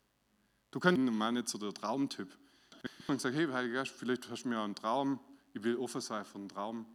du 0.71 0.79
kannst 0.79 0.99
mal 0.99 1.31
nicht 1.31 1.49
so 1.49 1.57
der 1.57 1.73
Traumtyp. 1.73 2.37
Und 3.09 3.19
sag, 3.19 3.33
hey 3.33 3.47
Heiliger 3.47 3.79
Geist, 3.79 3.91
vielleicht 3.91 4.29
hast 4.29 4.43
du 4.43 4.49
mir 4.49 4.59
einen 4.61 4.75
Traum, 4.75 5.19
ich 5.53 5.63
will 5.63 5.77
offen 5.77 5.99
sein 5.99 6.23
für 6.23 6.37
einen 6.37 6.47
Traum. 6.47 6.85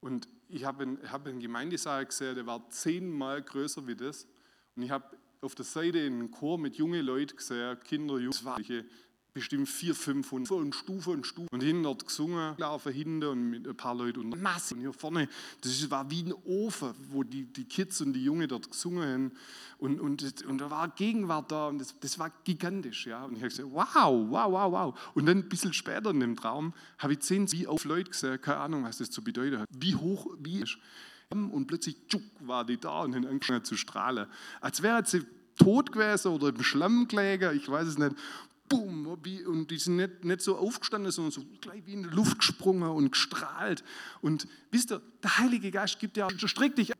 Und 0.00 0.26
ich 0.48 0.64
habe 0.64 0.82
einen, 0.82 1.12
hab 1.12 1.26
einen 1.26 1.40
Gemeindesaal 1.40 2.06
gesehen, 2.06 2.34
der 2.34 2.46
war 2.46 2.70
zehnmal 2.70 3.42
größer 3.42 3.86
wie 3.86 3.94
das. 3.94 4.26
Und 4.74 4.84
ich 4.84 4.90
habe 4.90 5.14
auf 5.42 5.54
der 5.54 5.66
Seite 5.66 6.00
einen 6.00 6.30
Chor 6.30 6.56
mit 6.56 6.76
jungen 6.76 7.04
Leuten 7.04 7.36
gesehen, 7.36 7.78
Kinder, 7.80 8.18
Jugendliche, 8.18 8.86
bestimmt 9.34 9.68
vier, 9.68 9.94
500 9.94 10.50
und 10.52 10.74
Stufe 10.74 11.10
und 11.10 11.26
Stufe. 11.26 11.48
Und 11.50 11.62
hinten 11.62 11.84
dort 11.84 12.06
gesungen, 12.06 12.54
laufen 12.58 12.92
hinten 12.92 13.24
und 13.24 13.50
mit 13.50 13.66
ein 13.66 13.76
paar 13.76 13.94
Leuten 13.94 14.20
und 14.20 14.42
Masse. 14.42 14.74
Und 14.74 14.80
hier 14.80 14.92
vorne, 14.92 15.28
das 15.62 15.90
war 15.90 16.10
wie 16.10 16.24
ein 16.24 16.34
Ofen, 16.44 16.94
wo 17.10 17.22
die, 17.22 17.44
die 17.44 17.64
Kids 17.64 18.00
und 18.00 18.12
die 18.12 18.24
Jungen 18.24 18.48
dort 18.48 18.70
gesungen 18.70 19.02
haben. 19.02 19.32
Und, 19.78 20.00
und, 20.00 20.44
und 20.44 20.58
da 20.58 20.70
war 20.70 20.88
Gegenwart 20.88 21.50
da 21.50 21.68
und 21.68 21.78
das, 21.78 21.98
das 21.98 22.18
war 22.18 22.30
gigantisch. 22.44 23.06
Ja. 23.06 23.24
Und 23.24 23.32
ich 23.32 23.42
habe 23.42 23.48
gesagt, 23.48 23.68
wow, 23.72 24.30
wow, 24.30 24.52
wow, 24.52 24.72
wow. 24.72 24.98
Und 25.14 25.26
dann 25.26 25.38
ein 25.38 25.48
bisschen 25.48 25.72
später 25.72 26.10
in 26.10 26.20
dem 26.20 26.36
Traum 26.36 26.74
habe 26.98 27.14
ich 27.14 27.20
zehn, 27.20 27.50
wie 27.52 27.66
auf 27.66 27.84
Leute 27.84 28.10
gesehen, 28.10 28.40
keine 28.40 28.58
Ahnung, 28.58 28.84
was 28.84 28.98
das 28.98 29.10
zu 29.10 29.24
bedeuten 29.24 29.58
hat. 29.58 29.68
Wie 29.72 29.94
hoch, 29.94 30.26
wie 30.38 30.60
ist. 30.60 30.78
Und 31.30 31.66
plötzlich 31.66 31.96
tschuk, 32.08 32.22
war 32.40 32.64
die 32.64 32.78
da 32.78 33.00
und 33.00 33.14
haben 33.14 33.26
angefangen 33.26 33.64
zu 33.64 33.76
strahlen. 33.78 34.26
Als 34.60 34.82
wäre 34.82 35.02
sie 35.06 35.24
tot 35.56 35.90
gewesen 35.90 36.28
oder 36.28 36.48
im 36.48 36.62
Schlamm 36.62 37.08
gelegen, 37.08 37.56
ich 37.56 37.68
weiß 37.68 37.86
es 37.86 37.98
nicht 37.98 38.14
boom, 38.72 39.06
und 39.06 39.70
die 39.70 39.78
sind 39.78 39.96
nicht, 39.96 40.24
nicht 40.24 40.40
so 40.40 40.56
aufgestanden, 40.56 41.12
sondern 41.12 41.32
so 41.32 41.42
gleich 41.60 41.84
wie 41.86 41.92
in 41.92 42.02
die 42.04 42.08
Luft 42.08 42.38
gesprungen 42.38 42.88
und 42.90 43.12
gestrahlt. 43.12 43.84
Und 44.20 44.46
wisst 44.70 44.92
ihr, 44.92 45.00
der 45.22 45.38
Heilige 45.38 45.70
Geist 45.70 45.98
gibt 45.98 46.16
dir, 46.16 46.28
streck 46.36 46.76
dich 46.76 46.92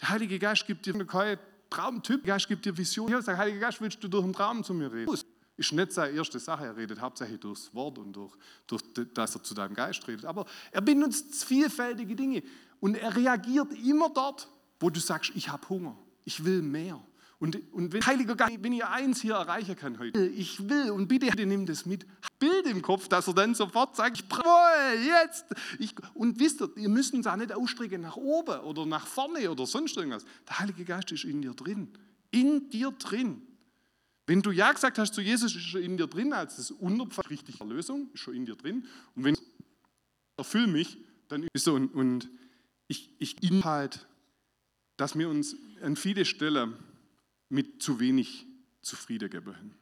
Der 0.00 0.08
Heilige 0.08 0.38
Geist 0.38 0.66
gibt 0.66 0.86
dir 0.86 0.92
keinen 1.06 1.38
Traumtyp, 1.70 2.24
der 2.24 2.34
Geist 2.34 2.48
gibt 2.48 2.64
dir 2.64 2.76
Vision. 2.76 3.10
Ja, 3.10 3.20
der 3.20 3.36
Heilige 3.36 3.58
Geist, 3.58 3.80
willst 3.80 4.02
du 4.02 4.08
durch 4.08 4.24
einen 4.24 4.32
Traum 4.32 4.62
zu 4.62 4.74
mir 4.74 4.92
reden? 4.92 5.12
Ist 5.56 5.72
nicht 5.72 5.92
seine 5.92 6.16
erste 6.16 6.40
Sache, 6.40 6.66
er 6.66 6.76
redet 6.76 7.00
hauptsächlich 7.00 7.38
durchs 7.38 7.72
Wort 7.74 7.98
und 7.98 8.12
durch, 8.12 8.32
durch 8.66 8.82
dass 9.14 9.36
er 9.36 9.42
zu 9.42 9.54
deinem 9.54 9.74
Geist 9.74 10.06
redet. 10.08 10.24
Aber 10.24 10.46
er 10.72 10.80
benutzt 10.80 11.44
vielfältige 11.44 12.16
Dinge 12.16 12.42
und 12.80 12.96
er 12.96 13.14
reagiert 13.14 13.72
immer 13.72 14.10
dort, 14.10 14.48
wo 14.80 14.90
du 14.90 14.98
sagst, 14.98 15.30
ich 15.34 15.48
habe 15.48 15.68
Hunger, 15.68 15.96
ich 16.24 16.44
will 16.44 16.60
mehr. 16.60 17.00
Und, 17.38 17.60
und 17.72 17.92
wenn 17.92 18.06
Heiliger 18.06 18.36
Geist, 18.36 18.62
wenn 18.62 18.72
ihr 18.72 18.88
eins 18.90 19.20
hier 19.20 19.34
erreichen 19.34 19.76
kann 19.76 19.98
heute, 19.98 20.26
ich 20.26 20.68
will 20.68 20.90
und 20.90 21.08
bitte, 21.08 21.46
nimm 21.46 21.66
das 21.66 21.84
mit, 21.84 22.06
Bild 22.38 22.66
im 22.66 22.82
Kopf, 22.82 23.08
dass 23.08 23.26
er 23.26 23.34
dann 23.34 23.54
sofort 23.54 23.96
sagt, 23.96 24.28
brauche 24.28 24.96
jetzt. 25.04 25.46
Ich, 25.78 25.94
und 26.14 26.38
wisst 26.38 26.60
ihr, 26.60 26.70
ihr 26.76 26.88
müsst 26.88 27.14
uns 27.14 27.26
auch 27.26 27.36
nicht 27.36 27.52
ausstrecken 27.52 28.02
nach 28.02 28.16
oben 28.16 28.60
oder 28.60 28.86
nach 28.86 29.06
vorne 29.06 29.50
oder 29.50 29.66
sonst 29.66 29.96
irgendwas. 29.96 30.24
Der 30.48 30.58
Heilige 30.58 30.84
Geist 30.84 31.10
ist 31.12 31.24
in 31.24 31.42
dir 31.42 31.54
drin. 31.54 31.88
In 32.30 32.68
dir 32.70 32.90
drin. 32.92 33.42
Wenn 34.26 34.42
du 34.42 34.50
Ja 34.50 34.72
gesagt 34.72 34.98
hast 34.98 35.14
zu 35.14 35.20
Jesus, 35.20 35.54
ist 35.54 35.74
er 35.74 35.80
in 35.80 35.96
dir 35.96 36.06
drin 36.06 36.32
als 36.32 36.56
das 36.56 36.70
Unterpfand 36.70 37.30
richtige 37.30 37.60
Erlösung, 37.60 38.10
ist 38.14 38.20
schon 38.20 38.34
in 38.34 38.46
dir 38.46 38.56
drin. 38.56 38.86
Und 39.14 39.24
wenn 39.24 39.36
erfüll 40.36 40.66
mich, 40.66 40.98
dann 41.28 41.46
ist 41.52 41.64
so 41.64 41.74
und, 41.74 41.94
und 41.94 42.28
ich, 42.88 43.10
ich 43.18 43.42
Inhalt, 43.42 44.06
dass 44.96 45.18
wir 45.18 45.28
uns 45.28 45.56
an 45.82 45.96
viele 45.96 46.24
Stellen 46.24 46.74
mit 47.54 47.80
zu 47.80 48.00
wenig 48.00 48.46
zufrieden 48.82 49.30
geben. 49.30 49.74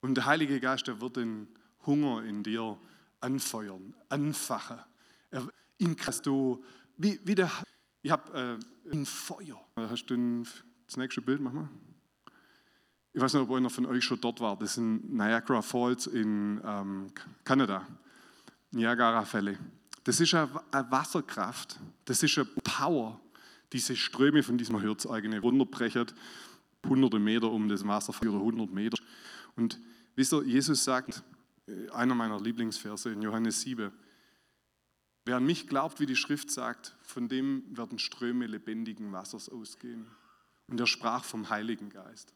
Und 0.00 0.16
der 0.16 0.26
Heilige 0.26 0.58
Geist, 0.58 0.88
der 0.88 1.00
wird 1.00 1.16
den 1.16 1.46
Hunger 1.86 2.24
in 2.24 2.42
dir 2.42 2.76
anfeuern, 3.20 3.94
anfachen. 4.08 4.80
Er, 5.30 5.48
in 5.78 5.96
du, 6.24 6.64
wie, 6.96 7.20
wie 7.22 7.36
der, 7.36 7.50
ich 8.02 8.10
habe 8.10 8.58
äh, 8.90 8.92
ein 8.92 9.06
Feuer. 9.06 9.64
Hast 9.76 10.06
du 10.06 10.14
ein, 10.14 10.48
das 10.86 10.96
nächste 10.96 11.22
Bild, 11.22 11.40
mach 11.40 11.52
mal. 11.52 11.68
Ich 13.12 13.22
weiß 13.22 13.34
nicht, 13.34 13.42
ob 13.42 13.52
einer 13.52 13.70
von 13.70 13.86
euch 13.86 14.04
schon 14.04 14.20
dort 14.20 14.40
war. 14.40 14.58
Das 14.58 14.74
sind 14.74 15.12
Niagara 15.12 15.62
Falls 15.62 16.08
in 16.08 16.60
ähm, 16.64 17.06
Kanada. 17.44 17.86
Niagara-Fälle. 18.72 19.56
Das 20.02 20.18
ist 20.18 20.34
eine, 20.34 20.50
eine 20.72 20.90
Wasserkraft. 20.90 21.78
Das 22.04 22.20
ist 22.22 22.36
eine 22.36 22.46
Power. 22.64 23.20
Diese 23.72 23.94
Ströme 23.94 24.42
von 24.42 24.58
diesem 24.58 24.82
Hürz 24.82 25.06
eigene 25.06 25.40
hunderte 26.88 27.18
Meter 27.18 27.50
um 27.50 27.68
das 27.68 27.86
Wasser 27.86 28.14
oder 28.20 28.38
100 28.38 28.70
Meter. 28.72 28.98
Und 29.56 29.80
wisst 30.14 30.32
ihr, 30.32 30.42
Jesus 30.44 30.84
sagt, 30.84 31.22
äh, 31.66 31.90
einer 31.90 32.14
meiner 32.14 32.40
Lieblingsverse 32.40 33.12
in 33.12 33.22
Johannes 33.22 33.60
7, 33.62 33.92
Wer 35.26 35.38
an 35.38 35.44
mich 35.44 35.66
glaubt, 35.66 35.98
wie 35.98 36.06
die 36.06 36.14
Schrift 36.14 36.52
sagt, 36.52 36.94
von 37.02 37.28
dem 37.28 37.64
werden 37.76 37.98
Ströme 37.98 38.46
lebendigen 38.46 39.10
Wassers 39.10 39.48
ausgehen. 39.48 40.06
Und 40.68 40.78
er 40.78 40.86
sprach 40.86 41.24
vom 41.24 41.50
Heiligen 41.50 41.90
Geist. 41.90 42.32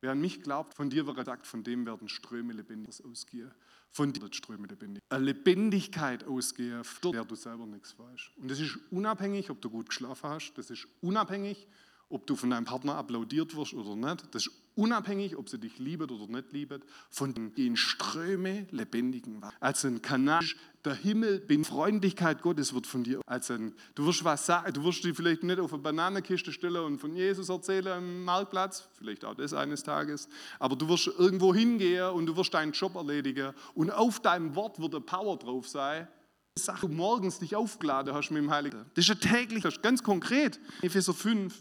Wer 0.00 0.12
an 0.12 0.20
mich 0.20 0.42
glaubt, 0.42 0.72
von 0.72 0.88
dir 0.88 1.06
wird 1.06 1.18
er 1.18 1.26
sagt, 1.26 1.46
von 1.46 1.62
dem 1.62 1.84
werden 1.84 2.08
Ströme 2.08 2.54
lebendig 2.54 3.04
ausgehen. 3.04 3.50
Von 3.90 4.14
dir 4.14 4.22
wird 4.22 4.34
Ströme 4.34 4.66
lebendig. 4.68 5.02
Eine 5.10 5.24
Lebendigkeit 5.26 6.24
ausgehen, 6.24 6.82
von 6.82 7.12
der 7.12 7.26
du 7.26 7.34
selber 7.34 7.66
nichts 7.66 7.98
weißt. 7.98 8.30
Und 8.36 8.50
das 8.50 8.58
ist 8.58 8.78
unabhängig, 8.90 9.50
ob 9.50 9.60
du 9.60 9.68
gut 9.68 9.90
geschlafen 9.90 10.30
hast. 10.30 10.54
Das 10.54 10.70
ist 10.70 10.88
unabhängig, 11.02 11.68
ob 12.08 12.26
du 12.26 12.36
von 12.36 12.50
deinem 12.50 12.64
Partner 12.64 12.96
applaudiert 12.96 13.54
wirst 13.56 13.74
oder 13.74 13.94
nicht. 13.94 14.34
Das 14.34 14.46
ist 14.46 14.52
unabhängig, 14.74 15.36
ob 15.36 15.48
sie 15.48 15.58
dich 15.58 15.78
liebt 15.78 16.10
oder 16.10 16.26
nicht 16.26 16.52
liebt. 16.52 16.84
Von 17.10 17.52
den 17.54 17.76
Ströme 17.76 18.66
lebendigen 18.70 19.42
Wasser. 19.42 19.56
Als 19.60 19.84
ein 19.84 20.00
Kanal, 20.00 20.44
der 20.84 20.94
Himmel, 20.94 21.40
bin 21.40 21.64
Freundlichkeit 21.64 22.40
Gottes 22.42 22.72
wird 22.72 22.86
von 22.86 23.04
dir. 23.04 23.20
Als 23.26 23.50
ein, 23.50 23.74
du 23.94 24.06
wirst 24.06 24.24
was 24.24 24.46
sagen, 24.46 24.72
du 24.72 24.84
wirst 24.84 25.04
dich 25.04 25.14
vielleicht 25.14 25.42
nicht 25.42 25.58
auf 25.58 25.72
eine 25.72 25.82
Bananenkiste 25.82 26.52
stellen 26.52 26.84
und 26.84 26.98
von 26.98 27.14
Jesus 27.14 27.48
erzählen 27.48 27.88
am 27.88 28.24
Marktplatz, 28.24 28.88
vielleicht 28.94 29.24
auch 29.24 29.34
das 29.34 29.52
eines 29.52 29.82
Tages, 29.82 30.28
aber 30.58 30.76
du 30.76 30.88
wirst 30.88 31.08
irgendwo 31.08 31.54
hingehen 31.54 32.10
und 32.10 32.26
du 32.26 32.36
wirst 32.36 32.54
deinen 32.54 32.72
Job 32.72 32.94
erledigen 32.94 33.52
und 33.74 33.90
auf 33.90 34.20
deinem 34.20 34.54
Wort 34.54 34.78
wird 34.78 34.94
eine 34.94 35.04
Power 35.04 35.36
drauf 35.36 35.68
sein. 35.68 36.08
Sache, 36.56 36.88
du 36.88 36.92
morgens 36.92 37.38
dich 37.38 37.54
aufgeladen 37.54 38.14
hast 38.14 38.30
mit 38.30 38.42
dem 38.42 38.50
Heiligen. 38.50 38.84
Das 38.94 39.08
ist 39.08 39.08
ja 39.08 39.14
täglich, 39.14 39.64
ganz 39.82 40.02
konkret. 40.02 40.58
Epheser 40.82 41.14
5, 41.14 41.54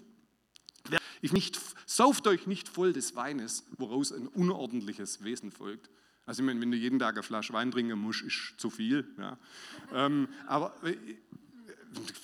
ich 1.21 1.33
nicht, 1.33 1.59
sauft 1.85 2.27
euch 2.27 2.47
nicht 2.47 2.69
voll 2.69 2.93
des 2.93 3.15
Weines, 3.15 3.65
woraus 3.77 4.11
ein 4.11 4.27
unordentliches 4.27 5.23
Wesen 5.23 5.51
folgt. 5.51 5.89
Also 6.25 6.41
ich 6.41 6.45
meine, 6.45 6.59
wenn 6.59 6.71
du 6.71 6.77
jeden 6.77 6.99
Tag 6.99 7.15
eine 7.15 7.23
Flasche 7.23 7.53
Wein 7.53 7.71
trinken 7.71 7.97
musst, 7.97 8.21
ist 8.21 8.55
zu 8.57 8.69
viel. 8.69 9.07
Ja. 9.17 9.37
Ähm, 9.93 10.27
aber 10.45 10.75
äh, 10.83 10.95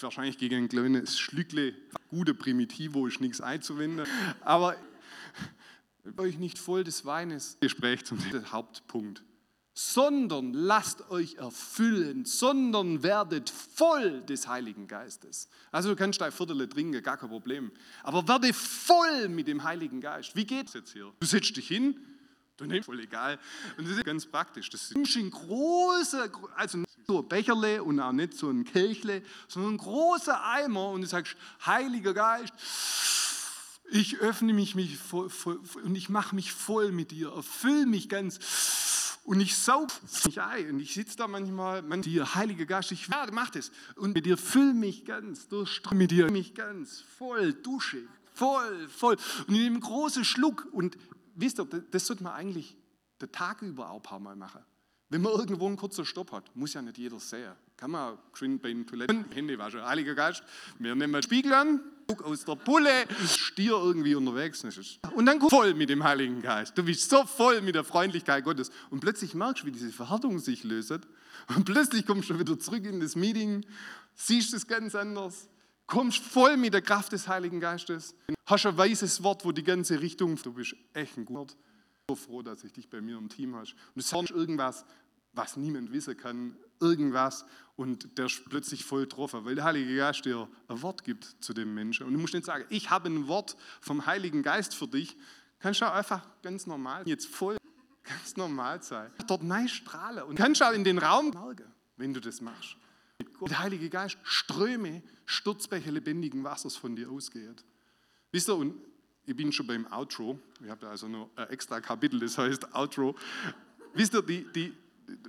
wahrscheinlich 0.02 0.38
gegen 0.38 0.64
ein 0.64 0.70
kleines 0.70 1.18
Schlückle 1.18 1.74
gute 2.10 2.34
Primitivo 2.34 3.08
ist 3.08 3.22
nichts 3.22 3.40
einzuwenden. 3.40 4.06
Aber 4.42 4.76
euch 6.18 6.38
nicht 6.38 6.60
voll 6.60 6.84
des 6.84 7.06
Weines. 7.06 7.58
Gespräch 7.62 8.04
zum 8.04 8.20
Hauptpunkt 8.52 9.24
sondern 9.74 10.54
lasst 10.54 11.10
euch 11.10 11.36
erfüllen, 11.36 12.26
sondern 12.26 13.02
werdet 13.02 13.50
voll 13.50 14.22
des 14.22 14.48
Heiligen 14.48 14.88
Geistes. 14.88 15.50
Also 15.72 15.90
du 15.90 15.96
kannst 15.96 16.22
ein 16.22 16.32
Viertel 16.32 16.68
trinken, 16.70 17.02
gar 17.02 17.18
kein 17.18 17.30
Problem. 17.30 17.72
Aber 18.04 18.28
werde 18.28 18.54
voll 18.54 19.30
mit 19.30 19.48
dem 19.48 19.64
Heiligen 19.64 20.00
Geist. 20.00 20.36
Wie 20.36 20.46
geht 20.46 20.68
es 20.68 20.74
jetzt 20.74 20.94
hier? 20.94 21.12
Du 21.20 21.26
setzt 21.26 21.58
dich 21.58 21.68
hin, 21.68 22.00
du 22.58 22.66
nimmst 22.66 22.86
voll 22.86 23.00
egal. 23.00 23.40
Und 23.78 23.88
das 23.88 23.98
ist 23.98 24.06
ganz 24.06 24.28
praktisch. 24.28 24.70
Das 24.70 24.92
ist 24.92 25.16
ein 25.16 25.32
großer, 25.32 26.30
also 26.56 26.78
nicht 26.78 26.90
so 27.08 27.20
ein 27.20 27.28
Becherle 27.28 27.84
und 27.84 28.00
auch 28.00 28.12
nicht 28.12 28.36
so 28.36 28.50
ein 28.52 28.66
Kelchle, 28.66 29.24
sondern 29.48 29.74
ein 29.74 29.78
großer 29.78 30.46
Eimer 30.46 30.90
und 30.90 31.02
du 31.02 31.08
sagst, 31.08 31.36
Heiliger 31.66 32.14
Geist, 32.14 32.54
ich 33.92 34.18
öffne 34.20 34.54
mich, 34.54 34.76
mich 34.76 34.98
voll, 34.98 35.30
voll, 35.30 35.60
und 35.84 35.96
ich 35.96 36.10
mache 36.10 36.36
mich 36.36 36.52
voll 36.52 36.92
mit 36.92 37.12
dir, 37.12 37.32
erfüll 37.32 37.86
mich 37.88 38.08
ganz 38.08 38.40
und 39.24 39.40
ich 39.40 39.56
saug 39.56 39.90
mich 40.26 40.42
ein 40.42 40.70
und 40.72 40.80
ich 40.80 40.94
sitze 40.94 41.16
da 41.16 41.28
manchmal, 41.28 41.82
man, 41.82 42.02
dir, 42.02 42.36
Heilige 42.36 42.66
Geist, 42.66 42.92
ich 42.92 43.10
werde, 43.10 43.32
mach 43.32 43.50
das. 43.50 43.72
Und 43.96 44.14
mit 44.14 44.26
dir 44.26 44.38
füll 44.38 44.74
mich 44.74 45.06
ganz, 45.06 45.48
durchströme 45.48 46.00
mit 46.00 46.12
dir 46.12 46.30
mich 46.30 46.54
ganz, 46.54 47.00
voll, 47.00 47.54
dusche, 47.54 48.04
voll, 48.34 48.88
voll. 48.90 49.18
Und 49.48 49.56
in 49.56 49.64
dem 49.64 49.80
großen 49.80 50.26
Schluck. 50.26 50.68
Und 50.72 50.98
wisst 51.36 51.60
ihr, 51.60 51.66
das 51.66 52.06
sollte 52.06 52.24
man 52.24 52.34
eigentlich 52.34 52.76
den 53.22 53.32
Tag 53.32 53.62
über 53.62 53.90
auch 53.90 53.98
ein 53.98 54.04
paar 54.04 54.20
Mal 54.20 54.36
machen. 54.36 54.62
Wenn 55.10 55.22
man 55.22 55.34
irgendwo 55.34 55.68
einen 55.68 55.78
kurzen 55.78 56.06
Stopp 56.06 56.32
hat, 56.32 56.54
muss 56.56 56.74
ja 56.74 56.82
nicht 56.82 56.98
jeder 56.98 57.20
sehen. 57.20 57.54
Kann 57.78 57.92
man 57.92 58.18
schön 58.34 58.60
bei 58.60 58.70
den 58.70 58.86
Toiletten, 58.86 59.26
Hände 59.32 59.58
waschen. 59.58 59.86
Heiliger 59.86 60.16
Geist, 60.16 60.44
wir 60.80 60.96
nehmen 60.96 61.14
den 61.14 61.24
Spiegel 61.24 61.54
an, 61.54 61.80
guck 62.08 62.24
aus 62.24 62.46
der 62.46 62.56
Pulle, 62.56 62.90
Stier 63.28 63.74
irgendwie 63.74 64.16
unterwegs. 64.16 64.64
Und 65.16 65.26
dann 65.26 65.40
voll 65.50 65.74
mit 65.74 65.90
dem 65.90 66.04
Heiligen 66.04 66.42
Geist. 66.42 66.78
Du 66.78 66.84
bist 66.84 67.10
so 67.10 67.26
voll 67.26 67.62
mit 67.62 67.76
der 67.76 67.84
Freundlichkeit 67.84 68.44
Gottes. 68.44 68.72
Und 68.90 69.00
plötzlich 69.00 69.34
merkst 69.34 69.64
du, 69.64 69.68
wie 69.68 69.72
diese 69.72 69.92
Verhärtung 69.92 70.40
sich 70.40 70.64
löst. 70.64 70.92
Und 70.92 71.66
plötzlich 71.66 72.06
kommst 72.06 72.30
du 72.30 72.40
wieder 72.40 72.58
zurück 72.60 72.86
in 72.86 73.00
das 73.00 73.16
Meeting, 73.16 73.66
siehst 74.16 74.54
es 74.54 74.68
ganz 74.68 74.96
anders, 74.96 75.50
kommst 75.88 76.24
voll 76.24 76.58
mit 76.58 76.74
der 76.74 76.82
Kraft 76.82 77.12
des 77.12 77.28
Heiligen 77.28 77.60
Geistes, 77.60 78.16
hast 78.46 78.66
ein 78.66 78.78
weißes 78.78 79.24
Wort, 79.24 79.44
wo 79.46 79.52
die 79.52 79.64
ganze 79.64 80.00
Richtung, 80.00 80.36
du 80.42 80.54
bist 80.54 80.76
echt 80.94 81.18
ein 81.18 81.26
guter. 81.26 81.54
So 82.10 82.16
froh, 82.16 82.42
dass 82.42 82.64
ich 82.64 82.74
dich 82.74 82.90
bei 82.90 83.02
mir 83.02 83.18
im 83.18 83.30
Team 83.30 83.56
hast. 83.56 83.74
Und 83.74 83.96
du 83.96 84.02
sagst 84.02 84.32
irgendwas, 84.32 84.86
was 85.34 85.58
niemand 85.58 85.92
wissen 85.92 86.18
kann, 86.18 86.56
irgendwas 86.80 87.46
und 87.76 88.18
der 88.18 88.28
ist 88.28 88.44
plötzlich 88.50 88.86
voll 88.86 89.02
getroffen, 89.02 89.46
weil 89.46 89.56
der 89.56 89.64
Heilige 89.64 89.96
Geist 89.96 90.26
dir 90.26 90.48
ein 90.68 90.82
Wort 90.82 91.04
gibt 91.04 91.36
zu 91.40 91.54
dem 91.54 91.74
Menschen. 91.74 92.06
Und 92.06 92.14
du 92.14 92.20
musst 92.20 92.34
nicht 92.34 92.46
sagen, 92.46 92.66
ich 92.70 92.90
habe 92.90 93.10
ein 93.10 93.28
Wort 93.28 93.58
vom 93.82 94.06
Heiligen 94.06 94.44
Geist 94.44 94.76
für 94.76 94.88
dich. 94.88 95.18
Kannst 95.60 95.82
du 95.82 95.92
einfach 95.92 96.28
ganz 96.42 96.68
normal, 96.68 97.08
jetzt 97.08 97.28
voll, 97.28 97.58
ganz 98.04 98.36
normal 98.36 98.84
sein. 98.84 99.12
Dort 99.28 99.44
nein 99.44 99.68
strahlen 99.68 100.24
und 100.24 100.36
kannst 100.36 100.62
auch 100.62 100.74
in 100.74 100.84
den 100.84 101.00
Raum 101.00 101.32
merken, 101.32 101.72
wenn 101.98 102.14
du 102.14 102.20
das 102.20 102.42
machst. 102.42 102.78
Der 103.42 103.60
Heilige 103.60 103.90
Geist 103.90 104.18
Ströme, 104.24 105.02
Sturzbäche 105.26 105.90
lebendigen 105.90 106.44
Wassers 106.44 106.76
von 106.76 106.96
dir 106.96 107.10
ausgeht. 107.10 107.64
Wisst 108.32 108.50
ihr, 108.50 108.56
und 108.56 108.76
ich 109.26 109.36
bin 109.36 109.52
schon 109.52 109.68
beim 109.68 109.88
Outro. 109.92 110.40
Ich 110.62 110.70
habe 110.70 110.88
also 110.88 111.08
noch 111.08 111.30
ein 111.36 111.50
extra 111.50 111.80
Kapitel, 111.80 112.20
das 112.20 112.38
heißt 112.38 112.74
Outro. 112.76 113.16
Wisst 113.94 114.14
ihr, 114.14 114.22
die, 114.22 114.46
die, 114.54 114.74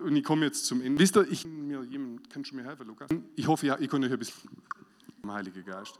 und 0.02 0.16
ich 0.16 0.24
komme 0.24 0.46
jetzt 0.46 0.66
zum 0.66 0.80
Ende. 0.80 1.00
Wisst 1.00 1.16
ihr, 1.16 1.30
ich, 1.30 1.46
mir, 1.46 1.82
jemand, 1.84 2.30
kannst 2.30 2.50
du 2.50 2.56
mir 2.56 2.64
helfen, 2.64 2.86
Lukas? 2.86 3.08
Ich 3.36 3.46
hoffe, 3.46 3.66
ja, 3.66 3.78
ich 3.78 3.88
konnte 3.88 4.06
euch 4.06 4.12
ein 4.12 4.18
bisschen, 4.18 4.50
Heilige 5.26 5.62
Geist. 5.62 5.98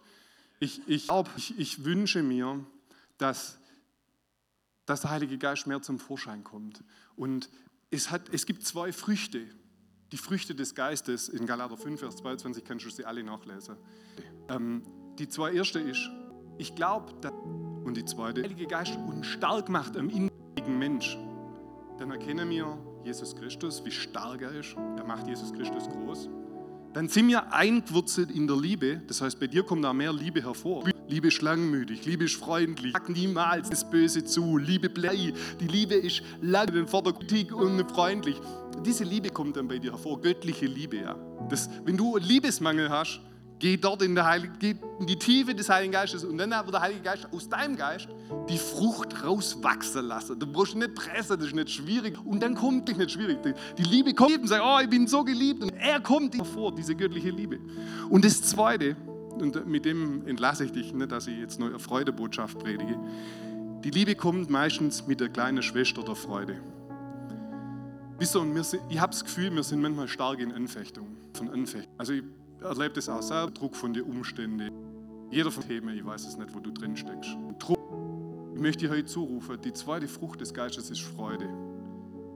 Ich, 0.61 0.83
ich, 0.87 1.09
ich, 1.37 1.59
ich 1.59 1.85
wünsche 1.85 2.22
mir, 2.22 2.64
dass, 3.18 3.59
dass 4.87 5.01
der 5.03 5.11
Heilige 5.11 5.39
Geist 5.39 5.66
mehr 5.66 5.83
zum 5.83 5.99
Vorschein 5.99 6.45
kommt. 6.45 6.85
Und 7.16 7.51
es, 7.91 8.11
hat, 8.11 8.29
es 8.33 8.47
gibt 8.47 8.64
zwei 8.64 8.93
Früchte, 8.93 9.47
die 10.12 10.16
Früchte 10.16 10.55
des 10.55 10.75
Geistes. 10.75 11.29
In 11.29 11.47
Galater 11.47 11.77
5, 11.77 12.01
Vers 12.01 12.16
22 12.16 12.64
kannst 12.64 12.85
du 12.85 12.91
sie 12.91 13.05
alle 13.05 13.22
nachlesen. 13.22 13.77
Ähm, 14.49 14.83
die 15.18 15.29
zwei 15.29 15.53
erste 15.53 15.81
ist, 15.81 16.11
ich 16.59 16.75
glaube, 16.75 17.12
und 17.85 17.97
die 17.97 18.05
zweite, 18.05 18.43
der 18.43 18.51
Heilige 18.51 18.66
Geist 18.66 18.97
uns 18.97 19.27
stark 19.27 19.68
macht 19.68 19.97
am 19.97 20.09
inneren 20.09 20.79
Mensch. 20.79 21.18
Dann 21.99 22.11
erkennen 22.11 22.49
wir, 22.51 22.79
Jesus 23.05 23.37
Christus, 23.37 23.85
wie 23.85 23.91
stark 23.91 24.43
er 24.43 24.53
ist. 24.53 24.75
Er 24.97 25.05
macht 25.05 25.27
Jesus 25.27 25.53
Christus 25.53 25.89
groß. 25.89 26.29
Dann 26.95 27.09
sind 27.09 27.29
wir 27.29 27.53
eingewurzelt 27.53 28.31
in 28.31 28.47
der 28.47 28.57
Liebe. 28.57 29.03
Das 29.07 29.21
heißt, 29.21 29.39
bei 29.39 29.47
dir 29.47 29.63
kommt 29.63 29.85
da 29.85 29.93
mehr 29.93 30.13
Liebe 30.13 30.43
hervor. 30.43 30.85
Liebe 31.07 31.29
ist 31.29 31.43
langmütig, 31.43 32.07
Liebe 32.07 32.25
ist 32.25 32.37
freundlich, 32.37 32.95
sag 32.95 33.11
niemals 33.11 33.69
das 33.69 33.89
Böse 33.89 34.25
zu, 34.25 34.57
Liebe 34.57 34.89
bleibt. 34.89 35.37
Die 35.61 35.67
Liebe 35.67 35.95
ist 35.95 36.23
lang 36.41 36.75
in 36.75 36.87
Vordergrund 36.87 37.53
und 37.53 37.91
freundlich. 37.91 38.41
Diese 38.85 39.05
Liebe 39.05 39.29
kommt 39.29 39.57
dann 39.57 39.69
bei 39.69 39.79
dir 39.79 39.93
hervor, 39.93 40.21
göttliche 40.21 40.65
Liebe. 40.65 40.97
Ja. 40.97 41.17
Das, 41.51 41.69
wenn 41.85 41.99
du 41.99 42.17
Liebesmangel 42.17 42.89
hast, 42.89 43.21
Geh 43.65 43.79
dort 43.79 44.03
in, 44.03 44.23
Heilige, 44.23 44.53
geh 44.59 44.75
in 45.01 45.07
die 45.07 45.17
Tiefe 45.17 45.55
des 45.55 45.71
Heiligen 45.71 45.95
Geistes 45.95 46.23
und 46.23 46.37
dann 46.37 46.51
wird 46.51 46.75
der 46.75 46.83
Heilige 46.83 47.01
Geist 47.01 47.27
aus 47.33 47.49
deinem 47.49 47.77
Geist 47.77 48.09
die 48.47 48.59
Frucht 48.59 49.25
rauswachsen 49.25 50.05
lassen. 50.05 50.39
Du 50.39 50.47
brauchst 50.47 50.75
nicht 50.75 50.95
pressen, 50.95 51.39
das 51.39 51.47
ist 51.47 51.55
nicht 51.55 51.71
schwierig. 51.71 52.23
Und 52.27 52.43
dann 52.43 52.57
kommt 52.57 52.91
dich 52.91 52.99
nicht 52.99 53.12
schwierig. 53.12 53.39
Die 53.79 53.83
Liebe 53.85 54.12
kommt 54.12 54.37
und 54.37 54.49
sagt, 54.49 54.62
oh, 54.62 54.81
ich 54.83 54.91
bin 54.91 55.07
so 55.07 55.25
geliebt. 55.25 55.62
Und 55.62 55.71
er 55.79 55.99
kommt 56.01 56.35
dir 56.35 56.45
vor, 56.45 56.75
diese 56.75 56.95
göttliche 56.95 57.31
Liebe. 57.31 57.59
Und 58.11 58.27
das 58.27 58.43
Zweite, 58.43 58.97
und 59.39 59.67
mit 59.67 59.87
dem 59.87 60.27
entlasse 60.27 60.67
ich 60.67 60.73
dich, 60.73 60.93
nicht, 60.93 61.11
dass 61.11 61.27
ich 61.27 61.39
jetzt 61.39 61.59
eine 61.59 61.79
Freudebotschaft 61.79 62.59
predige. 62.59 62.99
Die 63.83 63.91
Liebe 63.91 64.15
kommt 64.15 64.51
meistens 64.51 65.07
mit 65.07 65.21
der 65.21 65.31
kleinen 65.31 65.62
Schwester 65.62 66.03
der 66.03 66.17
Freude. 66.17 66.61
Wisst 68.19 68.37
ihr, 68.37 68.45
wir 68.45 68.62
sind, 68.62 68.83
ich 68.91 69.01
habe 69.01 69.12
das 69.12 69.25
Gefühl, 69.25 69.55
wir 69.55 69.62
sind 69.62 69.81
manchmal 69.81 70.07
stark 70.07 70.39
in 70.41 70.53
Anfechtung. 70.53 71.17
Von 71.33 71.49
Anfechtung. 71.49 71.95
Also 71.97 72.12
ich 72.12 72.25
erlebt 72.61 72.97
es 72.97 73.09
auch 73.09 73.23
selber, 73.23 73.51
Druck 73.51 73.77
von 73.77 73.93
den 73.93 74.05
Umständen. 74.05 74.71
Jeder 75.31 75.51
von 75.51 75.67
Themen, 75.67 75.97
ich 75.97 76.05
weiß 76.05 76.27
es 76.27 76.37
nicht, 76.37 76.55
wo 76.55 76.61
du 76.61 76.71
drin 76.71 76.97
steckst. 76.97 77.37
Druck. 77.59 77.79
Ich 78.55 78.61
möchte 78.61 78.87
dir 78.87 78.95
heute 78.95 79.07
zurufen, 79.07 79.61
die 79.61 79.73
zweite 79.73 80.07
Frucht 80.07 80.41
des 80.41 80.55
Geistes 80.55 80.91
ist 80.91 81.03
Freude. 81.03 81.49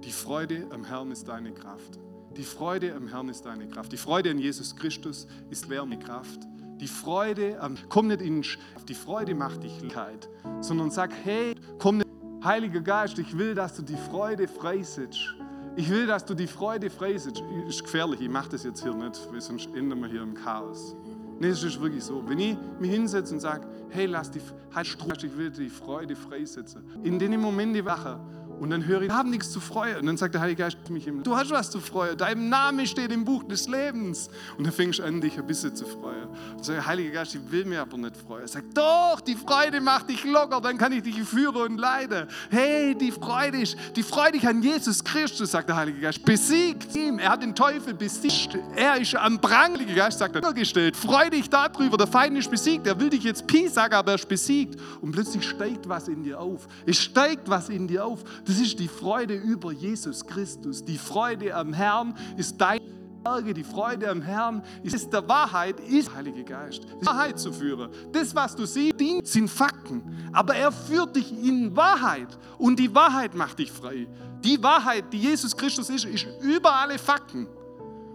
Die 0.04 0.10
Freude 0.10 0.66
am 0.70 0.84
Herrn 0.84 1.10
ist 1.10 1.28
deine 1.28 1.52
Kraft. 1.52 1.98
Die 2.36 2.42
Freude 2.42 2.94
am 2.94 3.08
Herrn 3.08 3.28
ist 3.28 3.46
deine 3.46 3.68
Kraft. 3.68 3.92
Die 3.92 3.96
Freude 3.96 4.30
an 4.30 4.38
Jesus 4.38 4.74
Christus 4.76 5.26
ist 5.50 5.68
wärme 5.68 5.98
Kraft. 5.98 6.40
Die 6.80 6.86
Freude 6.86 7.60
am, 7.60 7.76
komm 7.88 8.08
nicht 8.08 8.20
in 8.20 8.44
die 8.88 8.94
Freude 8.94 9.34
macht 9.34 9.64
dich 9.64 9.80
Lichkeit, 9.80 10.28
sondern 10.60 10.90
sag, 10.90 11.12
hey, 11.24 11.54
komm 11.78 11.98
nicht, 11.98 12.08
Heiliger 12.44 12.80
Geist, 12.80 13.18
ich 13.18 13.36
will, 13.36 13.54
dass 13.56 13.74
du 13.74 13.82
die 13.82 13.96
Freude 13.96 14.46
freisetzt. 14.46 15.34
Ich 15.78 15.88
will, 15.88 16.08
dass 16.08 16.24
du 16.24 16.34
die 16.34 16.48
Freude 16.48 16.90
freisetzt. 16.90 17.40
Ist 17.68 17.84
gefährlich, 17.84 18.20
ich 18.20 18.28
mache 18.28 18.48
das 18.48 18.64
jetzt 18.64 18.82
hier 18.82 18.92
nicht, 18.92 19.16
weil 19.30 19.40
sonst 19.40 19.68
enden 19.76 20.00
wir 20.00 20.08
hier 20.08 20.22
im 20.22 20.34
Chaos. 20.34 20.96
Nee, 21.38 21.50
es 21.50 21.62
ist 21.62 21.80
wirklich 21.80 22.02
so. 22.02 22.20
Wenn 22.28 22.40
ich 22.40 22.56
mich 22.80 22.90
hinsetze 22.90 23.32
und 23.32 23.38
sage, 23.38 23.64
hey, 23.90 24.06
lass 24.06 24.28
die, 24.28 24.40
halt 24.74 24.88
ich 25.22 25.38
will 25.38 25.50
die 25.50 25.68
Freude 25.68 26.16
freisetzen. 26.16 26.82
In 27.04 27.20
den 27.20 27.40
Momenten 27.40 27.84
wache 27.84 28.18
Und 28.58 28.70
dann 28.70 28.84
höre 28.86 29.02
ich, 29.02 29.08
wir 29.08 29.14
haben 29.14 29.30
nichts 29.30 29.52
zu 29.52 29.60
freuen. 29.60 30.00
Und 30.00 30.06
dann 30.06 30.16
sagt 30.16 30.34
der 30.34 30.40
Heilige 30.40 30.64
Geist 30.64 30.78
mich 30.90 31.06
im 31.06 31.22
du 31.22 31.36
hast 31.36 31.52
was 31.52 31.70
zu 31.70 31.78
freuen. 31.78 32.18
Dein 32.18 32.48
Name 32.48 32.84
steht 32.84 33.12
im 33.12 33.24
Buch 33.24 33.44
des 33.44 33.68
Lebens. 33.68 34.30
Und 34.56 34.66
dann 34.66 34.72
fängst 34.72 34.98
du 34.98 35.04
an, 35.04 35.20
dich 35.20 35.38
ein 35.38 35.46
bisschen 35.46 35.76
zu 35.76 35.86
freuen. 35.86 36.27
Und 36.56 36.64
sagt, 36.64 36.86
Heilige 36.86 37.12
Geist, 37.12 37.34
ich 37.34 37.50
will 37.50 37.64
mir 37.64 37.80
aber 37.80 37.96
nicht 37.96 38.16
freuen. 38.16 38.42
Er 38.42 38.48
sagt, 38.48 38.76
doch, 38.76 39.20
die 39.20 39.34
Freude 39.34 39.80
macht 39.80 40.08
dich 40.08 40.24
locker, 40.24 40.60
dann 40.60 40.78
kann 40.78 40.92
ich 40.92 41.02
dich 41.02 41.22
führen 41.22 41.72
und 41.72 41.78
leiden. 41.78 42.28
Hey, 42.50 42.94
die 42.94 43.12
Freude 43.12 43.62
ist, 43.62 43.76
die 43.96 44.02
Freude 44.02 44.46
an 44.48 44.62
Jesus 44.62 45.02
Christus, 45.02 45.50
sagt 45.50 45.68
der 45.68 45.76
Heilige 45.76 46.00
Geist, 46.00 46.24
besiegt 46.24 46.94
ihn. 46.96 47.18
Er 47.18 47.30
hat 47.30 47.42
den 47.42 47.54
Teufel 47.54 47.94
besiegt. 47.94 48.58
Er 48.76 48.96
ist 48.96 49.14
am 49.14 49.40
Prang. 49.40 49.72
Der 49.72 49.80
Heilige 49.80 49.94
Geist 49.94 50.18
sagt 50.18 50.34
er, 50.36 50.52
gestellt. 50.52 50.96
Freu 50.96 51.30
dich 51.30 51.48
darüber, 51.48 51.96
der 51.96 52.06
Feind 52.06 52.36
ist 52.36 52.50
besiegt. 52.50 52.86
Er 52.86 52.98
will 52.98 53.10
dich 53.10 53.24
jetzt 53.24 53.46
Pi 53.46 53.68
sagen, 53.68 53.94
aber 53.94 54.12
er 54.12 54.14
ist 54.16 54.28
besiegt. 54.28 54.78
Und 55.00 55.12
plötzlich 55.12 55.48
steigt 55.48 55.88
was 55.88 56.08
in 56.08 56.22
dir 56.22 56.40
auf. 56.40 56.66
Es 56.86 56.98
steigt 56.98 57.48
was 57.48 57.68
in 57.68 57.86
dir 57.86 58.04
auf. 58.04 58.24
Das 58.44 58.58
ist 58.58 58.78
die 58.78 58.88
Freude 58.88 59.34
über 59.34 59.72
Jesus 59.72 60.26
Christus. 60.26 60.84
Die 60.84 60.98
Freude 60.98 61.54
am 61.54 61.72
Herrn 61.72 62.14
ist 62.36 62.60
dein 62.60 62.97
Berge, 63.22 63.54
die 63.54 63.64
Freude 63.64 64.08
am 64.10 64.22
Herrn 64.22 64.62
ist 64.82 65.12
der 65.12 65.28
Wahrheit, 65.28 65.80
ist 65.80 66.08
der 66.08 66.16
Heilige 66.16 66.44
Geist. 66.44 66.84
Die 67.00 67.06
Wahrheit 67.06 67.38
zu 67.38 67.52
führen. 67.52 67.90
Das, 68.12 68.34
was 68.34 68.56
du 68.56 68.66
siehst, 68.66 68.96
sind 69.24 69.48
Fakten. 69.48 70.02
Aber 70.32 70.54
er 70.54 70.72
führt 70.72 71.16
dich 71.16 71.32
in 71.32 71.76
Wahrheit. 71.76 72.38
Und 72.58 72.78
die 72.78 72.94
Wahrheit 72.94 73.34
macht 73.34 73.58
dich 73.58 73.70
frei. 73.70 74.06
Die 74.44 74.62
Wahrheit, 74.62 75.12
die 75.12 75.18
Jesus 75.18 75.56
Christus 75.56 75.90
ist, 75.90 76.04
ist 76.04 76.26
über 76.40 76.74
alle 76.74 76.98
Fakten. 76.98 77.46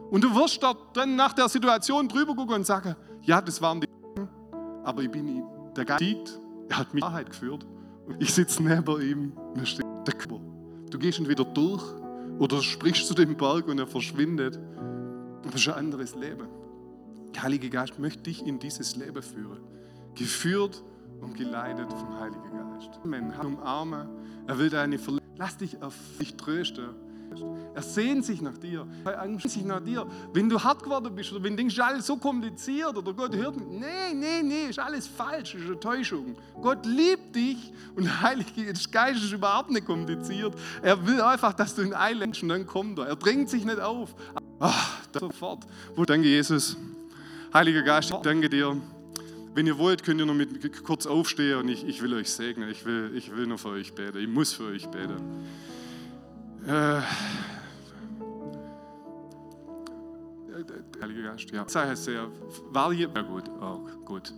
Und 0.09 0.23
du 0.23 0.33
wirst 0.35 0.61
dort 0.61 0.95
dann 0.95 1.15
nach 1.15 1.33
der 1.33 1.49
Situation 1.49 2.07
drüber 2.07 2.35
gucken 2.35 2.55
und 2.55 2.65
sagen, 2.65 2.95
ja, 3.23 3.41
das 3.41 3.61
waren 3.61 3.81
die 3.81 3.87
Fakten, 3.87 4.29
aber 4.83 5.01
ich 5.01 5.09
bin 5.09 5.43
der 5.75 5.85
Geist 5.85 5.99
siegt, 5.99 6.39
er 6.69 6.77
hat 6.77 6.93
mich 6.93 7.03
in 7.03 7.09
Wahrheit 7.09 7.29
geführt. 7.29 7.65
Ich 8.19 8.33
sitze 8.33 8.61
neben 8.61 9.01
ihm, 9.01 9.33
mir 9.55 9.65
steht 9.65 9.85
der 10.05 10.13
Körper. 10.13 10.39
Du 10.89 10.99
gehst 10.99 11.17
entweder 11.17 11.45
durch 11.45 11.83
oder 12.37 12.61
sprichst 12.61 13.07
zu 13.07 13.13
dem 13.13 13.35
Berg 13.35 13.67
und 13.67 13.79
er 13.79 13.87
verschwindet. 13.87 14.59
Ist 15.53 15.67
ein 15.67 15.73
anderes 15.75 16.15
Leben. 16.15 16.47
Der 17.35 17.43
Heilige 17.43 17.69
Geist 17.69 17.99
möchte 17.99 18.23
dich 18.23 18.45
in 18.45 18.59
dieses 18.59 18.95
Leben 18.95 19.21
führen. 19.21 19.59
Geführt 20.15 20.83
und 21.21 21.35
geleitet 21.35 21.91
vom 21.91 22.19
Heiligen 22.19 22.51
Geist. 22.51 22.89
Amen. 23.03 23.33
Umarmen. 23.33 24.07
Er 24.47 24.57
will 24.57 24.69
deine 24.69 24.97
Verletzung. 24.97 25.23
Lass 25.37 25.57
dich 25.57 25.81
auf 25.81 25.95
dich 26.19 26.35
trösten. 26.35 26.89
Er 27.73 27.81
sehnt 27.81 28.25
sich 28.25 28.41
nach 28.41 28.57
dir. 28.57 28.87
Er 29.05 29.23
sehnt 29.23 29.41
sich 29.41 29.63
nach 29.63 29.79
dir. 29.79 30.05
Wenn 30.33 30.49
du 30.49 30.61
hart 30.61 30.83
geworden 30.83 31.13
bist 31.15 31.31
oder 31.31 31.43
wenn 31.43 31.53
du 31.53 31.57
denkst, 31.57 31.79
alles 31.79 32.05
so 32.05 32.17
kompliziert 32.17 32.95
oder 32.97 33.13
Gott 33.13 33.35
hört 33.35 33.55
mich. 33.55 33.67
Nee, 33.67 34.13
nee, 34.13 34.43
nee, 34.43 34.69
ist 34.69 34.79
alles 34.79 35.07
falsch, 35.07 35.55
ist 35.55 35.65
eine 35.65 35.79
Täuschung. 35.79 36.35
Gott 36.61 36.85
liebt 36.85 37.35
dich 37.35 37.71
und 37.95 38.05
der 38.05 38.21
Heilige 38.21 38.73
Geist 38.91 39.23
ist 39.23 39.31
überhaupt 39.31 39.71
nicht 39.71 39.85
kompliziert. 39.85 40.53
Er 40.81 41.05
will 41.05 41.21
einfach, 41.21 41.53
dass 41.53 41.75
du 41.75 41.81
ihn 41.83 41.93
einlädst 41.93 42.43
und 42.43 42.49
dann 42.49 42.65
kommt 42.65 42.99
er. 42.99 43.07
Er 43.07 43.15
drängt 43.15 43.49
sich 43.49 43.65
nicht 43.65 43.79
auf. 43.79 44.15
Ach, 44.59 44.97
sofort. 45.19 45.65
Danke 46.05 46.27
Jesus. 46.27 46.77
Heiliger 47.53 47.83
Geist, 47.83 48.11
ich 48.11 48.17
danke 48.17 48.49
dir. 48.49 48.75
Wenn 49.55 49.67
ihr 49.67 49.77
wollt, 49.77 50.03
könnt 50.03 50.19
ihr 50.19 50.25
noch 50.25 50.33
mit 50.33 50.83
kurz 50.83 51.05
aufstehen 51.05 51.59
und 51.59 51.69
ich, 51.69 51.87
ich 51.87 52.01
will 52.01 52.13
euch 52.15 52.31
segnen. 52.31 52.69
Ich 52.69 52.85
will, 52.85 53.11
ich 53.15 53.35
will 53.35 53.45
nur 53.45 53.59
für 53.59 53.69
euch 53.69 53.93
beten. 53.93 54.17
Ich 54.17 54.27
muss 54.27 54.53
für 54.53 54.63
euch 54.63 54.87
beten. 54.87 55.45
Äh, 56.67 57.01
Heiliger 61.01 61.31
Geist, 61.31 61.51
ja. 61.51 61.65
Sei 61.67 61.95
sehr, 61.95 62.27
war 62.71 62.93
hier, 62.93 63.09
ja 63.13 63.21
gut, 63.23 63.43
auch 63.59 63.81
gut. 64.05 64.33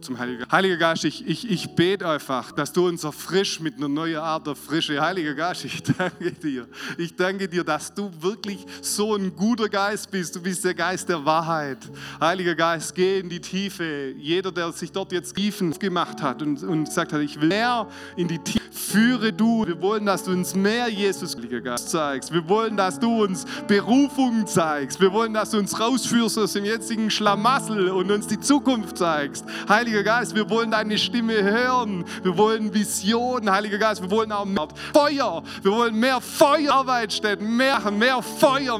Zum 0.00 0.18
Heiligen 0.18 0.40
Geist. 0.40 0.50
Heiliger 0.50 0.76
Geist, 0.76 1.04
ich, 1.04 1.24
ich, 1.24 1.48
ich 1.48 1.76
bete 1.76 2.08
einfach, 2.08 2.50
dass 2.50 2.72
du 2.72 2.88
uns 2.88 3.04
erfrischst 3.04 3.60
mit 3.60 3.76
einer 3.76 3.88
neuen 3.88 4.16
Art 4.16 4.46
der 4.48 4.56
Frische. 4.56 5.00
Heiliger 5.00 5.34
Geist, 5.34 5.64
ich 5.64 5.80
danke 5.98 6.32
dir. 6.32 6.66
Ich 6.96 7.14
danke 7.14 7.46
dir, 7.46 7.62
dass 7.62 7.94
du 7.94 8.10
wirklich 8.20 8.66
so 8.82 9.14
ein 9.14 9.36
guter 9.36 9.68
Geist 9.68 10.10
bist. 10.10 10.34
Du 10.34 10.42
bist 10.42 10.64
der 10.64 10.74
Geist 10.74 11.08
der 11.08 11.24
Wahrheit. 11.24 11.88
Heiliger 12.20 12.56
Geist, 12.56 12.96
geh 12.96 13.20
in 13.20 13.28
die 13.28 13.40
Tiefe. 13.40 14.12
Jeder, 14.16 14.50
der 14.50 14.72
sich 14.72 14.90
dort 14.90 15.12
jetzt 15.12 15.36
Tiefen 15.36 15.70
gemacht 15.78 16.20
hat 16.20 16.42
und, 16.42 16.60
und 16.64 16.84
gesagt 16.84 17.12
hat, 17.12 17.20
ich 17.20 17.40
will 17.40 17.48
mehr 17.48 17.86
in 18.16 18.26
die 18.26 18.40
Tiefe, 18.40 18.57
führe 18.78 19.32
du. 19.32 19.66
Wir 19.66 19.80
wollen, 19.82 20.06
dass 20.06 20.24
du 20.24 20.30
uns 20.30 20.54
mehr 20.54 20.88
Jesus, 20.88 21.36
Heiliger 21.36 21.60
Geist, 21.60 21.90
zeigst. 21.90 22.32
Wir 22.32 22.48
wollen, 22.48 22.76
dass 22.76 22.98
du 22.98 23.24
uns 23.24 23.44
Berufung 23.66 24.46
zeigst. 24.46 25.00
Wir 25.00 25.12
wollen, 25.12 25.34
dass 25.34 25.50
du 25.50 25.58
uns 25.58 25.78
rausführst 25.78 26.38
aus 26.38 26.52
dem 26.52 26.64
jetzigen 26.64 27.10
Schlamassel 27.10 27.90
und 27.90 28.10
uns 28.10 28.26
die 28.26 28.40
Zukunft 28.40 28.98
zeigst. 28.98 29.44
Heiliger 29.68 30.02
Geist, 30.02 30.34
wir 30.34 30.48
wollen 30.48 30.70
deine 30.70 30.96
Stimme 30.96 31.42
hören. 31.42 32.04
Wir 32.22 32.36
wollen 32.38 32.72
Visionen, 32.72 33.50
Heiliger 33.50 33.78
Geist. 33.78 34.00
Wir 34.00 34.10
wollen 34.10 34.32
auch 34.32 34.44
mehr 34.44 34.68
Feuer. 34.92 35.42
Wir 35.62 35.72
wollen 35.72 35.96
mehr 35.96 36.20
Feuerarbeitsstätten, 36.20 37.56
mehr, 37.56 37.90
mehr 37.90 38.22
Feuer, 38.22 38.78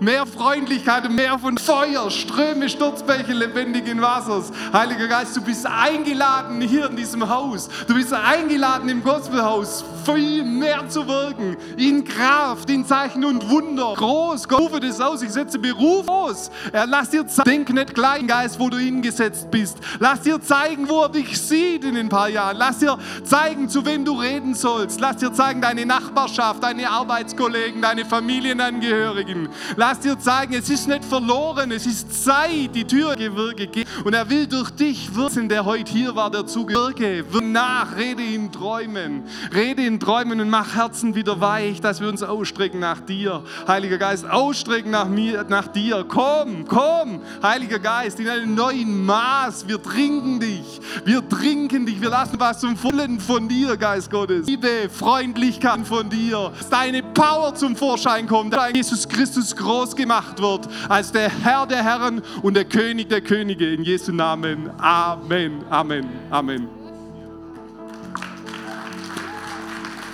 mehr 0.00 0.26
Freundlichkeit, 0.26 1.10
mehr 1.10 1.38
von 1.38 1.56
Feuer, 1.58 2.10
Ströme, 2.10 2.68
Sturzbäche 2.68 3.32
lebendigen 3.32 4.00
Wassers. 4.02 4.50
Heiliger 4.72 5.06
Geist, 5.06 5.36
du 5.36 5.40
bist 5.40 5.64
eingeladen 5.66 6.60
hier 6.60 6.90
in 6.90 6.96
diesem 6.96 7.28
Haus. 7.28 7.68
Du 7.86 7.94
bist 7.94 8.12
eingeladen 8.12 8.88
im 8.88 9.02
Gospelhaus, 9.28 9.84
viel 10.06 10.42
mehr 10.42 10.88
zu 10.88 11.06
wirken. 11.06 11.56
In 11.76 12.02
Kraft, 12.02 12.70
in 12.70 12.86
Zeichen 12.86 13.24
und 13.26 13.48
Wunder. 13.50 13.92
Groß, 13.94 14.48
Gott, 14.48 14.60
rufe 14.60 14.80
das 14.80 15.00
aus. 15.02 15.20
Ich 15.20 15.30
setze 15.30 15.58
Beruf 15.58 16.08
aus. 16.08 16.50
Er 16.72 16.86
lass 16.86 17.10
dir 17.10 17.26
zeigen, 17.26 17.50
denk 17.50 17.74
nicht 17.74 17.94
klein, 17.94 18.26
Geist, 18.26 18.58
wo 18.58 18.70
du 18.70 18.78
hingesetzt 18.78 19.50
bist. 19.50 19.78
Lass 19.98 20.22
dir 20.22 20.40
zeigen, 20.40 20.88
wo 20.88 21.02
er 21.02 21.10
dich 21.10 21.38
sieht 21.38 21.84
in 21.84 21.96
ein 21.98 22.08
paar 22.08 22.30
Jahren. 22.30 22.56
Lass 22.56 22.78
dir 22.78 22.98
zeigen, 23.22 23.68
zu 23.68 23.84
wem 23.84 24.02
du 24.02 24.14
reden 24.14 24.54
sollst. 24.54 24.98
Lass 24.98 25.18
dir 25.18 25.30
zeigen, 25.32 25.60
deine 25.60 25.84
Nachbarschaft, 25.84 26.62
deine 26.62 26.88
Arbeitskollegen, 26.88 27.82
deine 27.82 28.06
Familienangehörigen. 28.06 29.50
Lass 29.76 30.00
dir 30.00 30.18
zeigen, 30.18 30.54
es 30.54 30.70
ist 30.70 30.88
nicht 30.88 31.04
verloren, 31.04 31.70
es 31.70 31.84
ist 31.84 32.24
Zeit, 32.24 32.74
die 32.74 32.86
Tür 32.86 33.14
gegeben. 33.14 33.86
Und 34.04 34.14
er 34.14 34.30
will 34.30 34.46
durch 34.46 34.70
dich 34.70 35.14
wirken, 35.14 35.50
der 35.50 35.66
heute 35.66 35.92
hier 35.92 36.16
war, 36.16 36.30
der 36.30 36.46
zugewirke. 36.46 37.24
Nach, 37.42 37.94
rede 37.94 38.22
in 38.22 38.50
Träumen. 38.50 39.17
Rede 39.54 39.84
in 39.84 40.00
Träumen 40.00 40.40
und 40.40 40.50
mach 40.50 40.74
Herzen 40.74 41.14
wieder 41.14 41.40
weich, 41.40 41.80
dass 41.80 42.00
wir 42.00 42.08
uns 42.08 42.22
ausstrecken 42.22 42.80
nach 42.80 43.00
dir. 43.00 43.42
Heiliger 43.66 43.98
Geist, 43.98 44.28
ausstrecken 44.28 44.90
nach 44.90 45.08
mir, 45.08 45.44
nach 45.48 45.68
dir. 45.68 46.04
Komm, 46.08 46.66
komm, 46.66 47.22
Heiliger 47.42 47.78
Geist, 47.78 48.20
in 48.20 48.28
einem 48.28 48.54
neuen 48.54 49.04
Maß. 49.04 49.68
Wir 49.68 49.82
trinken 49.82 50.40
dich. 50.40 50.80
Wir 51.04 51.26
trinken 51.28 51.86
dich. 51.86 52.00
Wir 52.00 52.10
lassen 52.10 52.38
was 52.38 52.60
zum 52.60 52.76
Vollen 52.76 53.20
von 53.20 53.48
dir, 53.48 53.76
Geist 53.76 54.10
Gottes. 54.10 54.46
Liebe, 54.46 54.88
Freundlichkeit 54.90 55.86
von 55.86 56.08
dir. 56.08 56.52
Dass 56.56 56.68
deine 56.68 57.02
Power 57.02 57.54
zum 57.54 57.76
Vorschein 57.76 58.26
kommt. 58.26 58.54
Dass 58.54 58.72
Jesus 58.72 59.08
Christus 59.08 59.54
groß 59.54 59.96
gemacht 59.96 60.40
wird 60.40 60.68
als 60.88 61.12
der 61.12 61.30
Herr 61.42 61.66
der 61.66 61.82
Herren 61.82 62.22
und 62.42 62.54
der 62.54 62.64
König 62.64 63.08
der 63.08 63.20
Könige. 63.20 63.72
In 63.72 63.82
Jesu 63.82 64.12
Namen. 64.12 64.70
Amen. 64.78 65.64
Amen. 65.70 66.08
Amen. 66.30 66.77